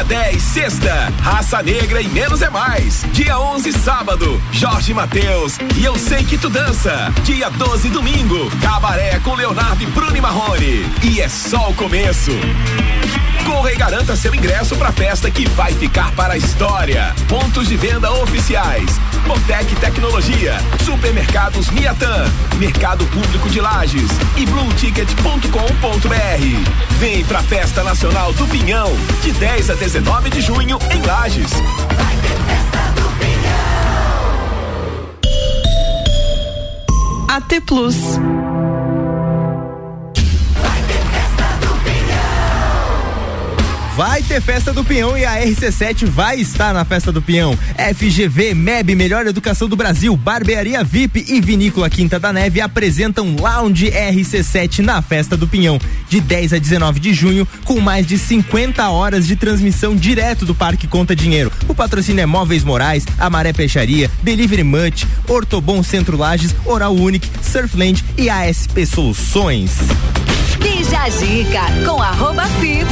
Dia 0.00 0.04
10, 0.04 0.42
sexta, 0.42 1.12
Raça 1.20 1.62
Negra 1.62 2.00
e 2.00 2.08
Menos 2.08 2.40
é 2.40 2.48
Mais. 2.48 3.04
Dia 3.12 3.38
11, 3.38 3.70
sábado, 3.70 4.40
Jorge 4.50 4.94
Mateus 4.94 5.58
e 5.76 5.84
Eu 5.84 5.94
Sei 5.98 6.24
Que 6.24 6.38
Tu 6.38 6.48
Dança. 6.48 7.12
Dia 7.22 7.50
12, 7.50 7.90
domingo, 7.90 8.50
Cabaré 8.62 9.20
com 9.20 9.34
Leonardo 9.34 9.82
e 9.82 9.86
Bruno 9.86 10.16
e 10.16 10.20
Marrone. 10.20 10.86
E 11.02 11.20
é 11.20 11.28
só 11.28 11.68
o 11.68 11.74
começo. 11.74 12.30
Corra 13.44 13.72
e 13.72 13.76
garanta 13.76 14.16
seu 14.16 14.34
ingresso 14.34 14.76
pra 14.76 14.92
festa 14.92 15.30
que 15.30 15.48
vai 15.50 15.72
ficar 15.72 16.12
para 16.12 16.34
a 16.34 16.36
história. 16.36 17.14
Pontos 17.28 17.68
de 17.68 17.76
venda 17.76 18.10
oficiais. 18.12 18.98
Botec 19.26 19.74
Tecnologia, 19.76 20.56
Supermercados 20.84 21.70
Miatã, 21.70 22.26
Mercado 22.58 23.04
Público 23.06 23.48
de 23.48 23.60
Lages 23.60 24.10
e 24.36 24.46
blueticket.com.br. 24.46 26.98
Vem 26.98 27.24
pra 27.24 27.42
Festa 27.42 27.82
Nacional 27.82 28.32
do 28.32 28.46
Pinhão, 28.48 28.90
de 29.22 29.32
10 29.32 29.70
a 29.70 29.74
19 29.74 30.30
de 30.30 30.40
junho 30.40 30.78
em 30.90 31.06
Lages. 31.06 31.50
AT 37.28 37.60
Plus. 37.64 37.96
Vai 44.00 44.22
ter 44.22 44.40
festa 44.40 44.72
do 44.72 44.82
Pinhão 44.82 45.14
e 45.18 45.26
a 45.26 45.42
RC7 45.42 46.06
vai 46.06 46.40
estar 46.40 46.72
na 46.72 46.86
festa 46.86 47.12
do 47.12 47.20
Pinhão. 47.20 47.54
FGV, 47.94 48.54
MEB, 48.54 48.94
Melhor 48.94 49.26
Educação 49.26 49.68
do 49.68 49.76
Brasil, 49.76 50.16
Barbearia 50.16 50.82
VIP 50.82 51.26
e 51.28 51.38
Vinícola 51.38 51.90
Quinta 51.90 52.18
da 52.18 52.32
Neve 52.32 52.62
apresentam 52.62 53.36
Lounge 53.38 53.90
RC7 53.90 54.78
na 54.78 55.02
festa 55.02 55.36
do 55.36 55.46
Pinhão, 55.46 55.78
de 56.08 56.18
10 56.18 56.54
a 56.54 56.58
19 56.58 56.98
de 56.98 57.12
junho, 57.12 57.46
com 57.62 57.78
mais 57.78 58.06
de 58.06 58.16
50 58.16 58.88
horas 58.88 59.26
de 59.26 59.36
transmissão 59.36 59.94
direto 59.94 60.46
do 60.46 60.54
Parque 60.54 60.86
Conta 60.86 61.14
Dinheiro. 61.14 61.52
O 61.68 61.74
patrocínio 61.74 62.22
é 62.22 62.26
Móveis 62.26 62.64
Morais, 62.64 63.04
Amaré 63.18 63.52
Peixaria, 63.52 64.10
Delivery 64.22 64.64
Munch, 64.64 65.06
Ortobon 65.28 65.82
Centro 65.82 66.16
Lages, 66.16 66.56
Oral 66.64 66.94
Unique, 66.94 67.28
Surfland 67.42 68.02
e 68.16 68.30
ASP 68.30 68.86
Soluções. 68.86 69.72
Bija 70.58 71.08
Zica 71.10 71.62
com 71.84 72.02
arroba 72.02 72.44
fi 72.60 72.84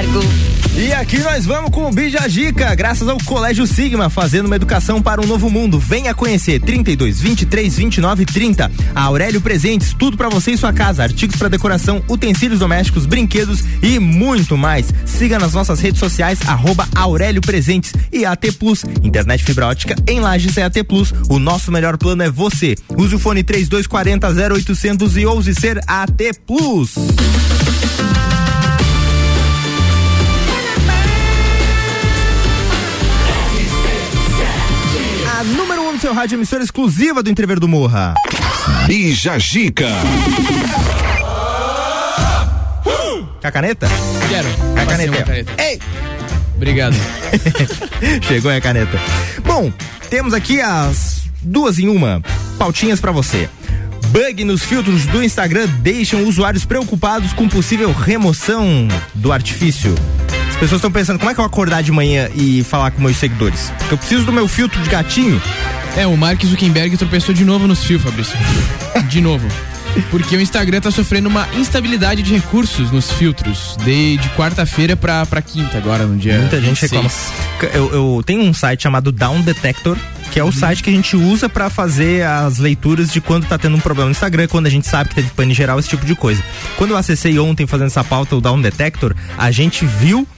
Camargo. 0.00 0.20
E 0.76 0.92
aqui 0.92 1.18
nós 1.18 1.44
vamos 1.44 1.70
com 1.70 1.86
o 1.86 1.92
Bija 1.92 2.26
Gica, 2.26 2.74
graças 2.74 3.06
ao 3.06 3.18
Colégio 3.24 3.66
Sigma, 3.66 4.08
fazendo 4.08 4.46
uma 4.46 4.56
educação 4.56 5.02
para 5.02 5.20
um 5.20 5.26
novo 5.26 5.50
mundo. 5.50 5.78
Venha 5.78 6.14
conhecer 6.14 6.60
32 6.60 7.20
23 7.20 7.76
29 7.76 8.24
30. 8.24 8.70
A 8.94 9.02
Aurélio 9.02 9.40
Presentes, 9.40 9.92
tudo 9.92 10.16
para 10.16 10.28
você 10.28 10.52
e 10.52 10.56
sua 10.56 10.72
casa, 10.72 11.02
artigos 11.02 11.36
para 11.36 11.48
decoração, 11.48 12.02
utensílios 12.08 12.60
domésticos, 12.60 13.04
brinquedos 13.04 13.62
e 13.82 13.98
muito 13.98 14.56
mais. 14.56 14.86
Siga 15.04 15.38
nas 15.38 15.52
nossas 15.52 15.80
redes 15.80 15.98
sociais 15.98 16.38
arroba 16.46 16.88
Aurélio 16.94 17.42
Presentes 17.42 17.92
e 18.10 18.24
AT 18.24 18.52
Plus, 18.58 18.84
internet 19.02 19.44
fibra 19.44 19.66
ótica 19.66 19.96
em 20.06 20.20
Lages 20.20 20.56
é 20.56 20.62
AT 20.62 20.82
Plus. 20.88 21.12
O 21.28 21.38
nosso 21.38 21.70
melhor 21.70 21.98
plano 21.98 22.22
é 22.22 22.30
você. 22.30 22.74
Use 22.96 23.14
o 23.14 23.18
fone 23.18 23.42
3240 23.42 24.54
0800 24.54 25.16
e 25.16 25.26
ouse 25.26 25.54
ser 25.54 25.80
AT 25.86 26.32
Plus. 26.46 26.94
No 36.00 36.02
seu 36.02 36.14
rádio 36.14 36.36
emissora 36.36 36.64
exclusiva 36.64 37.22
do 37.22 37.28
Entrever 37.28 37.60
do 37.60 37.68
Morra. 37.68 38.14
Bija 38.86 39.38
Gica. 39.38 39.90
Quer 43.38 43.48
a 43.48 43.52
caneta? 43.52 43.86
Quero. 44.30 44.48
Quer 44.74 44.80
a 44.80 44.86
caneta? 44.86 45.24
caneta. 45.24 45.62
Ei! 45.62 45.78
Obrigado. 46.56 46.96
Chegou 48.26 48.50
a 48.50 48.58
caneta. 48.62 48.98
Bom, 49.44 49.70
temos 50.08 50.32
aqui 50.32 50.62
as 50.62 51.24
duas 51.42 51.78
em 51.78 51.88
uma 51.88 52.22
pautinhas 52.58 52.98
pra 52.98 53.12
você. 53.12 53.50
Bug 54.06 54.42
nos 54.44 54.62
filtros 54.62 55.04
do 55.04 55.22
Instagram 55.22 55.66
deixam 55.82 56.24
usuários 56.24 56.64
preocupados 56.64 57.34
com 57.34 57.46
possível 57.46 57.92
remoção 57.92 58.88
do 59.14 59.30
artifício. 59.32 59.94
As 60.60 60.64
pessoas 60.64 60.80
estão 60.80 60.92
pensando, 60.92 61.18
como 61.18 61.30
é 61.30 61.32
que 61.32 61.40
eu 61.40 61.42
vou 61.42 61.50
acordar 61.50 61.82
de 61.82 61.90
manhã 61.90 62.28
e 62.34 62.62
falar 62.62 62.90
com 62.90 63.00
meus 63.00 63.16
seguidores? 63.16 63.72
Porque 63.78 63.94
eu 63.94 63.96
preciso 63.98 64.24
do 64.26 64.32
meu 64.32 64.46
filtro 64.46 64.78
de 64.82 64.90
gatinho. 64.90 65.40
É, 65.96 66.06
o 66.06 66.14
Mark 66.18 66.44
Zuckerberg 66.44 66.98
tropeçou 66.98 67.34
de 67.34 67.46
novo 67.46 67.66
nos 67.66 67.82
fios, 67.82 68.02
Fabrício. 68.02 68.36
De 69.08 69.22
novo. 69.22 69.48
Porque 70.10 70.36
o 70.36 70.40
Instagram 70.40 70.82
tá 70.82 70.90
sofrendo 70.90 71.30
uma 71.30 71.48
instabilidade 71.56 72.22
de 72.22 72.34
recursos 72.34 72.90
nos 72.90 73.10
filtros. 73.10 73.74
De, 73.82 74.18
de 74.18 74.28
quarta-feira 74.36 74.94
pra, 74.94 75.24
pra 75.24 75.40
quinta, 75.40 75.78
agora 75.78 76.04
no 76.04 76.18
dia. 76.18 76.38
Muita 76.38 76.60
gente 76.60 76.78
26. 76.82 76.92
reclama. 76.92 77.74
Eu, 77.74 77.94
eu 77.94 78.22
tenho 78.22 78.42
um 78.42 78.52
site 78.52 78.82
chamado 78.82 79.10
Down 79.10 79.40
Detector, 79.40 79.96
que 80.30 80.38
é 80.38 80.44
o 80.44 80.52
site 80.52 80.82
que 80.82 80.90
a 80.90 80.92
gente 80.92 81.16
usa 81.16 81.48
pra 81.48 81.70
fazer 81.70 82.22
as 82.22 82.58
leituras 82.58 83.10
de 83.10 83.22
quando 83.22 83.46
tá 83.46 83.56
tendo 83.56 83.76
um 83.76 83.80
problema 83.80 84.10
no 84.10 84.12
Instagram, 84.12 84.46
quando 84.46 84.66
a 84.66 84.70
gente 84.70 84.86
sabe 84.86 85.08
que 85.08 85.14
teve 85.14 85.30
pane 85.30 85.54
geral, 85.54 85.80
esse 85.80 85.88
tipo 85.88 86.04
de 86.04 86.14
coisa. 86.14 86.44
Quando 86.76 86.90
eu 86.90 86.98
acessei 86.98 87.38
ontem 87.38 87.66
fazendo 87.66 87.86
essa 87.86 88.04
pauta, 88.04 88.36
o 88.36 88.42
Down 88.42 88.60
Detector, 88.60 89.14
a 89.38 89.50
gente 89.50 89.86
viu 89.86 90.28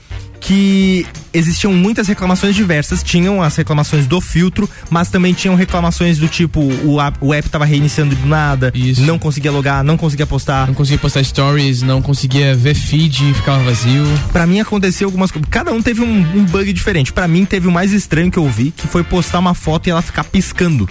que 0.43 1.07
existiam 1.33 1.73
muitas 1.73 2.07
reclamações 2.07 2.53
diversas. 2.53 3.01
Tinham 3.01 3.41
as 3.41 3.55
reclamações 3.55 4.05
do 4.05 4.19
filtro, 4.21 4.69
mas 4.89 5.09
também 5.09 5.33
tinham 5.33 5.55
reclamações 5.55 6.19
do 6.19 6.27
tipo 6.27 6.61
o 6.83 7.01
app, 7.01 7.17
o 7.21 7.33
app 7.33 7.49
tava 7.49 7.65
reiniciando 7.65 8.13
do 8.13 8.27
nada, 8.27 8.71
não 8.99 9.17
conseguia 9.17 9.51
logar, 9.51 9.83
não 9.83 9.97
conseguia 9.97 10.27
postar. 10.27 10.67
Não 10.67 10.73
conseguia 10.73 10.99
postar 10.99 11.23
stories, 11.23 11.81
não 11.81 12.01
conseguia 12.01 12.55
ver 12.55 12.75
feed, 12.75 13.33
ficava 13.33 13.63
vazio. 13.63 14.03
Pra 14.31 14.45
mim 14.45 14.59
aconteceu 14.59 15.07
algumas 15.07 15.31
coisas. 15.31 15.49
Cada 15.49 15.71
um 15.71 15.81
teve 15.81 16.01
um, 16.01 16.19
um 16.35 16.43
bug 16.43 16.71
diferente. 16.73 17.13
Pra 17.13 17.27
mim 17.27 17.45
teve 17.45 17.67
o 17.67 17.71
mais 17.71 17.93
estranho 17.93 18.29
que 18.29 18.37
eu 18.37 18.47
vi, 18.49 18.71
que 18.71 18.85
foi 18.85 19.03
postar 19.03 19.39
uma 19.39 19.53
foto 19.53 19.87
e 19.87 19.91
ela 19.91 20.01
ficar 20.01 20.25
piscando. 20.25 20.89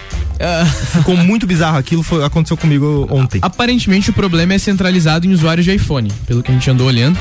Ficou 0.92 1.16
muito 1.16 1.46
bizarro 1.46 1.76
aquilo, 1.76 2.02
foi, 2.02 2.24
aconteceu 2.24 2.56
comigo 2.56 3.06
ontem. 3.10 3.38
Aparentemente 3.42 4.10
o 4.10 4.12
problema 4.12 4.54
é 4.54 4.58
centralizado 4.58 5.26
em 5.26 5.32
usuários 5.32 5.64
de 5.64 5.74
iPhone, 5.74 6.10
pelo 6.26 6.42
que 6.42 6.50
a 6.50 6.54
gente 6.54 6.68
andou 6.70 6.86
olhando. 6.86 7.18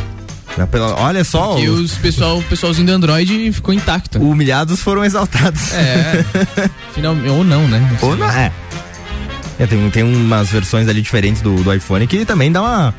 Olha 0.98 1.24
só. 1.24 1.58
E 1.60 1.70
os 1.70 1.94
pessoal, 1.96 2.40
o 2.40 2.44
pessoalzinho 2.44 2.88
do 2.88 2.94
Android 2.94 3.52
ficou 3.52 3.74
intacto. 3.74 4.20
Humilhados 4.20 4.80
foram 4.82 5.04
exaltados. 5.04 5.74
É. 5.74 6.26
Finalmente, 6.94 7.30
ou 7.30 7.44
não, 7.44 7.68
né? 7.68 7.98
Ou 8.02 8.16
não, 8.16 8.30
é. 8.30 8.52
É, 9.60 9.68
tem, 9.68 9.90
tem 9.90 10.04
umas 10.04 10.50
versões 10.50 10.88
ali 10.88 11.02
diferentes 11.02 11.42
do, 11.42 11.56
do 11.64 11.74
iPhone 11.74 12.06
que 12.08 12.26
também 12.26 12.52
dá 12.52 12.62
uma. 12.62 12.96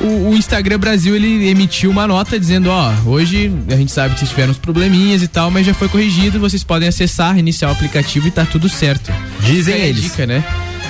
O, 0.00 0.30
o 0.30 0.34
Instagram 0.34 0.78
Brasil 0.78 1.14
ele 1.14 1.48
emitiu 1.48 1.90
uma 1.90 2.06
nota 2.06 2.40
dizendo, 2.40 2.70
ó, 2.70 2.90
hoje 3.04 3.52
a 3.68 3.76
gente 3.76 3.92
sabe 3.92 4.14
que 4.14 4.20
vocês 4.20 4.30
tiveram 4.30 4.50
uns 4.50 4.58
probleminhas 4.58 5.22
e 5.22 5.28
tal, 5.28 5.50
mas 5.50 5.66
já 5.66 5.74
foi 5.74 5.88
corrigido, 5.88 6.40
vocês 6.40 6.64
podem 6.64 6.88
acessar, 6.88 7.38
iniciar 7.38 7.68
o 7.68 7.72
aplicativo 7.72 8.26
e 8.26 8.30
tá 8.30 8.46
tudo 8.46 8.68
certo. 8.68 9.12
Dizem 9.40 9.74
Fica 9.74 9.86
eles. 9.86 10.02
dica, 10.02 10.26
né? 10.26 10.42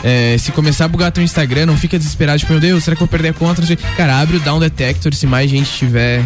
É, 0.02 0.36
se 0.39 0.51
começar 0.52 0.86
a 0.86 0.89
bugar 0.89 1.12
teu 1.12 1.22
Instagram, 1.22 1.66
não 1.66 1.77
fica 1.77 1.98
desesperado, 1.98 2.39
tipo, 2.39 2.52
meu 2.52 2.60
Deus, 2.60 2.82
será 2.85 2.97
que 2.97 3.02
eu 3.02 3.06
vou 3.06 3.10
perder 3.10 3.28
a 3.28 3.32
conta? 3.35 3.62
Cara, 3.97 4.18
abre 4.20 4.36
o 4.36 4.40
Down 4.40 4.59
Detector, 4.60 5.14
se 5.14 5.27
mais 5.27 5.51
gente 5.51 5.70
tiver 5.70 6.24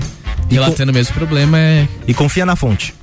relatando 0.51 0.93
o 0.93 0.95
mesmo 0.95 1.15
problema, 1.15 1.59
é. 1.59 1.89
E 2.07 2.13
confia 2.15 2.45
na 2.45 2.55
fonte. 2.55 2.95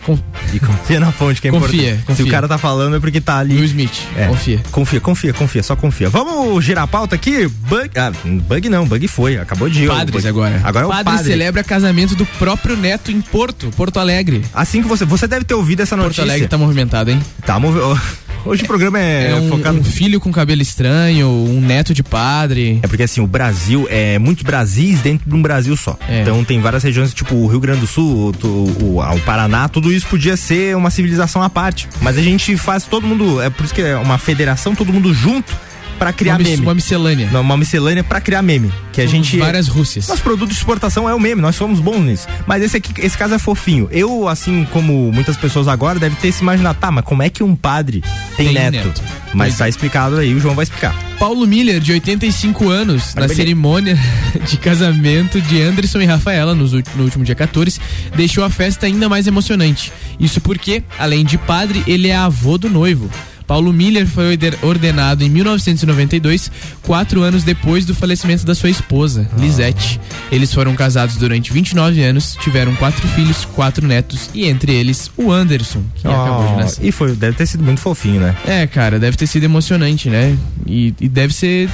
E 0.54 0.60
confia 0.60 1.00
na 1.00 1.12
fonte, 1.12 1.42
que 1.42 1.48
é 1.48 1.52
Confia, 1.52 1.76
importante. 1.82 2.00
Se 2.00 2.06
confia. 2.06 2.26
o 2.26 2.30
cara 2.30 2.48
tá 2.48 2.58
falando 2.58 2.96
é 2.96 3.00
porque 3.00 3.20
tá 3.20 3.40
ali. 3.40 3.56
Will 3.56 3.66
Smith, 3.66 3.92
É. 4.16 4.28
confia. 4.28 4.60
Confia, 4.72 5.00
confia, 5.02 5.34
confia, 5.34 5.64
só 5.64 5.76
confia. 5.76 6.10
Vamos 6.10 6.64
girar 6.64 6.84
a 6.84 6.88
pauta 6.88 7.16
aqui? 7.16 7.48
Bug. 7.48 7.90
Ah, 7.96 8.12
bug 8.24 8.70
não, 8.70 8.86
bug 8.86 9.08
foi. 9.08 9.38
Acabou 9.38 9.70
de 9.70 9.84
ir. 9.84 9.88
Padres 9.88 10.24
o 10.24 10.28
agora. 10.28 10.62
Agora 10.64 10.86
é 10.86 10.88
o 10.88 10.92
padre, 10.92 11.04
padre. 11.06 11.26
celebra 11.32 11.64
casamento 11.64 12.16
do 12.16 12.26
próprio 12.26 12.78
neto 12.78 13.12
em 13.12 13.22
Porto, 13.22 13.70
Porto 13.76 14.00
Alegre. 14.00 14.44
Assim 14.54 14.82
que 14.82 14.88
você. 14.88 15.04
Você 15.06 15.28
deve 15.28 15.44
ter 15.46 15.56
ouvido 15.56 15.82
essa 15.82 15.96
Porto 15.96 16.06
notícia. 16.08 16.24
Alegre 16.24 16.48
tá 16.48 16.58
movimentado, 16.58 17.12
hein? 17.12 17.20
Tá 17.46 17.60
movimentado. 17.60 18.00
Hoje 18.44 18.64
o 18.64 18.68
programa 18.68 19.00
é, 19.00 19.32
É 19.32 19.36
um, 19.36 19.50
focado. 19.50 19.78
um 19.78 19.84
filho 19.84 20.20
com 20.20 20.32
cabelo 20.32 20.62
estranho, 20.62 21.28
um 21.28 21.62
neto 21.62 21.94
de 21.94 22.02
padre. 22.04 22.80
É 22.82 22.88
porque 22.88 23.04
assim, 23.04 23.22
o 23.22 23.28
Brasil 23.28 23.88
é 23.90 24.18
muitos 24.18 24.44
Brasis 24.44 25.00
dentro 25.02 25.30
de 25.30 25.36
um 25.36 25.42
Brasil 25.42 25.76
só. 25.78 25.98
É. 26.08 26.22
Então 26.22 26.44
tem 26.44 26.60
várias 26.60 26.84
regiões, 26.84 27.14
tipo 27.14 27.36
o 27.36 27.48
Rio 27.48 27.60
Grande 27.60 27.82
do 27.82 27.88
Sul, 27.88 28.34
o, 28.44 28.48
o, 28.48 29.00
o 29.00 29.20
Paraná, 29.22 29.70
tudo 29.70 29.92
isso 29.92 30.08
podia 30.08 30.36
ser 30.36 30.76
uma 30.76 30.90
civilização 30.90 31.42
à 31.44 31.50
parte. 31.50 31.88
Mas 32.02 32.18
a 32.18 32.22
gente 32.22 32.58
faz 32.58 32.84
todo 32.84 33.06
mundo, 33.06 33.42
é 33.42 33.50
por 33.50 33.64
isso 33.64 33.74
que 33.74 33.82
é 33.82 33.96
uma 33.96 34.18
federação, 34.18 34.74
todo 34.74 34.92
mundo 34.92 35.14
junto 35.14 35.56
pra 36.02 36.12
criar 36.12 36.38
Uma 36.40 36.44
meme. 36.50 36.64
uma 36.64 36.74
miscelânea. 36.74 37.30
Não, 37.32 37.42
uma 37.42 37.56
miscelânea 37.56 38.04
pra 38.04 38.20
criar 38.20 38.42
meme. 38.42 38.74
Que 38.92 39.02
a 39.02 39.08
Somos 39.08 39.28
gente. 39.28 39.38
várias 39.38 39.68
Rússias. 39.68 40.08
Nosso 40.08 40.24
produto 40.24 40.50
de 40.50 40.56
exportação 40.56 41.08
é 41.08 41.14
o 41.14 41.20
meme, 41.20 41.40
nós 41.40 41.56
somos 41.56 41.80
bons 41.80 42.00
nisso. 42.02 42.28
Mas 42.48 42.64
esse 42.64 42.76
aqui, 42.76 42.92
esse 43.00 43.16
caso 43.16 43.36
é 43.36 43.38
fofinho. 43.38 43.88
Eu, 43.92 44.28
assim 44.28 44.66
como 44.72 45.12
muitas 45.14 45.38
pessoas 45.38 45.68
agora, 45.68 46.00
deve 46.00 46.16
ter 46.16 46.32
se 46.32 46.42
imaginado, 46.42 46.80
tá, 46.80 46.90
mas 46.90 47.06
como 47.06 47.22
é 47.22 47.30
que 47.30 47.44
um 47.44 47.56
padre 47.56 48.02
tem, 48.36 48.48
Tem 48.48 48.56
neto? 48.56 48.88
neto. 48.88 49.04
Mas 49.32 49.50
Pois 49.50 49.58
tá 49.60 49.66
é. 49.68 49.70
explicado 49.70 50.18
aí, 50.18 50.34
o 50.34 50.40
João 50.40 50.56
vai 50.56 50.64
explicar. 50.64 50.96
Paulo 51.20 51.46
Miller, 51.46 51.80
de 51.80 51.92
85 51.92 52.68
anos, 52.68 53.14
na 53.14 53.28
cerimônia 53.28 53.96
de 54.50 54.58
casamento 54.58 55.40
de 55.40 55.62
Anderson 55.62 56.02
e 56.02 56.06
Rafaela, 56.06 56.56
no 56.56 56.64
último 57.04 57.24
dia 57.24 57.36
14, 57.36 57.80
deixou 58.16 58.44
a 58.44 58.50
festa 58.50 58.88
ainda 58.88 59.08
mais 59.08 59.28
emocionante. 59.28 59.94
Isso 60.20 60.42
porque, 60.42 60.82
além 60.98 61.24
de 61.24 61.38
padre, 61.38 61.84
ele 61.86 62.08
é 62.08 62.16
avô 62.16 62.58
do 62.58 62.68
noivo. 62.72 63.08
Paulo 63.52 63.74
Miller 63.74 64.08
foi 64.08 64.30
orde- 64.32 64.58
ordenado 64.62 65.26
em 65.26 65.30
1992, 65.30 66.50
quatro 66.84 67.22
anos 67.22 67.44
depois 67.44 67.86
do 67.86 67.94
falecimento 67.94 68.46
da 68.46 68.56
sua 68.56 68.70
esposa, 68.70 69.28
Lisette. 69.38 70.00
Eles 70.32 70.54
foram 70.54 70.74
casados 70.74 71.18
durante 71.18 71.52
29 71.52 72.02
anos, 72.02 72.38
tiveram 72.42 72.74
quatro 72.76 73.06
filhos, 73.10 73.44
quatro 73.54 73.86
netos 73.86 74.30
e 74.34 74.46
entre 74.46 74.74
eles 74.74 75.12
o 75.18 75.34
Anderson, 75.34 75.84
que 75.96 76.08
acabou 76.08 76.48
de 76.48 76.56
nascer. 76.64 76.86
e 76.86 76.94
foi, 76.94 77.14
deve 77.14 77.36
ter 77.36 77.46
sido 77.46 77.62
muito 77.62 77.82
fofinho, 77.82 78.22
né? 78.22 78.38
É, 78.48 78.66
cara, 78.68 78.98
deve 78.98 79.18
ter 79.18 79.28
sido 79.28 79.44
emocionante, 79.44 80.10
né? 80.10 80.34
E, 80.66 80.94
e 81.02 81.10
deve 81.10 81.34
ser 81.34 81.70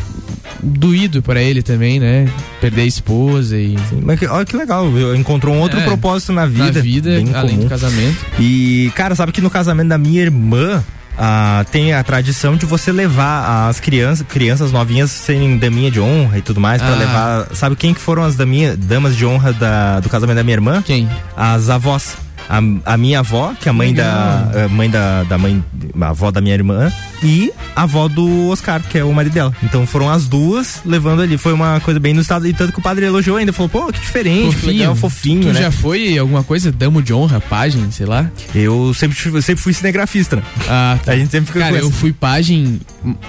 doído 0.64 1.22
pra 1.22 1.40
ele 1.44 1.62
também, 1.62 2.00
né? 2.00 2.28
Perder 2.60 2.82
a 2.82 2.86
esposa 2.86 3.56
e. 3.56 3.76
Mas 4.02 4.18
que- 4.20 4.26
olha 4.26 4.46
que 4.46 4.58
legal, 4.58 4.88
encontrou 5.16 5.54
um 5.54 5.60
outro 5.60 5.80
É, 5.80 5.84
propósito 5.86 6.34
na 6.34 6.48
vida. 6.48 6.72
Na 6.74 6.82
vida, 6.82 7.10
além 7.36 7.52
comum. 7.56 7.64
do 7.66 7.70
casamento. 7.70 8.18
E, 8.40 8.92
cara, 8.96 9.14
sabe 9.14 9.32
que 9.32 9.42
no 9.42 9.50
casamento 9.52 9.90
da 9.90 9.98
minha 10.00 10.22
irmã. 10.24 10.84
Ah, 11.18 11.66
tem 11.72 11.94
a 11.94 12.04
tradição 12.04 12.56
de 12.56 12.66
você 12.66 12.92
levar 12.92 13.68
as 13.70 13.80
crianças, 13.80 14.26
crianças 14.28 14.72
novinhas 14.72 15.12
serem 15.12 15.58
daminha 15.58 15.90
de 15.92 16.00
honra 16.00 16.38
e 16.38 16.42
tudo 16.42 16.60
mais, 16.60 16.82
pra 16.82 16.92
Ah. 16.94 16.96
levar. 16.96 17.48
Sabe 17.56 17.76
quem 17.76 17.94
que 17.94 18.00
foram 18.02 18.24
as 18.24 18.36
daminha, 18.36 18.76
damas 18.78 19.16
de 19.16 19.26
honra 19.26 19.52
da- 19.54 20.00
do 20.00 20.10
casamento 20.10 20.38
da 20.38 20.44
minha 20.44 20.56
irmã? 20.56 20.82
Quem? 20.86 21.10
As 21.36 21.70
avós. 21.70 22.16
A, 22.50 22.60
a 22.94 22.98
minha 22.98 23.20
avó, 23.20 23.54
que 23.60 23.68
é 23.68 23.72
a 23.72 23.74
mãe 23.74 23.94
da. 23.94 24.50
a 24.66 24.70
mãe 24.70 24.90
da, 24.90 25.24
da 25.24 25.38
mãe. 25.38 25.62
A 26.00 26.08
avó 26.10 26.32
da 26.32 26.40
minha 26.40 26.54
irmã. 26.56 26.90
E 27.24 27.52
a 27.76 27.84
avó 27.84 28.08
do 28.08 28.50
Oscar, 28.50 28.82
que 28.82 28.98
é 28.98 29.04
o 29.04 29.12
marido 29.14 29.34
dela. 29.34 29.54
Então 29.64 29.86
foram 29.88 30.10
as 30.10 30.28
duas 30.28 30.82
levando 30.86 31.22
ali. 31.22 31.38
Foi 31.38 31.54
uma 31.54 31.80
coisa 31.80 32.00
bem 32.00 32.12
inusitada. 32.12 32.48
E 32.48 32.54
tanto 32.54 32.72
que 32.74 32.80
o 32.80 32.82
padre 32.82 33.06
elogiou 33.06 33.38
ainda. 33.38 33.52
Falou, 33.52 33.70
pô, 33.70 33.92
que 33.92 34.00
diferente, 34.00 34.56
que 34.56 34.66
legal, 34.68 34.96
fofinho, 34.96 35.42
Tu 35.42 35.54
né? 35.54 35.62
já 35.62 35.72
foi 35.72 36.18
alguma 36.18 36.44
coisa? 36.44 36.72
Damo 36.72 37.02
de 37.02 37.14
honra, 37.14 37.40
página, 37.40 37.90
sei 37.92 38.06
lá? 38.06 38.30
Eu 38.54 38.94
sempre, 38.94 39.18
eu 39.34 39.42
sempre 39.42 39.64
fui 39.64 39.74
cinegrafista, 39.74 40.36
né? 40.36 40.44
Ah, 40.68 41.00
tá. 41.04 41.14
A 41.14 41.18
gente 41.18 41.32
sempre 41.32 41.48
fica 41.48 41.60
Cara, 41.60 41.78
eu 41.78 41.90
fui 41.92 42.14
página 42.14 42.78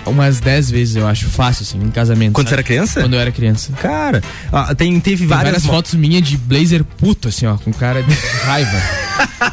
umas 0.06 0.40
10 0.40 0.70
vezes, 0.70 0.96
eu 0.96 1.06
acho, 1.06 1.26
fácil, 1.28 1.62
assim, 1.62 1.78
em 1.78 1.90
casamento. 1.90 2.32
Quando 2.32 2.48
você 2.48 2.50
sabe? 2.50 2.60
era 2.60 2.66
criança? 2.66 3.00
Quando 3.00 3.14
eu 3.14 3.20
era 3.20 3.32
criança. 3.32 3.72
Cara, 3.80 4.22
ah, 4.52 4.74
tem, 4.74 4.98
teve 5.00 5.18
Tem 5.18 5.26
várias, 5.26 5.52
várias 5.52 5.66
fotos 5.66 5.94
minhas 5.94 6.22
de 6.22 6.36
blazer 6.36 6.84
puto, 6.84 7.28
assim, 7.28 7.46
ó, 7.46 7.56
com 7.56 7.72
cara 7.72 8.02
de 8.02 8.14
raiva. 8.44 8.82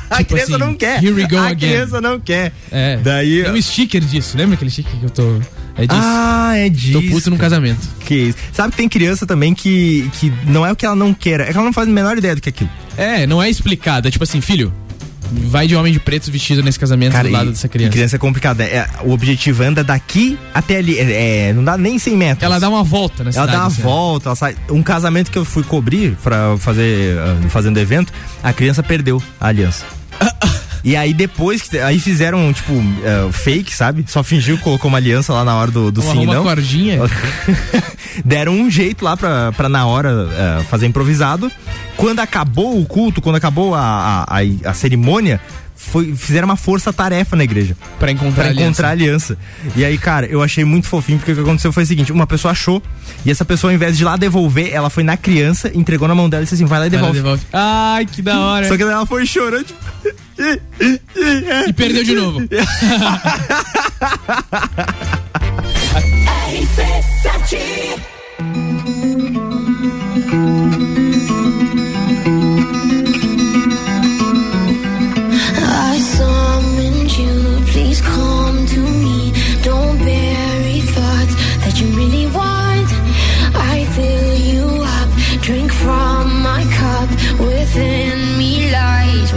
A 0.10 0.18
Tipo 0.18 0.34
criança 0.34 0.56
assim, 0.56 0.64
não 0.64 0.76
quer. 0.76 1.04
Here 1.04 1.14
we 1.14 1.28
go 1.28 1.38
a 1.38 1.48
again. 1.48 1.70
criança 1.70 2.00
não 2.02 2.20
quer. 2.20 2.52
É. 2.72 2.98
Daí. 2.98 3.44
Tem 3.44 3.52
um 3.52 3.62
sticker 3.62 4.02
disso, 4.02 4.25
lembra 4.34 4.56
aquele 4.56 4.72
sticker 4.72 5.00
que 5.00 5.06
eu 5.06 5.10
tô. 5.10 5.40
É 5.78 5.86
disso. 5.86 6.02
Ah, 6.02 6.54
é 6.56 6.70
disso. 6.70 7.02
Tô 7.02 7.08
puto 7.10 7.30
num 7.30 7.38
casamento. 7.38 7.86
Que 8.06 8.16
isso. 8.16 8.38
Sabe 8.54 8.72
que 8.72 8.78
tem 8.78 8.88
criança 8.90 9.26
também 9.26 9.54
que, 9.54 10.10
que 10.14 10.32
não 10.48 10.66
é 10.66 10.72
o 10.72 10.76
que 10.76 10.86
ela 10.86 10.96
não 10.96 11.14
quer, 11.14 11.42
é 11.42 11.46
que 11.52 11.58
ela 11.58 11.66
não 11.66 11.74
faz 11.74 11.88
a 11.88 11.92
menor 11.92 12.18
ideia 12.18 12.34
do 12.36 12.42
que 12.42 12.50
é 12.50 12.52
aquilo. 12.52 12.70
É, 12.98 13.28
não 13.28 13.42
é 13.44 13.50
explicado. 13.50 14.08
É 14.08 14.12
tipo 14.12 14.24
assim, 14.24 14.40
filho, 14.40 14.72
vai 15.50 15.68
de 15.68 15.76
homem 15.76 15.92
de 15.92 16.00
preto 16.00 16.32
vestido 16.32 16.64
nesse 16.64 16.80
casamento 16.80 17.18
do 17.22 17.30
lado 17.30 17.50
e- 17.50 17.52
dessa 17.52 17.68
criança. 17.68 17.92
criança 17.92 18.16
é 18.16 18.20
complicada. 18.20 18.64
É, 18.64 18.88
o 19.04 19.12
objetivo 19.12 19.64
anda 19.64 19.84
daqui 19.84 20.38
até 20.54 20.78
ali. 20.78 20.98
É, 20.98 21.50
é, 21.50 21.54
não 21.54 21.64
dá 21.64 21.78
nem 21.78 22.00
100 22.00 22.16
metros. 22.16 22.44
Ela 22.44 22.60
dá 22.60 22.70
uma 22.70 22.84
volta 22.84 23.24
na 23.24 23.32
Ela 23.32 23.34
cidade. 23.34 23.52
dá 23.52 23.58
uma 23.60 23.68
assim, 23.68 23.82
ó. 23.82 23.84
volta, 23.86 24.30
ela 24.30 24.36
sai. 24.36 24.56
Um 24.70 24.82
casamento 24.82 25.30
que 25.30 25.38
eu 25.38 25.44
fui 25.44 25.64
cobrir 25.64 26.16
pra 26.24 26.56
fazer, 26.58 27.18
ah, 27.20 27.50
fazendo 27.50 27.78
evento, 27.80 28.14
a 28.42 28.54
criança 28.54 28.82
perdeu 28.82 29.22
a 29.42 29.48
aliança. 29.48 29.84
E 30.86 30.96
aí 30.96 31.14
depois, 31.16 31.64
que- 31.64 31.80
aí 31.80 32.00
fizeram, 32.00 32.54
tipo, 32.54 32.72
ah, 33.04 33.32
fake, 33.34 33.76
sabe? 33.76 34.06
Só 34.08 34.24
fingiu 34.24 34.56
que 34.58 34.64
colocou 34.64 34.88
uma 34.88 35.00
aliança 35.00 35.34
lá 35.34 35.44
na 35.44 35.56
hora 35.56 35.72
do, 35.72 35.92
do 35.92 36.02
Uma, 36.02 36.14
sim, 36.14 36.24
uma 36.26 36.36
não. 36.36 36.44
cordinha. 36.44 37.00
Deram 38.24 38.54
um 38.54 38.70
jeito 38.70 39.04
lá 39.04 39.18
pra, 39.18 39.52
pra 39.52 39.68
na 39.68 39.86
hora 39.88 40.10
ah, 40.60 40.64
fazer 40.70 40.86
improvisado. 40.86 41.52
Quando 41.98 42.20
acabou 42.20 42.80
o 42.80 42.86
culto, 42.86 43.22
quando 43.22 43.36
acabou 43.38 43.74
a, 43.74 44.26
a, 44.28 44.40
a- 44.40 44.70
a 44.70 44.74
cerimônia, 44.74 45.42
foi, 45.76 46.14
fizeram 46.16 46.46
uma 46.46 46.56
força-tarefa 46.56 47.36
na 47.36 47.44
igreja. 47.44 47.76
Pra 48.00 48.12
encontrar 48.12 48.34
Pra 48.36 48.44
a 48.44 48.48
aliança. 48.50 48.64
encontrar 48.66 48.88
a 48.88 48.92
aliança. 48.92 49.38
E 49.76 49.84
aí, 49.84 49.98
cara, 49.98 50.26
eu 50.28 50.42
achei 50.44 50.64
muito 50.64 50.88
fofinho, 50.88 51.18
porque 51.18 51.32
o 51.32 51.36
que 51.36 51.42
aconteceu 51.42 51.72
foi 51.74 51.84
o 51.84 51.86
seguinte: 51.88 52.12
uma 52.12 52.28
pessoa 52.28 52.52
achou, 52.52 52.82
e 53.26 53.32
essa 53.32 53.44
pessoa, 53.44 53.72
ao 53.72 53.76
invés 53.76 53.98
de 53.98 54.04
lá 54.04 54.16
devolver, 54.18 54.70
ela 54.74 54.90
foi 54.90 55.04
na 55.04 55.18
criança, 55.18 55.72
entregou 55.74 56.08
na 56.08 56.14
mão 56.16 56.30
dela 56.30 56.44
e 56.44 56.46
disse 56.46 56.56
assim: 56.56 56.66
vai 56.66 56.80
lá 56.80 56.88
e 56.88 56.90
devolve. 56.90 57.14
devolve. 57.18 57.44
Ai, 57.52 58.06
que 58.06 58.22
da 58.22 58.40
hora. 58.40 58.68
Só 58.68 58.78
que 58.78 58.84
ela 58.84 59.06
foi 59.06 59.26
chorando, 59.26 59.66
tipo. 59.66 59.80
E 60.38 61.74
perdeu 61.74 62.04
de 62.04 62.16
novo. 62.16 62.42
RC7 66.56 67.86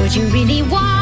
what 0.08 0.16
you 0.16 0.24
really 0.28 0.62
want. 0.62 0.97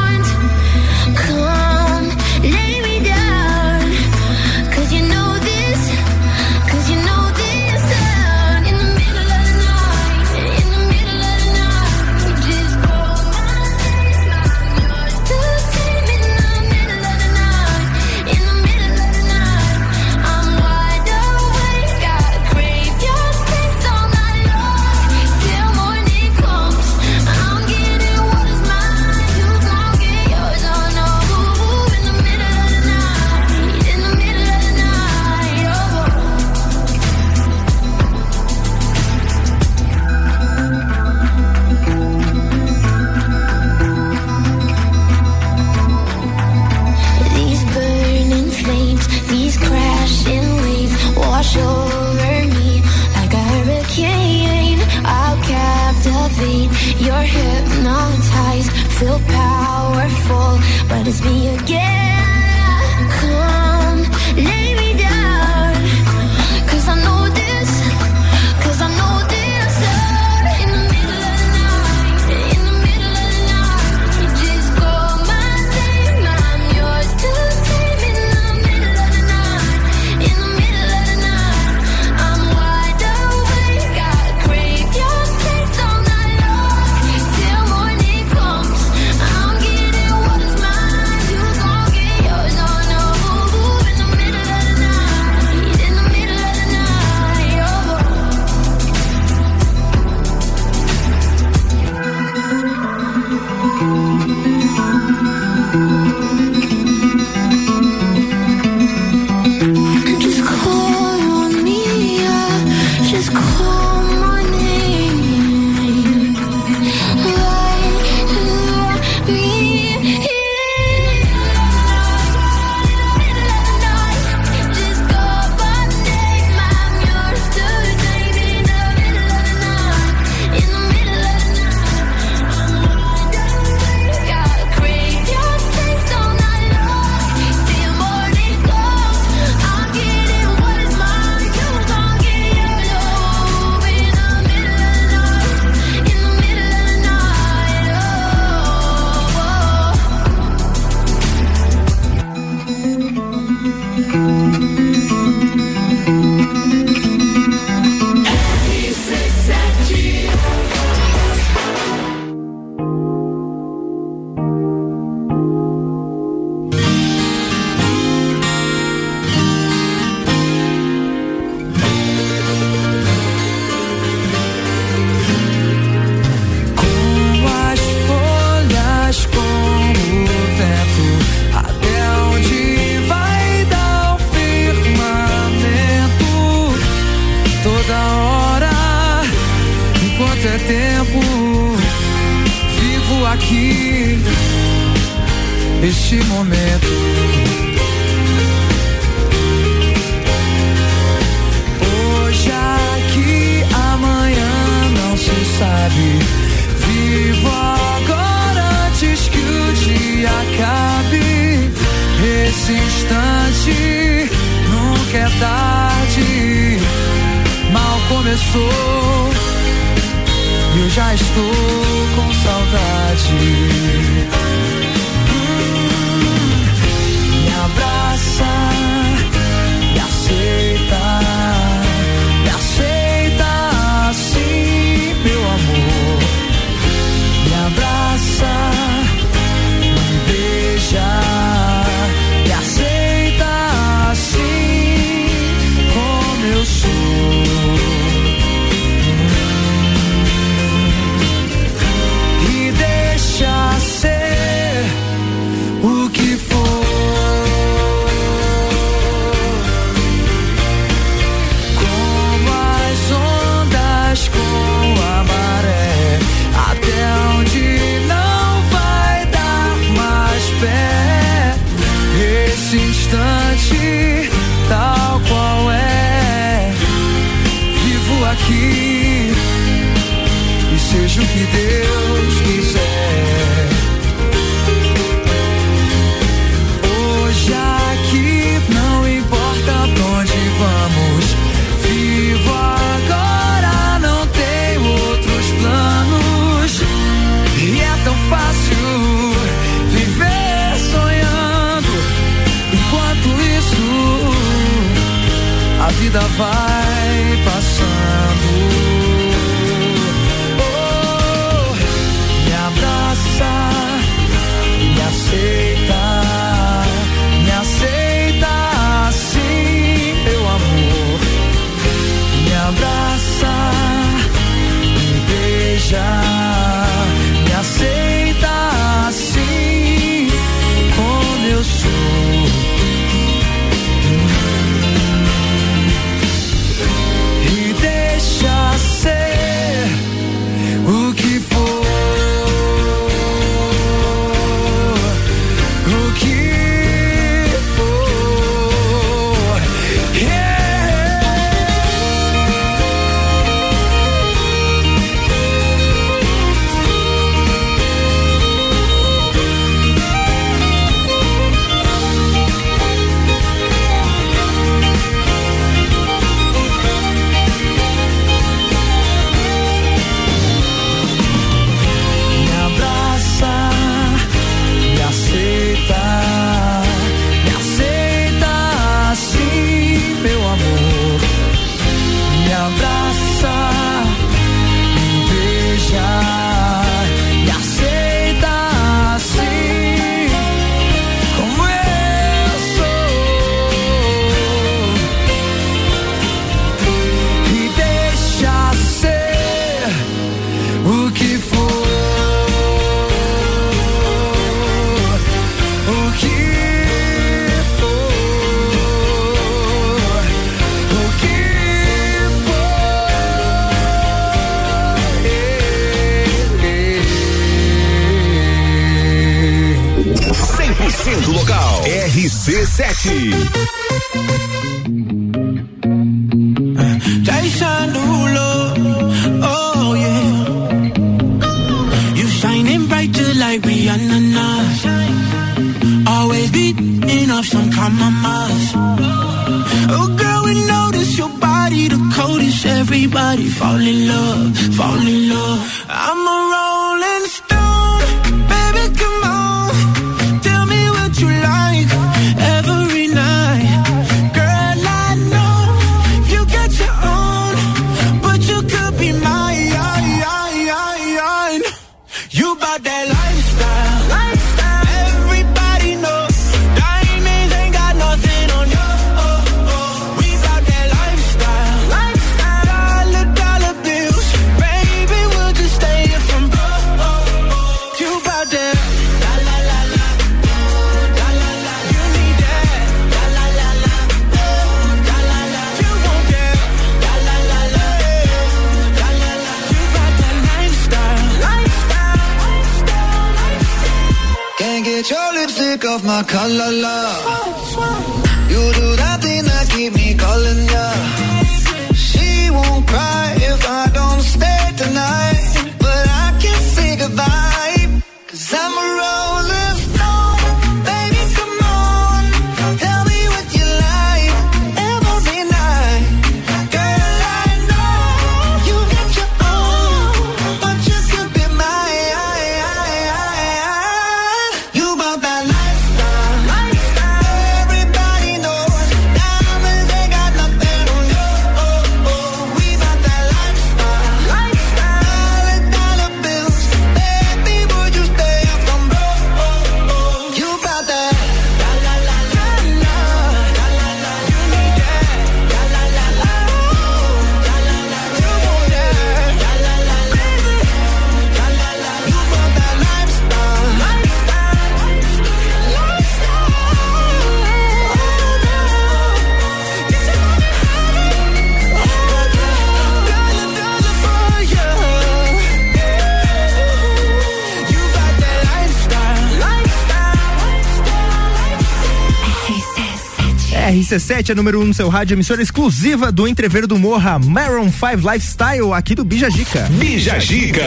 RC7 573.96 574.30
é 574.30 574.34
número 574.34 574.60
1 574.60 574.62
um 574.62 574.66
no 574.66 574.74
seu 574.74 574.88
rádio, 574.90 575.14
emissora 575.14 575.40
exclusiva 575.40 576.12
do 576.12 576.28
Entrever 576.28 576.66
do 576.66 576.78
Morra, 576.78 577.18
Maroon 577.18 577.70
5 577.72 578.12
Lifestyle, 578.12 578.72
aqui 578.74 578.94
do 578.94 579.04
Bija 579.04 579.30
Gica. 579.30 579.66
Bija 579.70 580.18
Gica. 580.18 580.66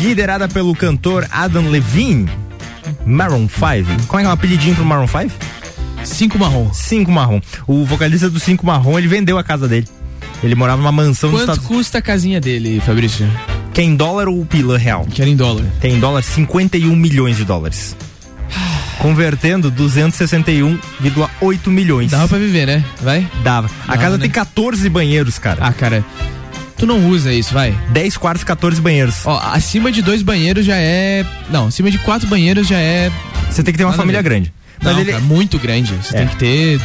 Liderada 0.00 0.48
pelo 0.48 0.74
cantor 0.74 1.28
Adam 1.30 1.68
Levine, 1.68 2.26
Maroon 3.04 3.46
5. 3.48 4.06
Qual 4.06 4.20
é, 4.20 4.22
que 4.22 4.26
é 4.26 4.30
o 4.30 4.32
apelidinho 4.32 4.74
pro 4.74 4.84
Maroon 4.84 5.06
5? 5.06 5.30
Cinco 6.04 6.38
Marrom. 6.38 6.72
Cinco 6.72 7.12
Marrom. 7.12 7.40
O 7.66 7.84
vocalista 7.84 8.30
do 8.30 8.40
Cinco 8.40 8.66
Marrom, 8.66 8.98
ele 8.98 9.08
vendeu 9.08 9.36
a 9.38 9.44
casa 9.44 9.68
dele. 9.68 9.86
Ele 10.42 10.54
morava 10.54 10.78
numa 10.78 10.90
mansão 10.90 11.30
Quanto 11.30 11.40
Estados 11.42 11.64
custa 11.66 11.98
a 11.98 12.02
casinha 12.02 12.40
dele, 12.40 12.80
Fabrício? 12.80 13.28
Que 13.72 13.82
é 13.82 13.84
em 13.84 13.94
dólar 13.94 14.26
ou 14.28 14.44
pila 14.44 14.76
real? 14.78 15.06
Que 15.06 15.20
era 15.22 15.30
em 15.30 15.36
dólar. 15.36 15.64
Que 15.80 15.86
é 15.86 15.90
em 15.90 16.00
dólar 16.00 16.22
51 16.22 16.96
milhões 16.96 17.36
de 17.36 17.44
dólares. 17.44 17.94
Convertendo 19.02 19.70
261,8 19.72 21.66
milhões. 21.68 22.12
Dava 22.12 22.28
pra 22.28 22.38
viver, 22.38 22.66
né? 22.66 22.84
Vai? 23.02 23.26
Dava. 23.42 23.68
A 23.82 23.88
Dava, 23.88 23.98
casa 24.00 24.16
né? 24.16 24.22
tem 24.22 24.30
14 24.30 24.88
banheiros, 24.88 25.40
cara. 25.40 25.58
Ah, 25.60 25.72
cara. 25.72 26.04
Tu 26.78 26.86
não 26.86 27.08
usa 27.08 27.32
isso, 27.32 27.52
vai? 27.52 27.76
10 27.90 28.16
quartos, 28.16 28.44
14 28.44 28.80
banheiros. 28.80 29.26
Ó, 29.26 29.38
acima 29.52 29.90
de 29.90 30.02
dois 30.02 30.22
banheiros 30.22 30.64
já 30.64 30.76
é. 30.76 31.26
Não, 31.50 31.66
acima 31.66 31.90
de 31.90 31.98
quatro 31.98 32.28
banheiros 32.28 32.68
já 32.68 32.78
é. 32.78 33.10
Você 33.50 33.64
tem 33.64 33.72
que 33.72 33.78
ter 33.78 33.84
uma 33.84 33.90
Nada 33.90 34.00
a 34.00 34.04
família 34.04 34.22
grande. 34.22 34.52
Não, 34.80 34.92
Mas 34.92 35.00
ele- 35.00 35.10
cara, 35.12 35.24
muito 35.24 35.58
grande. 35.58 35.92
Você 35.94 36.14
É. 36.16 36.18
tem 36.20 36.28
que 36.28 36.36
ter. 36.36 36.80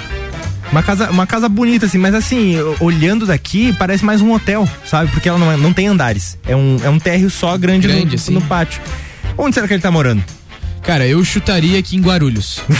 Uma 0.71 0.81
casa, 0.83 1.11
uma 1.11 1.27
casa 1.27 1.47
bonita, 1.47 1.85
assim, 1.85 1.97
mas 1.99 2.13
assim, 2.15 2.55
olhando 2.79 3.27
daqui, 3.27 3.71
parece 3.73 4.03
mais 4.03 4.21
um 4.21 4.33
hotel, 4.33 4.67
sabe? 4.85 5.09
Porque 5.11 5.29
ela 5.29 5.37
não, 5.37 5.51
é- 5.51 5.55
não 5.57 5.71
tem 5.71 5.87
andares. 5.87 6.35
É 6.47 6.55
um, 6.55 6.77
é 6.83 6.89
um 6.89 6.99
térreo 6.99 7.29
só 7.29 7.55
grande, 7.57 7.87
Grande, 7.87 8.07
no, 8.07 8.15
assim. 8.15 8.33
no 8.33 8.41
pátio. 8.41 8.81
Onde 9.37 9.53
será 9.53 9.67
que 9.67 9.73
ele 9.75 9.81
tá 9.83 9.91
morando? 9.91 10.23
Cara, 10.87 11.05
eu 11.05 11.21
chutaria 11.23 11.77
aqui 11.77 11.97
em 11.97 12.01
Guarulhos. 12.01 12.61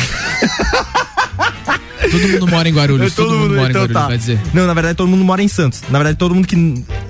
todo 2.10 2.28
mundo 2.30 2.48
mora 2.48 2.70
em 2.70 2.74
Guarulhos. 2.74 3.14
todo, 3.14 3.36
mundo, 3.36 3.56
mora 3.56 3.70
então 3.70 3.82
em 3.84 3.88
Guarulhos, 3.88 3.94
tá. 3.94 4.08
vai 4.08 4.18
dizer. 4.18 4.40
Não, 4.54 4.66
na 4.66 4.74
verdade 4.74 4.96
todo 4.96 5.10
mundo 5.10 5.26
mora 5.26 5.44
em 5.44 5.48
Santos. 5.50 5.84
Na 5.90 6.00
verdade 6.00 6.18
todo 6.18 6.34
mundo 6.34 6.48
que. 6.48 6.56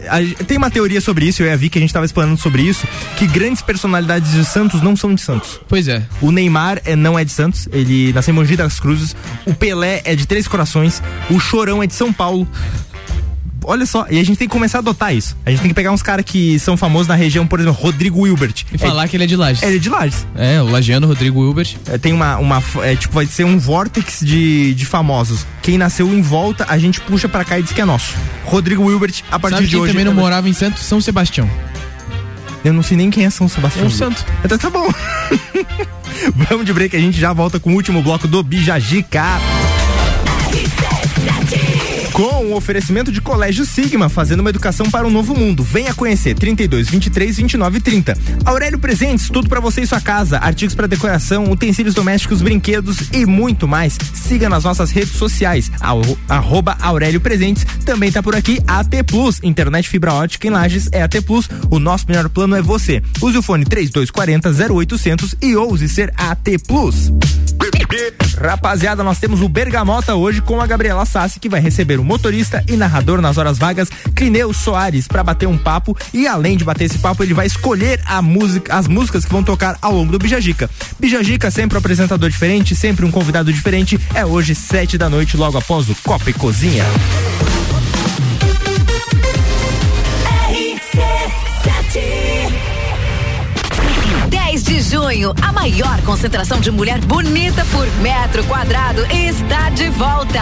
a- 0.09 0.43
tem 0.45 0.57
uma 0.57 0.71
teoria 0.71 0.99
sobre 0.99 1.27
isso, 1.27 1.43
eu 1.43 1.47
e 1.47 1.51
a 1.51 1.55
Vi 1.55 1.69
que 1.69 1.77
a 1.77 1.81
gente 1.81 1.93
tava 1.93 2.03
explanando 2.05 2.41
sobre 2.41 2.63
isso, 2.63 2.87
que 3.15 3.27
grandes 3.27 3.61
personalidades 3.61 4.31
de 4.31 4.43
Santos 4.43 4.81
não 4.81 4.95
são 4.95 5.13
de 5.13 5.21
Santos. 5.21 5.59
Pois 5.69 5.87
é. 5.87 6.01
O 6.19 6.31
Neymar 6.31 6.81
é, 6.83 6.95
não 6.95 7.17
é 7.17 7.23
de 7.23 7.31
Santos, 7.31 7.67
ele 7.71 8.11
nasceu 8.11 8.31
em 8.31 8.35
Mogi 8.35 8.55
das 8.55 8.79
Cruzes. 8.79 9.15
O 9.45 9.53
Pelé 9.53 10.01
é 10.03 10.15
de 10.15 10.25
Três 10.25 10.47
Corações. 10.47 11.01
O 11.29 11.39
Chorão 11.39 11.83
é 11.83 11.85
de 11.87 11.93
São 11.93 12.11
Paulo. 12.11 12.47
Olha 13.63 13.85
só, 13.85 14.05
e 14.09 14.19
a 14.19 14.23
gente 14.23 14.37
tem 14.37 14.47
que 14.47 14.51
começar 14.53 14.77
a 14.77 14.81
adotar 14.81 15.13
isso. 15.13 15.35
A 15.45 15.49
gente 15.49 15.59
tem 15.59 15.69
que 15.69 15.73
pegar 15.75 15.91
uns 15.91 16.01
caras 16.01 16.23
que 16.23 16.57
são 16.59 16.77
famosos 16.77 17.07
na 17.07 17.15
região, 17.15 17.45
por 17.45 17.59
exemplo, 17.59 17.81
Rodrigo 17.81 18.21
Wilbert. 18.21 18.63
E 18.71 18.77
falar 18.77 19.07
que 19.07 19.17
ele 19.17 19.25
é 19.25 19.27
de 19.27 19.35
Lages. 19.35 19.61
Ele 19.61 19.75
é 19.75 19.79
de 19.79 19.89
Lages. 19.89 20.25
É, 20.35 20.61
o 20.61 20.69
Lagiano 20.69 21.05
Rodrigo 21.07 21.41
Wilbert. 21.41 21.75
É, 21.89 21.97
tem 21.97 22.13
uma, 22.13 22.37
uma 22.37 22.63
é, 22.81 22.95
tipo, 22.95 23.13
vai 23.13 23.25
ser 23.25 23.43
um 23.43 23.57
vórtex 23.59 24.19
de, 24.21 24.73
de 24.73 24.85
famosos. 24.85 25.45
Quem 25.61 25.77
nasceu 25.77 26.07
em 26.13 26.21
volta, 26.21 26.65
a 26.69 26.77
gente 26.77 27.01
puxa 27.01 27.27
pra 27.27 27.43
cá 27.43 27.59
e 27.59 27.63
diz 27.63 27.73
que 27.73 27.81
é 27.81 27.85
nosso. 27.85 28.15
Rodrigo 28.45 28.83
Wilbert, 28.85 29.15
a 29.29 29.37
partir 29.37 29.57
Sabe 29.57 29.67
de 29.67 29.77
hoje. 29.77 29.91
também 29.91 30.05
não 30.05 30.13
é- 30.13 30.15
morava 30.15 30.47
em 30.47 30.53
Santos? 30.53 30.83
São 30.83 31.01
Sebastião. 31.01 31.49
Eu 32.63 32.73
não 32.73 32.81
sei 32.83 32.97
nem 32.97 33.09
quem 33.09 33.25
é 33.25 33.29
São 33.29 33.47
Sebastião. 33.47 33.83
É 33.85 33.87
um 33.87 33.91
santo. 33.91 34.25
Então 34.43 34.57
tá 34.57 34.69
bom. 34.69 34.87
Vamos 36.49 36.65
de 36.65 36.73
break, 36.73 36.95
a 36.95 36.99
gente 36.99 37.19
já 37.19 37.31
volta 37.33 37.59
com 37.59 37.71
o 37.71 37.73
último 37.75 38.01
bloco 38.01 38.27
do 38.27 38.41
Bijagica. 38.41 39.23
Com 42.17 42.47
o 42.47 42.55
oferecimento 42.55 43.11
de 43.11 43.21
Colégio 43.21 43.63
Sigma, 43.63 44.09
fazendo 44.09 44.39
uma 44.39 44.49
educação 44.49 44.89
para 44.89 45.05
um 45.05 45.11
novo 45.11 45.35
mundo. 45.35 45.61
Venha 45.61 45.93
conhecer 45.93 46.33
32 46.33 46.89
23 46.89 47.37
29 47.37 47.79
30. 47.79 48.17
Aurélio 48.43 48.79
Presentes, 48.79 49.29
tudo 49.29 49.47
para 49.47 49.59
você 49.59 49.81
e 49.81 49.85
sua 49.85 50.01
casa, 50.01 50.39
artigos 50.39 50.73
para 50.73 50.87
decoração, 50.87 51.51
utensílios 51.51 51.93
domésticos, 51.93 52.41
brinquedos 52.41 53.09
e 53.13 53.23
muito 53.23 53.67
mais. 53.67 53.99
Siga 54.15 54.49
nas 54.49 54.63
nossas 54.63 54.89
redes 54.89 55.11
sociais, 55.11 55.69
arroba 56.27 56.75
Aurélio 56.81 57.21
Presentes. 57.21 57.63
Também 57.85 58.11
tá 58.11 58.23
por 58.23 58.35
aqui 58.35 58.59
AT 58.65 59.03
Plus, 59.05 59.39
internet 59.43 59.87
fibra 59.87 60.11
ótica 60.11 60.47
em 60.47 60.49
Lages 60.49 60.89
é 60.91 61.03
AT 61.03 61.21
Plus. 61.21 61.47
O 61.69 61.77
nosso 61.77 62.05
melhor 62.07 62.29
plano 62.29 62.55
é 62.55 62.63
você. 62.63 62.99
Use 63.21 63.37
o 63.37 63.43
fone 63.43 63.63
3240 63.63 64.73
0800 64.73 65.35
e 65.39 65.55
ouse 65.55 65.87
ser 65.87 66.11
AT 66.17 66.57
Plus. 66.67 67.11
Rapaziada, 68.39 69.03
nós 69.03 69.19
temos 69.19 69.41
o 69.41 69.49
Bergamota 69.49 70.15
hoje 70.15 70.41
com 70.41 70.61
a 70.61 70.67
Gabriela 70.67 71.05
Sassi, 71.05 71.39
que 71.39 71.49
vai 71.49 71.59
receber 71.59 71.99
o 71.99 72.06
motorista 72.07 72.63
e 72.67 72.77
narrador 72.77 73.21
nas 73.21 73.37
horas 73.37 73.57
vagas, 73.57 73.89
Clineu 74.15 74.53
Soares, 74.53 75.07
para 75.07 75.23
bater 75.23 75.45
um 75.45 75.57
papo. 75.57 75.95
E 76.13 76.25
além 76.25 76.57
de 76.57 76.63
bater 76.63 76.85
esse 76.85 76.97
papo, 76.97 77.21
ele 77.21 77.33
vai 77.33 77.45
escolher 77.45 77.99
a 78.05 78.21
música, 78.21 78.73
as 78.73 78.87
músicas 78.87 79.25
que 79.25 79.31
vão 79.31 79.43
tocar 79.43 79.77
ao 79.81 79.93
longo 79.93 80.11
do 80.11 80.17
Bijagica. 80.17 80.69
Bijagica, 80.99 81.51
sempre 81.51 81.77
um 81.77 81.79
apresentador 81.79 82.29
diferente, 82.29 82.75
sempre 82.75 83.05
um 83.05 83.11
convidado 83.11 83.51
diferente. 83.51 83.99
É 84.15 84.25
hoje, 84.25 84.55
sete 84.55 84.97
da 84.97 85.09
noite, 85.09 85.35
logo 85.35 85.57
após 85.57 85.89
o 85.89 85.95
Copa 85.95 86.29
e 86.29 86.33
Cozinha. 86.33 86.85
10 94.29 94.63
de 94.63 94.81
junho, 94.81 95.33
a 95.41 95.51
maior 95.51 96.01
concentração 96.01 96.59
de 96.59 96.71
mulher 96.71 96.99
bonita 97.01 97.65
por 97.65 97.85
metro 97.97 98.43
quadrado 98.45 99.05
está 99.11 99.69
de 99.69 99.89
volta. 99.89 100.41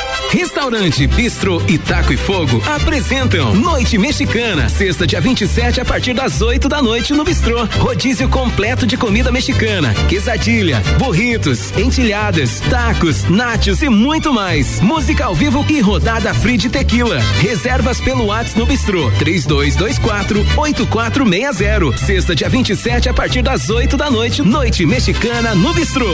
Restaurante 0.31 1.05
Bistro 1.07 1.61
e 1.67 1.77
Taco 1.77 2.13
e 2.13 2.17
Fogo 2.17 2.63
apresentam 2.65 3.53
Noite 3.53 3.97
Mexicana, 3.97 4.69
sexta 4.69 5.05
dia 5.05 5.19
27 5.19 5.81
a 5.81 5.85
partir 5.85 6.13
das 6.13 6.41
8 6.41 6.69
da 6.69 6.81
noite 6.81 7.11
no 7.11 7.25
Bistrô. 7.25 7.65
Rodízio 7.77 8.29
completo 8.29 8.87
de 8.87 8.95
comida 8.95 9.29
mexicana, 9.29 9.93
quesadilha, 10.07 10.81
burritos, 10.97 11.77
entilhadas, 11.77 12.61
tacos, 12.61 13.25
nachos 13.25 13.81
e 13.81 13.89
muito 13.89 14.33
mais. 14.33 14.79
Música 14.79 15.25
ao 15.25 15.35
vivo 15.35 15.65
e 15.67 15.81
rodada 15.81 16.33
free 16.33 16.55
de 16.55 16.69
tequila. 16.69 17.19
Reservas 17.41 17.99
pelo 17.99 18.27
WhatsApp 18.27 18.57
no 18.57 18.65
Bistrô 18.65 19.11
3224 19.19 20.45
8460. 20.55 21.97
Sexta 21.97 22.33
dia 22.33 22.47
27 22.47 23.09
a 23.09 23.13
partir 23.13 23.41
das 23.41 23.69
8 23.69 23.97
da 23.97 24.09
noite. 24.09 24.41
Noite 24.41 24.85
Mexicana 24.85 25.53
no 25.53 25.73
Bistrô. 25.73 26.13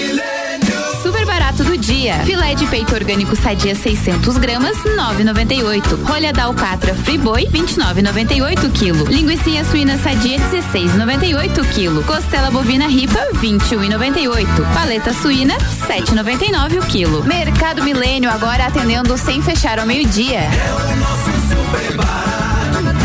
barato 1.51 1.63
do 1.63 1.77
dia. 1.77 2.23
Filé 2.23 2.55
de 2.55 2.65
peito 2.67 2.95
orgânico 2.95 3.35
sadia 3.35 3.75
600 3.75 4.37
gramas, 4.37 4.77
9,98. 4.77 6.01
Rolha 6.03 6.31
da 6.31 6.45
alcatra 6.45 6.95
Friboi, 6.95 7.47
29,98 7.47 8.71
quilo. 8.71 9.03
Linguiça 9.05 9.41
suína 9.69 9.97
sadia 9.97 10.39
16,98 10.39 11.73
quilo. 11.73 12.01
Costela 12.03 12.49
bovina 12.49 12.87
ripa, 12.87 13.19
21,98. 13.35 14.73
Paleta 14.73 15.13
suína, 15.13 15.57
7,99 15.87 16.79
o 16.79 16.85
quilo. 16.85 17.21
Mercado 17.25 17.83
Milênio 17.83 18.29
agora 18.29 18.67
atendendo 18.67 19.17
sem 19.17 19.41
fechar 19.41 19.77
ao 19.79 19.85
meio-dia. 19.85 20.41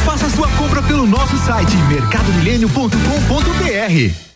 Faça 0.04 0.30
sua 0.30 0.46
compra 0.50 0.80
pelo 0.82 1.04
nosso 1.06 1.36
site 1.38 1.76
mercadomilênio.com.br. 1.88 4.35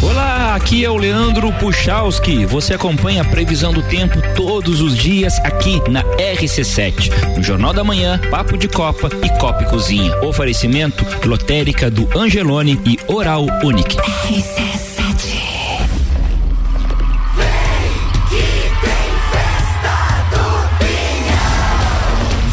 Olá, 0.00 0.54
aqui 0.54 0.84
é 0.84 0.90
o 0.90 0.96
Leandro 0.96 1.52
Puchalski. 1.54 2.46
Você 2.46 2.74
acompanha 2.74 3.22
a 3.22 3.24
previsão 3.24 3.72
do 3.72 3.82
tempo 3.82 4.16
todos 4.36 4.80
os 4.80 4.96
dias 4.96 5.38
aqui 5.40 5.80
na 5.90 6.04
RC7. 6.04 7.36
No 7.36 7.42
Jornal 7.42 7.72
da 7.72 7.82
Manhã, 7.82 8.20
Papo 8.30 8.56
de 8.56 8.68
Copa 8.68 9.08
e 9.24 9.38
Copa 9.38 9.62
e 9.62 9.66
Cozinha. 9.66 10.16
Oferecimento 10.22 11.04
lotérica 11.26 11.90
do 11.90 12.08
Angelone 12.16 12.80
e 12.84 12.96
Oral 13.08 13.46
Unique. 13.64 13.96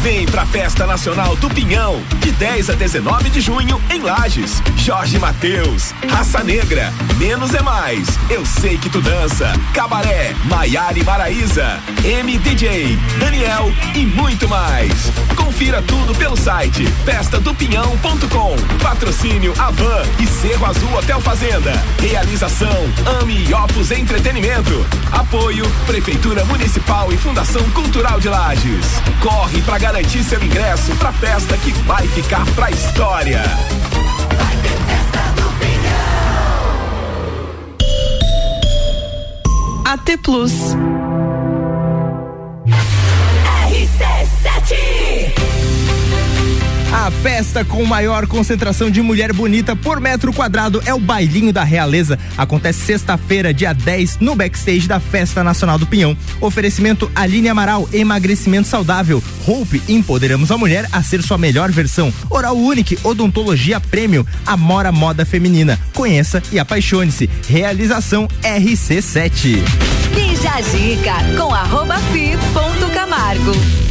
Vem 0.02 0.24
pra 0.26 0.46
Festa 0.46 0.86
Nacional 0.86 1.34
do 1.36 1.48
Pinhão, 1.50 2.00
de 2.20 2.30
10 2.30 2.70
a 2.70 2.74
19 2.74 3.28
de 3.28 3.40
junho, 3.40 3.80
em 3.92 4.00
Lages. 4.00 4.62
Jorge 4.76 5.18
Mateus, 5.18 5.92
Raça 6.08 6.44
Negra, 6.44 6.92
Menos 7.18 7.54
é 7.54 7.62
Mais, 7.62 8.06
Eu 8.28 8.44
Sei 8.44 8.76
Que 8.76 8.90
Tu 8.90 9.00
Dança, 9.00 9.50
Cabaré, 9.72 10.34
Maiara 10.44 10.98
e 10.98 11.02
Maraíza, 11.02 11.80
MDJ, 12.04 12.98
Daniel 13.18 13.72
e 13.94 14.04
muito 14.04 14.46
mais. 14.46 14.92
Confira 15.34 15.80
tudo 15.80 16.14
pelo 16.14 16.36
site 16.36 16.84
festadopinhão.com. 17.06 18.56
Patrocínio 18.82 19.54
Avan 19.58 20.02
e 20.18 20.26
Cerro 20.26 20.66
Azul 20.66 20.94
Hotel 20.94 21.18
Fazenda. 21.22 21.72
Realização 21.98 22.84
Ame 23.20 23.46
e 23.48 23.54
Opus 23.54 23.90
Entretenimento. 23.92 24.86
Apoio 25.10 25.66
Prefeitura 25.86 26.44
Municipal 26.44 27.10
e 27.12 27.16
Fundação 27.16 27.62
Cultural 27.70 28.20
de 28.20 28.28
Lages. 28.28 28.86
Corre 29.22 29.62
pra 29.62 29.78
garantir 29.78 30.22
seu 30.22 30.42
ingresso 30.44 30.94
pra 30.96 31.12
festa 31.12 31.56
que 31.56 31.72
vai 31.84 32.06
ficar 32.08 32.44
pra 32.54 32.70
história. 32.70 33.42
AT 39.86 40.16
Plus. 40.20 40.74
A 46.96 47.10
festa 47.10 47.62
com 47.62 47.84
maior 47.84 48.26
concentração 48.26 48.90
de 48.90 49.02
mulher 49.02 49.30
bonita 49.30 49.76
por 49.76 50.00
metro 50.00 50.32
quadrado 50.32 50.82
é 50.86 50.94
o 50.94 50.98
Bailinho 50.98 51.52
da 51.52 51.62
Realeza. 51.62 52.18
Acontece 52.38 52.86
sexta-feira, 52.86 53.52
dia 53.52 53.74
10, 53.74 54.16
no 54.18 54.34
backstage 54.34 54.88
da 54.88 54.98
Festa 54.98 55.44
Nacional 55.44 55.78
do 55.78 55.86
Pinhão. 55.86 56.16
Oferecimento 56.40 57.12
Aline 57.14 57.50
Amaral, 57.50 57.86
emagrecimento 57.92 58.66
saudável. 58.66 59.22
Hope, 59.46 59.82
empoderamos 59.86 60.50
a 60.50 60.56
mulher 60.56 60.88
a 60.90 61.02
ser 61.02 61.22
sua 61.22 61.36
melhor 61.36 61.70
versão. 61.70 62.10
Oral 62.30 62.56
Unique, 62.56 62.98
odontologia 63.04 63.78
premium. 63.78 64.24
Amora 64.46 64.90
Moda 64.90 65.26
Feminina. 65.26 65.78
Conheça 65.92 66.42
e 66.50 66.58
apaixone-se. 66.58 67.28
Realização 67.46 68.26
RC7. 68.42 69.58
Bija 70.14 70.62
Zica 70.62 71.14
com 71.36 71.52
arroba 71.52 71.98
fi 72.10 72.38
ponto 72.54 72.90
Camargo. 72.90 73.85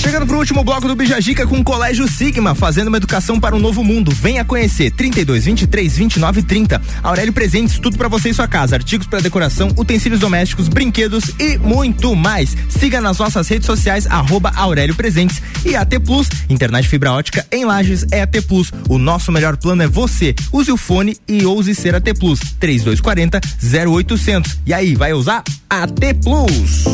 Chegando 0.00 0.26
pro 0.26 0.38
último 0.38 0.62
bloco 0.62 0.86
do 0.86 0.94
Bijagica 0.94 1.46
com 1.46 1.58
o 1.58 1.64
Colégio 1.64 2.06
Sigma, 2.08 2.54
fazendo 2.54 2.88
uma 2.88 2.96
educação 2.96 3.40
para 3.40 3.56
um 3.56 3.58
novo 3.58 3.82
mundo. 3.82 4.10
Venha 4.10 4.44
conhecer 4.44 4.90
32 4.90 5.44
23 5.46 5.96
29 5.96 6.42
30. 6.42 6.82
Aurélio 7.02 7.32
Presentes, 7.32 7.78
tudo 7.78 7.96
para 7.96 8.08
você 8.08 8.30
e 8.30 8.34
sua 8.34 8.46
casa, 8.46 8.76
artigos 8.76 9.06
para 9.06 9.20
decoração, 9.20 9.72
utensílios 9.76 10.20
domésticos, 10.20 10.68
brinquedos 10.68 11.30
e 11.38 11.58
muito 11.58 12.14
mais. 12.14 12.56
Siga 12.68 13.00
nas 13.00 13.18
nossas 13.18 13.48
redes 13.48 13.66
sociais 13.66 14.06
arroba 14.06 14.52
Aurélio 14.54 14.94
Presentes 14.94 15.42
e 15.64 15.74
AT 15.74 15.98
Plus, 16.04 16.28
internet 16.48 16.88
fibra 16.88 17.12
ótica 17.12 17.46
em 17.50 17.64
Lages 17.64 18.04
é 18.10 18.22
AT 18.22 18.42
Plus. 18.46 18.70
O 18.88 18.98
nosso 18.98 19.32
melhor 19.32 19.56
plano 19.56 19.82
é 19.82 19.86
você. 19.86 20.34
Use 20.52 20.70
o 20.70 20.76
fone 20.76 21.16
e 21.26 21.44
ouse 21.44 21.74
ser 21.74 21.94
AT 21.94 22.14
Plus 22.18 22.40
3240 22.60 23.40
0800. 23.88 24.58
E 24.66 24.74
aí, 24.74 24.94
vai 24.94 25.12
usar 25.12 25.42
AT 25.68 26.14
Plus? 26.22 26.84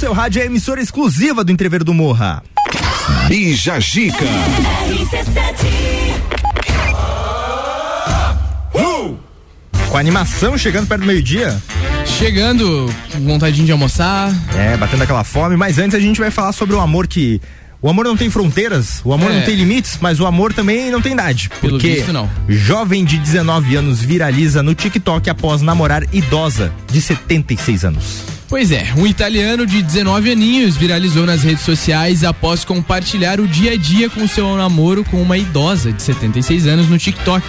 Seu 0.00 0.14
rádio 0.14 0.40
é 0.40 0.44
a 0.44 0.46
emissora 0.46 0.80
exclusiva 0.80 1.44
do 1.44 1.52
Entrever 1.52 1.84
do 1.84 1.92
Morra. 1.92 2.42
Bija 3.28 3.78
Gica. 3.78 4.24
Com 9.90 9.96
a 9.96 10.00
animação 10.00 10.56
chegando 10.56 10.86
perto 10.86 11.00
do 11.02 11.06
meio-dia. 11.06 11.60
Chegando, 12.06 12.92
com 13.12 13.20
vontade 13.24 13.62
de 13.64 13.72
almoçar. 13.72 14.32
É, 14.56 14.76
batendo 14.76 15.02
aquela 15.02 15.24
fome. 15.24 15.56
Mas 15.56 15.78
antes 15.78 15.94
a 15.94 16.00
gente 16.00 16.20
vai 16.20 16.30
falar 16.30 16.52
sobre 16.52 16.74
o 16.76 16.80
amor 16.80 17.06
que. 17.06 17.40
O 17.82 17.88
amor 17.88 18.04
não 18.04 18.16
tem 18.16 18.28
fronteiras, 18.28 19.00
o 19.04 19.12
amor 19.12 19.30
É. 19.30 19.36
não 19.36 19.42
tem 19.42 19.54
limites, 19.54 19.98
mas 20.02 20.20
o 20.20 20.26
amor 20.26 20.52
também 20.52 20.90
não 20.90 21.00
tem 21.00 21.12
idade. 21.12 21.48
Pelo 21.62 21.74
Porque 21.74 21.94
visto, 21.96 22.12
não. 22.12 22.28
jovem 22.46 23.04
de 23.06 23.16
19 23.16 23.74
anos 23.74 24.00
viraliza 24.02 24.62
no 24.62 24.74
TikTok 24.74 25.30
após 25.30 25.62
namorar 25.62 26.02
idosa 26.12 26.70
de 26.92 27.00
76 27.00 27.84
anos. 27.84 28.22
Pois 28.50 28.72
é, 28.72 28.92
um 28.96 29.06
italiano 29.06 29.64
de 29.64 29.80
19 29.80 30.32
aninhos 30.32 30.76
viralizou 30.76 31.24
nas 31.24 31.42
redes 31.44 31.62
sociais 31.62 32.24
após 32.24 32.64
compartilhar 32.64 33.38
o 33.38 33.46
dia 33.46 33.72
a 33.74 33.76
dia 33.76 34.10
com 34.10 34.26
seu 34.26 34.56
namoro 34.56 35.04
com 35.04 35.22
uma 35.22 35.38
idosa 35.38 35.92
de 35.92 36.02
76 36.02 36.66
anos 36.66 36.88
no 36.88 36.98
TikTok. 36.98 37.46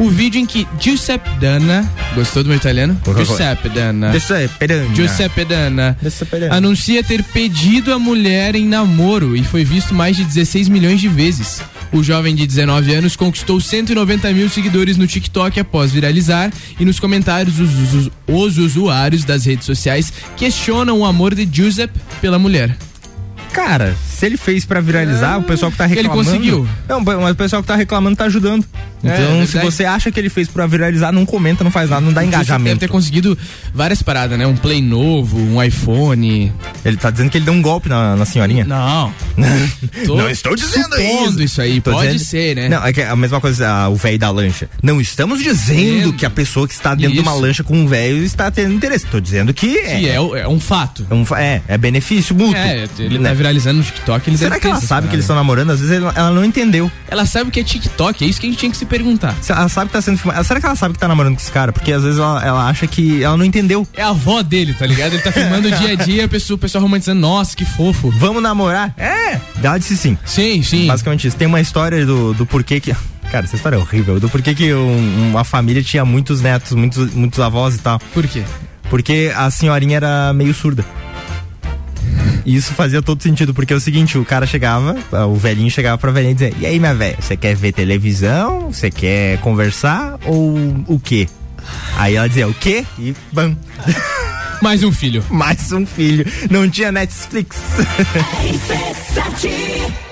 O 0.00 0.10
vídeo 0.10 0.40
em 0.40 0.46
que 0.46 0.66
Giuseppe 0.80 1.30
Dana, 1.38 1.88
gostou 2.16 2.42
do 2.42 2.48
meu 2.48 2.56
italiano? 2.56 3.00
Giuseppe 3.24 3.68
Dana. 3.68 4.10
Giuseppe 4.12 4.66
Dana. 4.66 4.94
Giuseppe 4.96 5.44
Dana. 5.44 5.96
Giuseppe 6.02 6.38
Dana. 6.40 6.54
Anuncia 6.56 7.04
ter 7.04 7.22
pedido 7.22 7.92
a 7.92 7.98
mulher 7.98 8.56
em 8.56 8.66
namoro 8.66 9.36
e 9.36 9.44
foi 9.44 9.64
visto 9.64 9.94
mais 9.94 10.16
de 10.16 10.24
16 10.24 10.68
milhões 10.68 11.00
de 11.00 11.06
vezes. 11.08 11.60
O 11.92 12.02
jovem 12.02 12.34
de 12.34 12.46
19 12.46 12.94
anos 12.94 13.14
conquistou 13.16 13.60
190 13.60 14.32
mil 14.32 14.48
seguidores 14.48 14.96
no 14.96 15.06
TikTok 15.06 15.60
após 15.60 15.92
viralizar 15.92 16.50
e 16.80 16.86
nos 16.86 16.98
comentários 16.98 17.60
os, 17.60 17.70
os- 17.92 18.10
os 18.26 18.56
usuários 18.58 19.24
das 19.24 19.44
redes 19.44 19.66
sociais 19.66 20.10
questionam 20.36 21.00
o 21.00 21.04
amor 21.04 21.34
de 21.34 21.48
Giuseppe 21.50 21.98
pela 22.20 22.38
mulher. 22.38 22.76
Cara, 23.52 23.96
se 24.22 24.26
ele 24.26 24.36
fez 24.36 24.64
pra 24.64 24.80
viralizar, 24.80 25.36
o 25.36 25.42
pessoal 25.42 25.72
que 25.72 25.76
tá 25.76 25.82
Ah, 25.82 25.86
Ele 25.88 25.96
reclamando. 26.02 26.24
conseguiu. 26.30 26.68
Não, 26.88 27.00
mas 27.00 27.32
o 27.32 27.34
pessoal 27.34 27.60
que 27.60 27.66
tá 27.66 27.74
reclamando 27.74 28.14
tá 28.14 28.24
ajudando. 28.26 28.64
É, 29.02 29.08
Então, 29.08 29.44
se 29.46 29.54
verdade. 29.54 29.64
você 29.64 29.84
acha 29.84 30.12
que 30.12 30.20
ele 30.20 30.28
fez 30.28 30.46
pra 30.46 30.64
viralizar, 30.64 31.10
não 31.10 31.26
comenta, 31.26 31.64
não 31.64 31.72
faz 31.72 31.90
nada, 31.90 32.00
não 32.02 32.12
dá 32.12 32.20
O 32.20 32.22
Giuseppe 32.22 32.36
Deve 32.36 32.44
engajamento. 32.52 32.78
ter 32.78 32.88
conseguido 32.88 33.36
várias 33.74 34.00
paradas, 34.00 34.38
né? 34.38 34.46
Um 34.46 34.54
Play 34.56 34.80
novo, 34.80 35.36
um 35.40 35.60
iPhone. 35.60 36.52
Ele 36.84 36.96
tá 36.96 37.10
dizendo 37.10 37.30
que 37.30 37.36
ele 37.38 37.44
deu 37.44 37.52
um 37.52 37.60
golpe 37.60 37.88
na, 37.88 38.14
na 38.14 38.24
senhorinha. 38.24 38.64
Não. 38.64 39.12
Não 40.06 40.30
estou 40.30 40.54
dizendo 40.54 40.94
supondo 40.94 41.42
isso 41.42 41.60
aí, 41.60 41.80
Tô 41.80 41.90
pode 41.90 42.12
dizendo- 42.12 42.28
ser, 42.28 42.54
né? 42.56 42.68
Não, 42.68 42.84
é 42.86 42.92
que 42.92 43.00
é 43.00 43.08
a 43.08 43.16
mesma 43.16 43.40
coisa, 43.40 43.68
ah, 43.68 43.88
o 43.88 43.96
velho 43.96 44.18
da 44.20 44.30
lancha. 44.30 44.68
Não 44.80 45.00
estamos 45.00 45.40
dizendo 45.42 45.52
Dizendo. 45.52 46.12
que 46.12 46.24
a 46.24 46.30
pessoa 46.30 46.68
que 46.68 46.74
está 46.74 46.94
dentro 46.94 47.14
de 47.14 47.20
uma 47.20 47.32
Isso. 47.32 47.40
lancha 47.40 47.64
com 47.64 47.74
um 47.76 47.86
velho 47.88 48.22
está 48.22 48.50
tendo 48.52 48.72
interesse. 48.74 49.04
Tô 49.06 49.18
dizendo 49.20 49.52
que 49.52 49.78
é. 49.78 49.98
Que 49.98 50.08
é, 50.08 50.20
o- 50.20 50.36
é 50.36 50.46
um 50.46 50.60
fato. 50.60 51.04
É, 51.10 51.14
um 51.14 51.24
é, 51.36 51.60
é 51.66 51.76
benefício 51.78 52.34
mútuo. 52.36 52.56
É, 52.56 52.86
ele 52.98 53.18
né? 53.18 53.28
tá 53.30 53.34
viralizando 53.34 53.78
no 53.78 53.84
TikTok, 53.84 54.11
ele 54.20 54.36
Será 54.38 54.58
que 54.58 54.66
ela 54.66 54.80
sabe 54.80 55.08
que 55.08 55.14
eles 55.14 55.24
estão 55.24 55.36
namorando? 55.36 55.70
Às 55.70 55.80
vezes 55.80 55.96
ela, 55.96 56.12
ela 56.16 56.30
não 56.30 56.44
entendeu. 56.44 56.90
Ela 57.08 57.24
sabe 57.26 57.48
o 57.48 57.52
que 57.52 57.60
é 57.60 57.64
TikTok, 57.64 58.24
é 58.24 58.28
isso 58.28 58.40
que 58.40 58.46
a 58.46 58.50
gente 58.50 58.58
tinha 58.58 58.70
que 58.70 58.76
se 58.76 58.84
perguntar. 58.86 59.34
Se 59.40 59.52
Ela 59.52 59.68
sabe 59.68 59.86
que 59.88 59.92
tá 59.92 60.02
sendo 60.02 60.18
filmado. 60.18 60.44
Será 60.44 60.60
que 60.60 60.66
ela 60.66 60.76
sabe 60.76 60.94
que 60.94 61.00
tá 61.00 61.08
namorando 61.08 61.34
com 61.36 61.40
esse 61.40 61.52
cara? 61.52 61.72
Porque 61.72 61.92
às 61.92 62.02
vezes 62.02 62.18
ela, 62.18 62.44
ela 62.44 62.68
acha 62.68 62.86
que 62.86 63.22
ela 63.22 63.36
não 63.36 63.44
entendeu. 63.44 63.86
É 63.94 64.02
a 64.02 64.08
avó 64.08 64.42
dele, 64.42 64.74
tá 64.74 64.86
ligado? 64.86 65.12
Ele 65.14 65.22
tá 65.22 65.32
filmando 65.32 65.68
o 65.68 65.70
dia 65.72 65.92
a 65.92 65.94
dia, 65.94 66.26
o 66.26 66.58
pessoal 66.58 66.82
romantizando, 66.82 67.20
nossa, 67.20 67.56
que 67.56 67.64
fofo. 67.64 68.10
Vamos 68.10 68.42
namorar? 68.42 68.94
É! 68.96 69.40
Ela 69.62 69.78
disse 69.78 69.96
sim. 69.96 70.18
Sim, 70.24 70.62
sim. 70.62 70.86
Basicamente 70.86 71.26
isso. 71.26 71.36
Tem 71.36 71.46
uma 71.48 71.60
história 71.60 72.04
do, 72.04 72.34
do 72.34 72.44
porquê 72.46 72.80
que. 72.80 72.94
Cara, 73.30 73.44
essa 73.46 73.56
história 73.56 73.76
é 73.76 73.78
horrível. 73.78 74.20
Do 74.20 74.28
porquê 74.28 74.54
que 74.54 74.74
um- 74.74 75.30
uma 75.30 75.44
família 75.44 75.82
tinha 75.82 76.04
muitos 76.04 76.40
netos, 76.42 76.72
muitos, 76.72 77.14
muitos 77.14 77.38
avós 77.40 77.74
e 77.76 77.78
tal. 77.78 77.98
Por 78.12 78.26
quê? 78.26 78.42
Porque 78.90 79.32
a 79.34 79.50
senhorinha 79.50 79.96
era 79.96 80.32
meio 80.34 80.52
surda. 80.52 80.84
E 82.44 82.56
isso 82.56 82.74
fazia 82.74 83.00
todo 83.00 83.22
sentido, 83.22 83.54
porque 83.54 83.72
é 83.72 83.76
o 83.76 83.80
seguinte, 83.80 84.18
o 84.18 84.24
cara 84.24 84.46
chegava, 84.46 84.96
o 85.28 85.36
velhinho 85.36 85.70
chegava 85.70 85.96
pra 85.98 86.10
velhinha 86.10 86.32
e 86.32 86.34
dizia, 86.34 86.52
e 86.60 86.66
aí, 86.66 86.78
minha 86.78 86.94
velha, 86.94 87.16
você 87.20 87.36
quer 87.36 87.54
ver 87.54 87.72
televisão? 87.72 88.72
Você 88.72 88.90
quer 88.90 89.38
conversar? 89.38 90.18
Ou 90.24 90.56
o 90.86 90.98
quê? 90.98 91.28
Aí 91.96 92.16
ela 92.16 92.28
dizia, 92.28 92.48
o 92.48 92.54
quê? 92.54 92.84
E 92.98 93.14
bam. 93.32 93.56
Mais 94.60 94.82
um 94.84 94.92
filho. 94.92 95.24
Mais 95.28 95.72
um 95.72 95.84
filho. 95.84 96.24
Não 96.50 96.70
tinha 96.70 96.92
Netflix. 96.92 97.60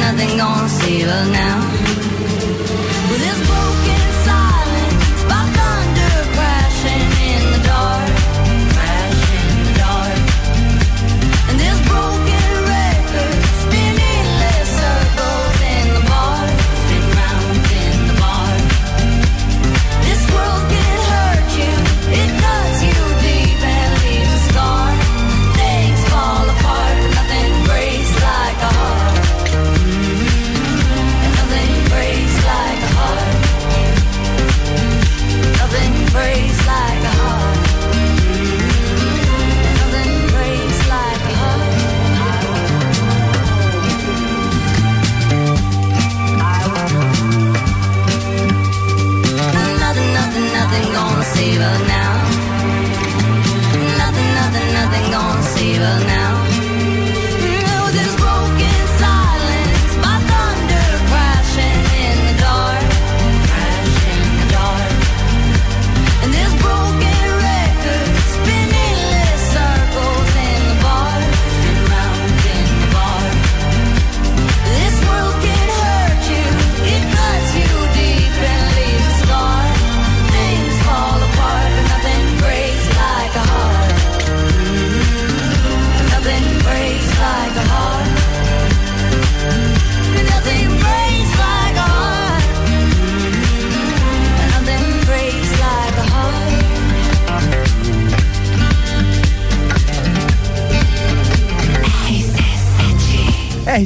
Nothing, 0.00 0.36
gonna 0.36 0.68
save 0.68 1.08
us 1.08 1.28
now. 1.28 1.75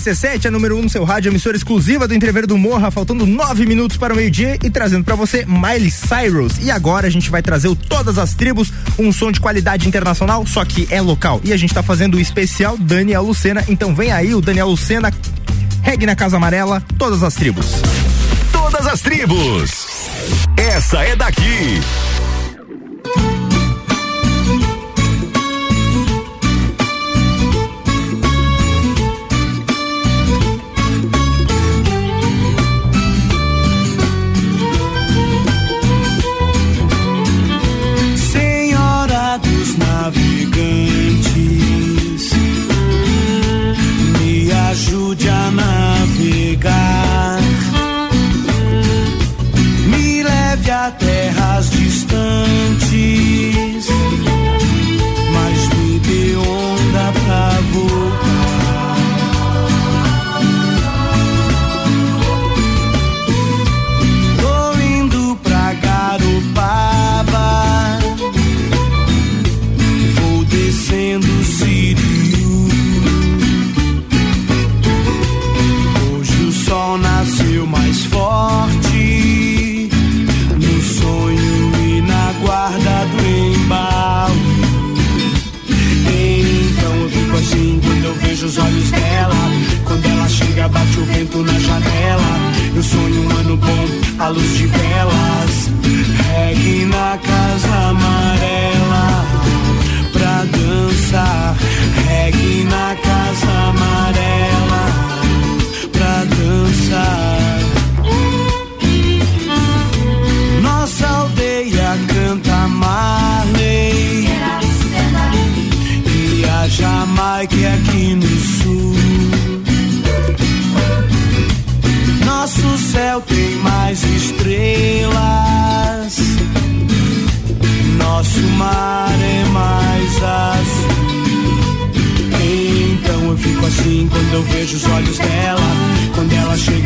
RC7, 0.01 0.47
a 0.47 0.51
número 0.51 0.79
1 0.79 0.81
um, 0.81 0.89
seu 0.89 1.05
rádio, 1.05 1.31
emissora 1.31 1.55
exclusiva 1.55 2.09
do 2.09 2.15
Entrever 2.15 2.47
do 2.47 2.57
Morra, 2.57 2.91
faltando 2.91 3.27
nove 3.27 3.67
minutos 3.67 3.99
para 3.99 4.15
o 4.15 4.17
meio-dia 4.17 4.59
e 4.65 4.71
trazendo 4.71 5.05
para 5.05 5.15
você 5.15 5.45
Miley 5.45 5.91
Cyrus. 5.91 6.55
E 6.63 6.71
agora 6.71 7.07
a 7.07 7.11
gente 7.11 7.29
vai 7.29 7.43
trazer 7.43 7.69
o 7.69 7.77
Todas 7.77 8.17
as 8.17 8.33
Tribos, 8.33 8.73
um 8.99 9.13
som 9.13 9.31
de 9.31 9.39
qualidade 9.39 9.87
internacional, 9.87 10.47
só 10.47 10.65
que 10.65 10.89
é 10.91 11.03
local. 11.03 11.39
E 11.45 11.53
a 11.53 11.57
gente 11.57 11.75
tá 11.75 11.83
fazendo 11.83 12.17
o 12.17 12.21
especial 12.21 12.79
Daniel 12.79 13.23
Lucena, 13.23 13.63
então 13.69 13.95
vem 13.95 14.11
aí 14.11 14.35
o 14.35 14.41
Daniel 14.41 14.69
Lucena, 14.69 15.13
regue 15.83 16.07
na 16.07 16.17
Casa 16.17 16.39
Amarela, 16.39 16.83
Todas 16.97 17.23
as 17.23 17.35
Tribos. 17.35 17.67
Todas 18.51 18.87
as 18.87 19.03
Tribos. 19.03 19.87
Essa 20.57 21.03
é 21.03 21.15
daqui. 21.15 21.81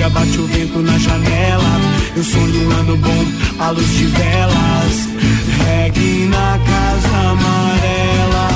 Chega, 0.05 0.11
bate 0.11 0.39
o 0.39 0.47
vento 0.47 0.79
na 0.81 0.99
janela. 0.99 1.81
Eu 2.17 2.25
sonho 2.25 2.69
um 2.69 2.71
ano 2.73 2.97
bom, 2.97 3.25
à 3.59 3.71
luz 3.71 3.89
de 3.89 4.07
velas. 4.07 5.09
Regue 5.65 6.29
na 6.29 6.59
casa 6.59 7.17
amarela 7.31 8.49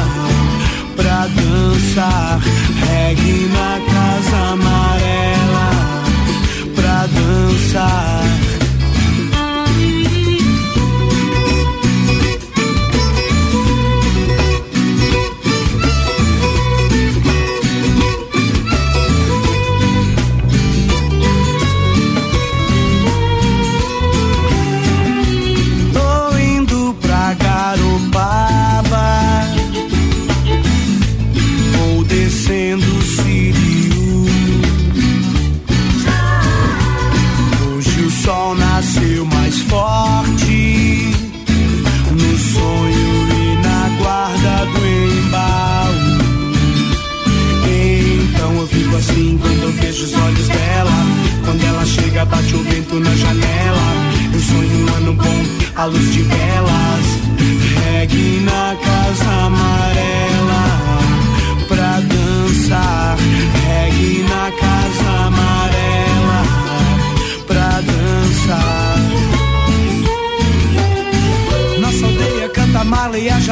pra 0.96 1.26
dançar. 1.26 2.40
Regue 2.86 3.48
na 3.52 3.80
casa 3.92 4.36
amarela 4.52 5.70
pra 6.74 7.06
dançar. 7.06 8.47
Vento 52.88 53.00
na 53.00 53.14
janela. 53.14 53.78
Eu 54.32 54.40
sonho 54.40 54.86
um 54.86 54.94
ano 54.96 55.12
bom, 55.14 55.44
à 55.76 55.84
luz 55.84 56.12
de 56.12 56.22
velas. 56.22 57.18
Regue 57.84 58.40
na 58.40 58.76
casa 58.82 59.30
amarela 59.46 59.77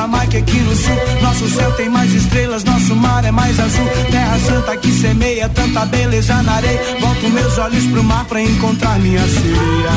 Jamaica 0.06 0.38
aqui 0.38 0.58
no 0.60 0.76
sul. 0.76 0.94
Nosso 1.20 1.48
céu 1.48 1.72
tem 1.72 1.88
mais 1.88 2.12
estrelas, 2.12 2.62
nosso 2.62 2.94
mar 2.94 3.24
é 3.24 3.32
mais 3.32 3.58
azul. 3.58 3.88
Terra 4.08 4.38
santa 4.38 4.76
que 4.76 4.92
semeia 4.92 5.48
tanta 5.48 5.84
beleza 5.84 6.42
na 6.44 6.52
areia. 6.52 6.80
Volto 7.00 7.28
meus 7.28 7.58
olhos 7.58 7.84
pro 7.86 8.04
mar 8.04 8.24
pra 8.26 8.40
encontrar 8.40 9.00
minha 9.00 9.26
sereia. 9.26 9.90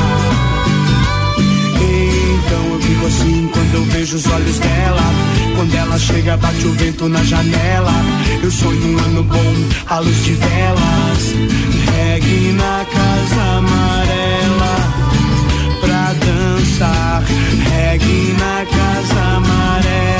Então 1.76 2.74
eu 2.74 2.80
fico 2.80 3.06
assim 3.06 3.48
quando 3.52 3.74
eu 3.74 3.84
vejo 3.84 4.16
os 4.16 4.26
olhos 4.26 4.58
dela. 4.58 5.02
Quando 5.54 5.74
ela 5.76 5.96
chega, 5.96 6.36
bate 6.36 6.66
o 6.66 6.72
vento 6.72 7.08
na 7.08 7.22
janela. 7.22 7.92
Eu 8.42 8.50
sonho 8.50 8.96
um 8.96 8.98
ano 8.98 9.22
bom, 9.22 9.54
à 9.86 10.00
luz 10.00 10.24
de 10.24 10.34
velas. 10.34 11.34
Regue 11.94 12.52
na 12.54 12.84
casa 12.84 13.42
amarela 13.58 14.76
pra 15.80 16.12
dançar. 16.14 17.22
Regue 17.90 18.32
na 18.34 18.64
casa 18.66 19.20
amarela 19.34 20.19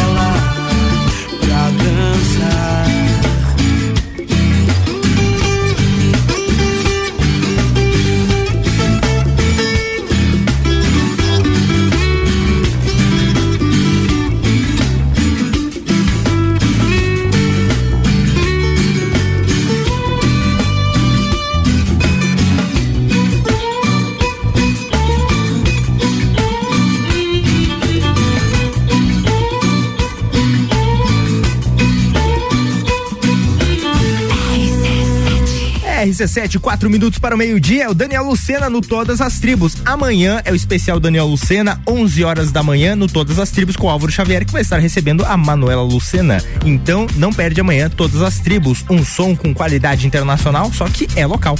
RC7, 36.21 36.59
4 36.59 36.91
minutos 36.91 37.19
para 37.19 37.35
o 37.35 37.39
meio-dia, 37.39 37.85
é 37.85 37.89
o 37.89 37.95
Daniel 37.95 38.25
Lucena 38.25 38.69
no 38.69 38.83
Todas 38.83 39.23
as 39.23 39.39
Tribos. 39.39 39.77
Amanhã 39.87 40.43
é 40.45 40.53
o 40.53 40.55
especial 40.55 41.01
Daniel 41.01 41.27
Lucena, 41.27 41.81
11 41.89 42.25
horas 42.25 42.53
da 42.53 42.63
manhã, 42.63 42.95
no 42.95 43.07
Todas 43.07 43.39
as 43.39 43.51
Tribos, 43.51 43.75
com 43.75 43.87
o 43.87 43.91
Álvaro 43.91 44.13
Xavier, 44.13 44.45
que 44.45 44.53
vai 44.53 44.61
estar 44.61 44.79
recebendo 44.79 45.25
a 45.25 45.37
Manuela 45.37 45.83
Lucena. 45.83 46.43
Então, 46.65 47.07
não 47.17 47.33
perde 47.33 47.61
amanhã 47.61 47.89
Todas 47.89 48.21
as 48.21 48.39
Tribos, 48.39 48.85
um 48.91 49.03
som 49.03 49.35
com 49.35 49.55
qualidade 49.55 50.07
internacional, 50.07 50.71
só 50.73 50.87
que 50.89 51.09
é 51.17 51.25
local. 51.25 51.57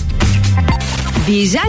Bija. 1.25 1.63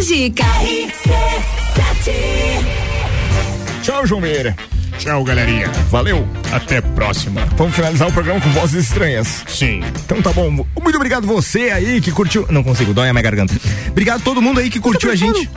Tchau, 3.82 4.06
João 4.06 4.22
Meira. 4.22 4.56
Tchau, 5.02 5.24
galerinha. 5.24 5.68
Valeu. 5.90 6.28
Até 6.52 6.78
a 6.78 6.82
próxima. 6.84 7.44
Vamos 7.58 7.76
finalizar 7.76 8.08
o 8.08 8.12
programa 8.12 8.40
com 8.40 8.52
vozes 8.52 8.86
estranhas. 8.86 9.44
Sim. 9.48 9.82
Então 10.06 10.22
tá 10.22 10.32
bom. 10.32 10.52
Muito 10.52 10.96
obrigado 10.96 11.26
você 11.26 11.72
aí 11.72 12.00
que 12.00 12.12
curtiu. 12.12 12.46
Não 12.52 12.64
consigo, 12.64 12.94
dói 12.94 13.10
a 13.10 13.12
minha 13.12 13.24
garganta. 13.24 13.52
Obrigado 13.90 14.22
a 14.22 14.24
todo 14.24 14.44
mundo 14.44 14.60
aí 14.60 14.70
que 14.70 14.80
curtiu 14.80 15.10
a 15.12 15.16
gente. 15.16 15.50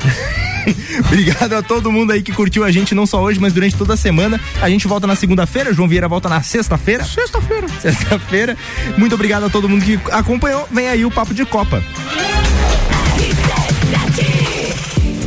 Obrigado 1.04 1.52
a 1.52 1.62
todo 1.62 1.92
mundo 1.92 2.14
aí 2.14 2.22
que 2.22 2.32
curtiu 2.32 2.64
a 2.64 2.70
gente, 2.70 2.94
não 2.94 3.04
só 3.04 3.22
hoje, 3.22 3.38
mas 3.38 3.52
durante 3.52 3.76
toda 3.76 3.92
a 3.92 3.98
semana. 3.98 4.40
A 4.62 4.70
gente 4.70 4.88
volta 4.88 5.06
na 5.06 5.14
segunda-feira, 5.14 5.74
João 5.74 5.88
Vieira 5.88 6.08
volta 6.08 6.26
na 6.26 6.42
sexta-feira. 6.42 7.04
Sexta-feira. 7.04 7.68
Sexta-feira. 7.82 8.56
Muito 8.96 9.14
obrigado 9.14 9.44
a 9.44 9.50
todo 9.50 9.68
mundo 9.68 9.84
que 9.84 10.00
acompanhou. 10.10 10.66
Vem 10.70 10.88
aí 10.88 11.04
o 11.04 11.10
Papo 11.10 11.34
de 11.34 11.44
Copa. 11.44 11.82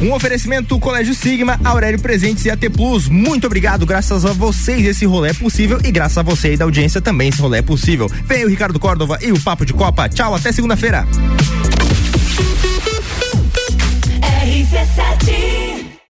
Um 0.01 0.13
oferecimento 0.13 0.79
Colégio 0.79 1.15
Sigma, 1.15 1.59
Aurélio 1.63 1.99
Presentes 1.99 2.45
e 2.45 2.51
AT 2.51 2.69
Plus. 2.69 3.07
Muito 3.07 3.47
obrigado, 3.47 3.85
graças 3.85 4.25
a 4.25 4.33
vocês 4.33 4.85
esse 4.85 5.05
rolê 5.05 5.29
é 5.29 5.33
possível 5.33 5.79
e 5.83 5.91
graças 5.91 6.17
a 6.17 6.23
você 6.23 6.53
e 6.53 6.57
da 6.57 6.65
audiência 6.65 7.01
também 7.01 7.29
esse 7.29 7.41
rolê 7.41 7.59
é 7.59 7.61
possível. 7.61 8.07
Vem 8.25 8.45
o 8.45 8.49
Ricardo 8.49 8.79
Córdova 8.79 9.17
e 9.21 9.31
o 9.31 9.39
Papo 9.41 9.65
de 9.65 9.73
Copa. 9.73 10.07
Tchau, 10.07 10.35
até 10.35 10.51
segunda-feira. 10.51 11.05
RC7 14.21 15.96